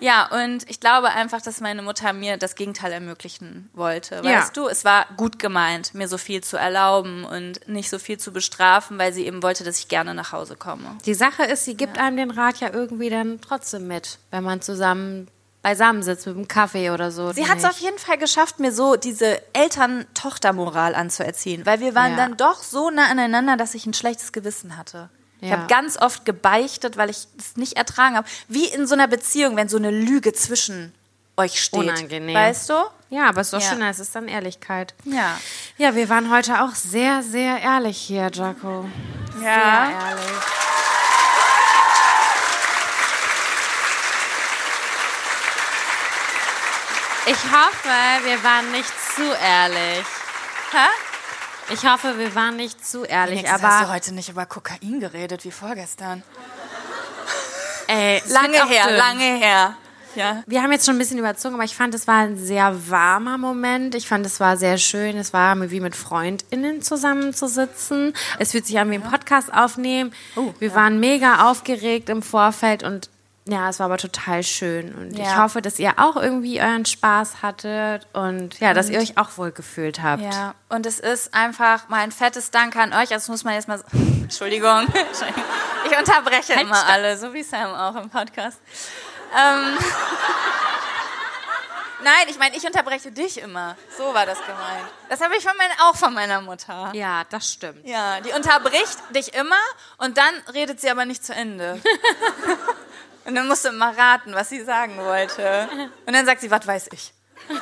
[0.00, 4.16] Ja, und ich glaube einfach, dass meine Mutter mir das Gegenteil ermöglichen wollte.
[4.16, 4.22] Ja.
[4.22, 8.18] Weißt du, es war gut gemeint, mir so viel zu erlauben und nicht so viel
[8.18, 10.96] zu bestrafen, weil sie eben wollte, dass ich gerne nach Hause komme.
[11.04, 12.04] Die Sache ist, sie gibt ja.
[12.04, 15.28] einem den Rat ja irgendwie dann trotzdem mit, wenn man zusammen
[15.62, 17.32] beisammensitzt mit einem Kaffee oder so.
[17.32, 22.12] Sie hat es auf jeden Fall geschafft, mir so diese Eltern-Tochter-Moral anzuerziehen, weil wir waren
[22.12, 22.16] ja.
[22.16, 25.10] dann doch so nah aneinander, dass ich ein schlechtes Gewissen hatte.
[25.40, 25.46] Ja.
[25.46, 28.28] Ich habe ganz oft gebeichtet, weil ich es nicht ertragen habe.
[28.48, 30.94] Wie in so einer Beziehung, wenn so eine Lüge zwischen
[31.36, 31.80] euch steht.
[31.80, 32.36] Unangenehm.
[32.36, 32.74] Weißt du?
[33.08, 33.70] Ja, aber es ist doch ja.
[33.70, 34.94] schön, es ist dann Ehrlichkeit.
[35.04, 35.38] Ja.
[35.78, 38.86] Ja, wir waren heute auch sehr, sehr ehrlich hier, Jaco.
[39.42, 39.86] Ja.
[39.86, 40.30] Sehr ehrlich.
[47.30, 50.04] Ich hoffe, wir waren nicht zu ehrlich.
[50.72, 51.72] Hä?
[51.72, 54.98] Ich hoffe, wir waren nicht zu ehrlich, Wenigstens aber hast du heute nicht über Kokain
[54.98, 56.24] geredet wie vorgestern.
[57.86, 58.96] ey, Lange her, dünn.
[58.96, 59.76] lange her.
[60.16, 60.42] Ja.
[60.48, 63.38] Wir haben jetzt schon ein bisschen überzogen, aber ich fand, es war ein sehr warmer
[63.38, 63.94] Moment.
[63.94, 65.16] Ich fand, es war sehr schön.
[65.16, 68.12] Es war wie mit FreundInnen zusammenzusitzen.
[68.40, 70.12] Es fühlt sich an wie ein Podcast aufnehmen.
[70.58, 73.08] wir waren mega aufgeregt im Vorfeld und
[73.46, 74.94] ja, es war aber total schön.
[74.94, 75.42] Und ich Ja.
[75.42, 79.50] hoffe, dass ihr auch irgendwie euren Spaß hattet und ja, dass ihr euch auch wohl
[79.50, 80.22] gefühlt habt.
[80.22, 83.12] Ja, und es ist einfach mein fettes Dank an euch.
[83.12, 83.82] Also das muss man jetzt mal.
[83.92, 84.86] Entschuldigung.
[84.92, 85.44] Entschuldigung.
[85.90, 86.90] Ich unterbreche Halt, immer stopp.
[86.90, 88.58] alle, so wie Sam auch im Podcast.
[89.34, 89.78] Ähm,
[92.02, 93.76] Nein, ich meine, ich unterbreche dich immer.
[93.96, 94.86] So war das gemeint.
[95.08, 96.90] Das habe ich von mein, auch von meiner Mutter.
[96.94, 97.86] Ja, das stimmt.
[97.86, 99.58] Ja, die unterbricht dich immer
[99.98, 101.80] und dann redet sie aber nicht zu Ende.
[103.24, 105.68] Und dann musst du immer raten, was sie sagen wollte.
[106.06, 107.12] Und dann sagt sie, was weiß ich.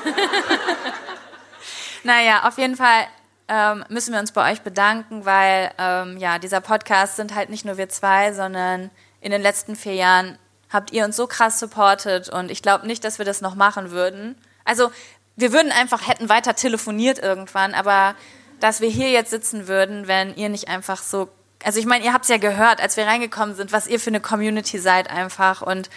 [2.05, 3.07] naja, auf jeden Fall
[3.49, 7.65] ähm, müssen wir uns bei euch bedanken, weil ähm, ja, dieser Podcast sind halt nicht
[7.65, 8.91] nur wir zwei, sondern
[9.21, 10.39] in den letzten vier Jahren
[10.71, 13.91] habt ihr uns so krass supportet und ich glaube nicht, dass wir das noch machen
[13.91, 14.37] würden.
[14.65, 14.91] Also
[15.37, 18.15] wir würden einfach, hätten weiter telefoniert irgendwann, aber
[18.61, 21.29] dass wir hier jetzt sitzen würden, wenn ihr nicht einfach so,
[21.65, 24.11] also ich meine, ihr habt es ja gehört, als wir reingekommen sind, was ihr für
[24.11, 25.91] eine Community seid einfach und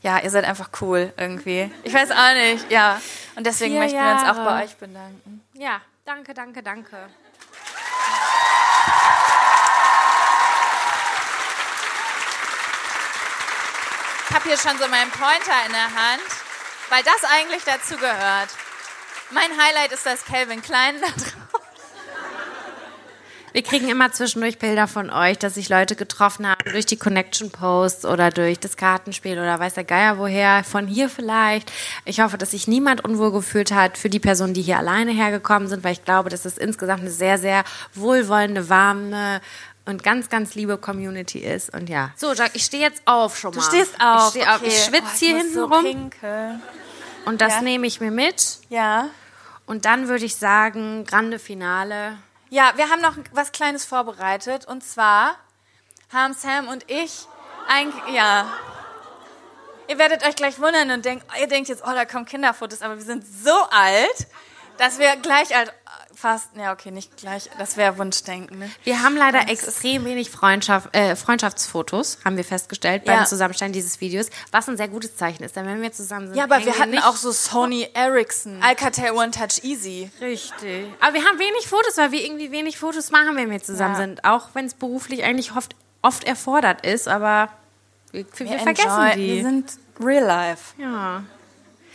[0.00, 1.72] ja, ihr seid einfach cool irgendwie.
[1.82, 3.00] Ich weiß auch nicht, ja.
[3.34, 5.42] Und deswegen Vier möchten wir uns auch bei euch bedanken.
[5.54, 6.96] Ja, danke, danke, danke.
[14.28, 16.22] Ich habe hier schon so meinen Pointer in der Hand,
[16.90, 18.50] weil das eigentlich dazu gehört.
[19.30, 21.57] Mein Highlight ist das Calvin Klein da drauf.
[23.52, 27.50] Wir kriegen immer zwischendurch Bilder von euch, dass sich Leute getroffen haben durch die Connection
[27.50, 31.72] Posts oder durch das Kartenspiel oder weiß der Geier woher, von hier vielleicht.
[32.04, 35.68] Ich hoffe, dass sich niemand unwohl gefühlt hat für die Personen, die hier alleine hergekommen
[35.68, 37.64] sind, weil ich glaube, dass es insgesamt eine sehr, sehr
[37.94, 39.40] wohlwollende, warme
[39.86, 41.72] und ganz, ganz liebe Community ist.
[41.74, 42.10] Und ja.
[42.16, 43.60] So, Jack, ich stehe jetzt auf schon mal.
[43.60, 44.24] Du stehst auf.
[44.34, 44.62] Ich stehe auf.
[44.62, 44.82] Ich okay.
[44.90, 46.62] schwitze Oh, hier hinten so rum pinkeln.
[47.24, 47.62] und das Ja.
[47.62, 48.58] nehme ich mir mit.
[48.68, 49.08] Ja.
[49.64, 52.18] Und dann würde ich sagen, grande Finale.
[52.50, 54.64] Ja, wir haben noch was Kleines vorbereitet.
[54.66, 55.36] Und zwar
[56.12, 57.26] haben Sam und ich
[57.68, 58.50] ein, ja.
[59.88, 62.96] Ihr werdet euch gleich wundern und denkt, ihr denkt jetzt, oh, da kommen Kinderfotos, aber
[62.96, 64.26] wir sind so alt,
[64.78, 65.72] dass wir gleich alt,
[66.20, 68.70] fast, ja, okay, nicht gleich, das wäre Wunschdenken, ne?
[68.84, 73.24] Wir haben leider extrem wenig Freundschaft, äh, Freundschaftsfotos, haben wir festgestellt beim Ja.
[73.24, 76.44] Zusammenstellen dieses Videos, was ein sehr gutes Zeichen ist, denn wenn wir zusammen sind, Ja,
[76.44, 80.10] aber wir hatten nicht auch so Sony Ericsson, Alcatel One Touch Easy.
[80.20, 80.86] richtig.
[81.00, 84.00] Aber wir haben wenig Fotos, weil wir irgendwie wenig Fotos machen, wenn wir zusammen Ja.
[84.00, 87.48] sind, auch wenn es beruflich eigentlich oft, oft erfordert ist, aber
[88.12, 89.26] wir, wir, vergessen enjoy- die.
[89.36, 90.74] Wir sind real life.
[90.78, 91.22] ja.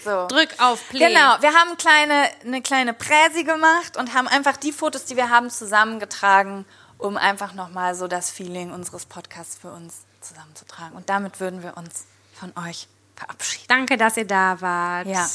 [0.04, 0.28] So.
[0.28, 1.08] Drück auf Play.
[1.08, 5.30] Genau, wir haben kleine, eine kleine Präsi gemacht und haben einfach die Fotos, die wir
[5.30, 6.66] haben, zusammengetragen,
[6.98, 10.96] um einfach nochmal so das Feeling unseres Podcasts für uns zusammenzutragen.
[10.96, 13.66] Und damit würden wir uns von euch verabschieden.
[13.68, 15.08] Danke, dass ihr da wart.
[15.08, 15.28] Ja.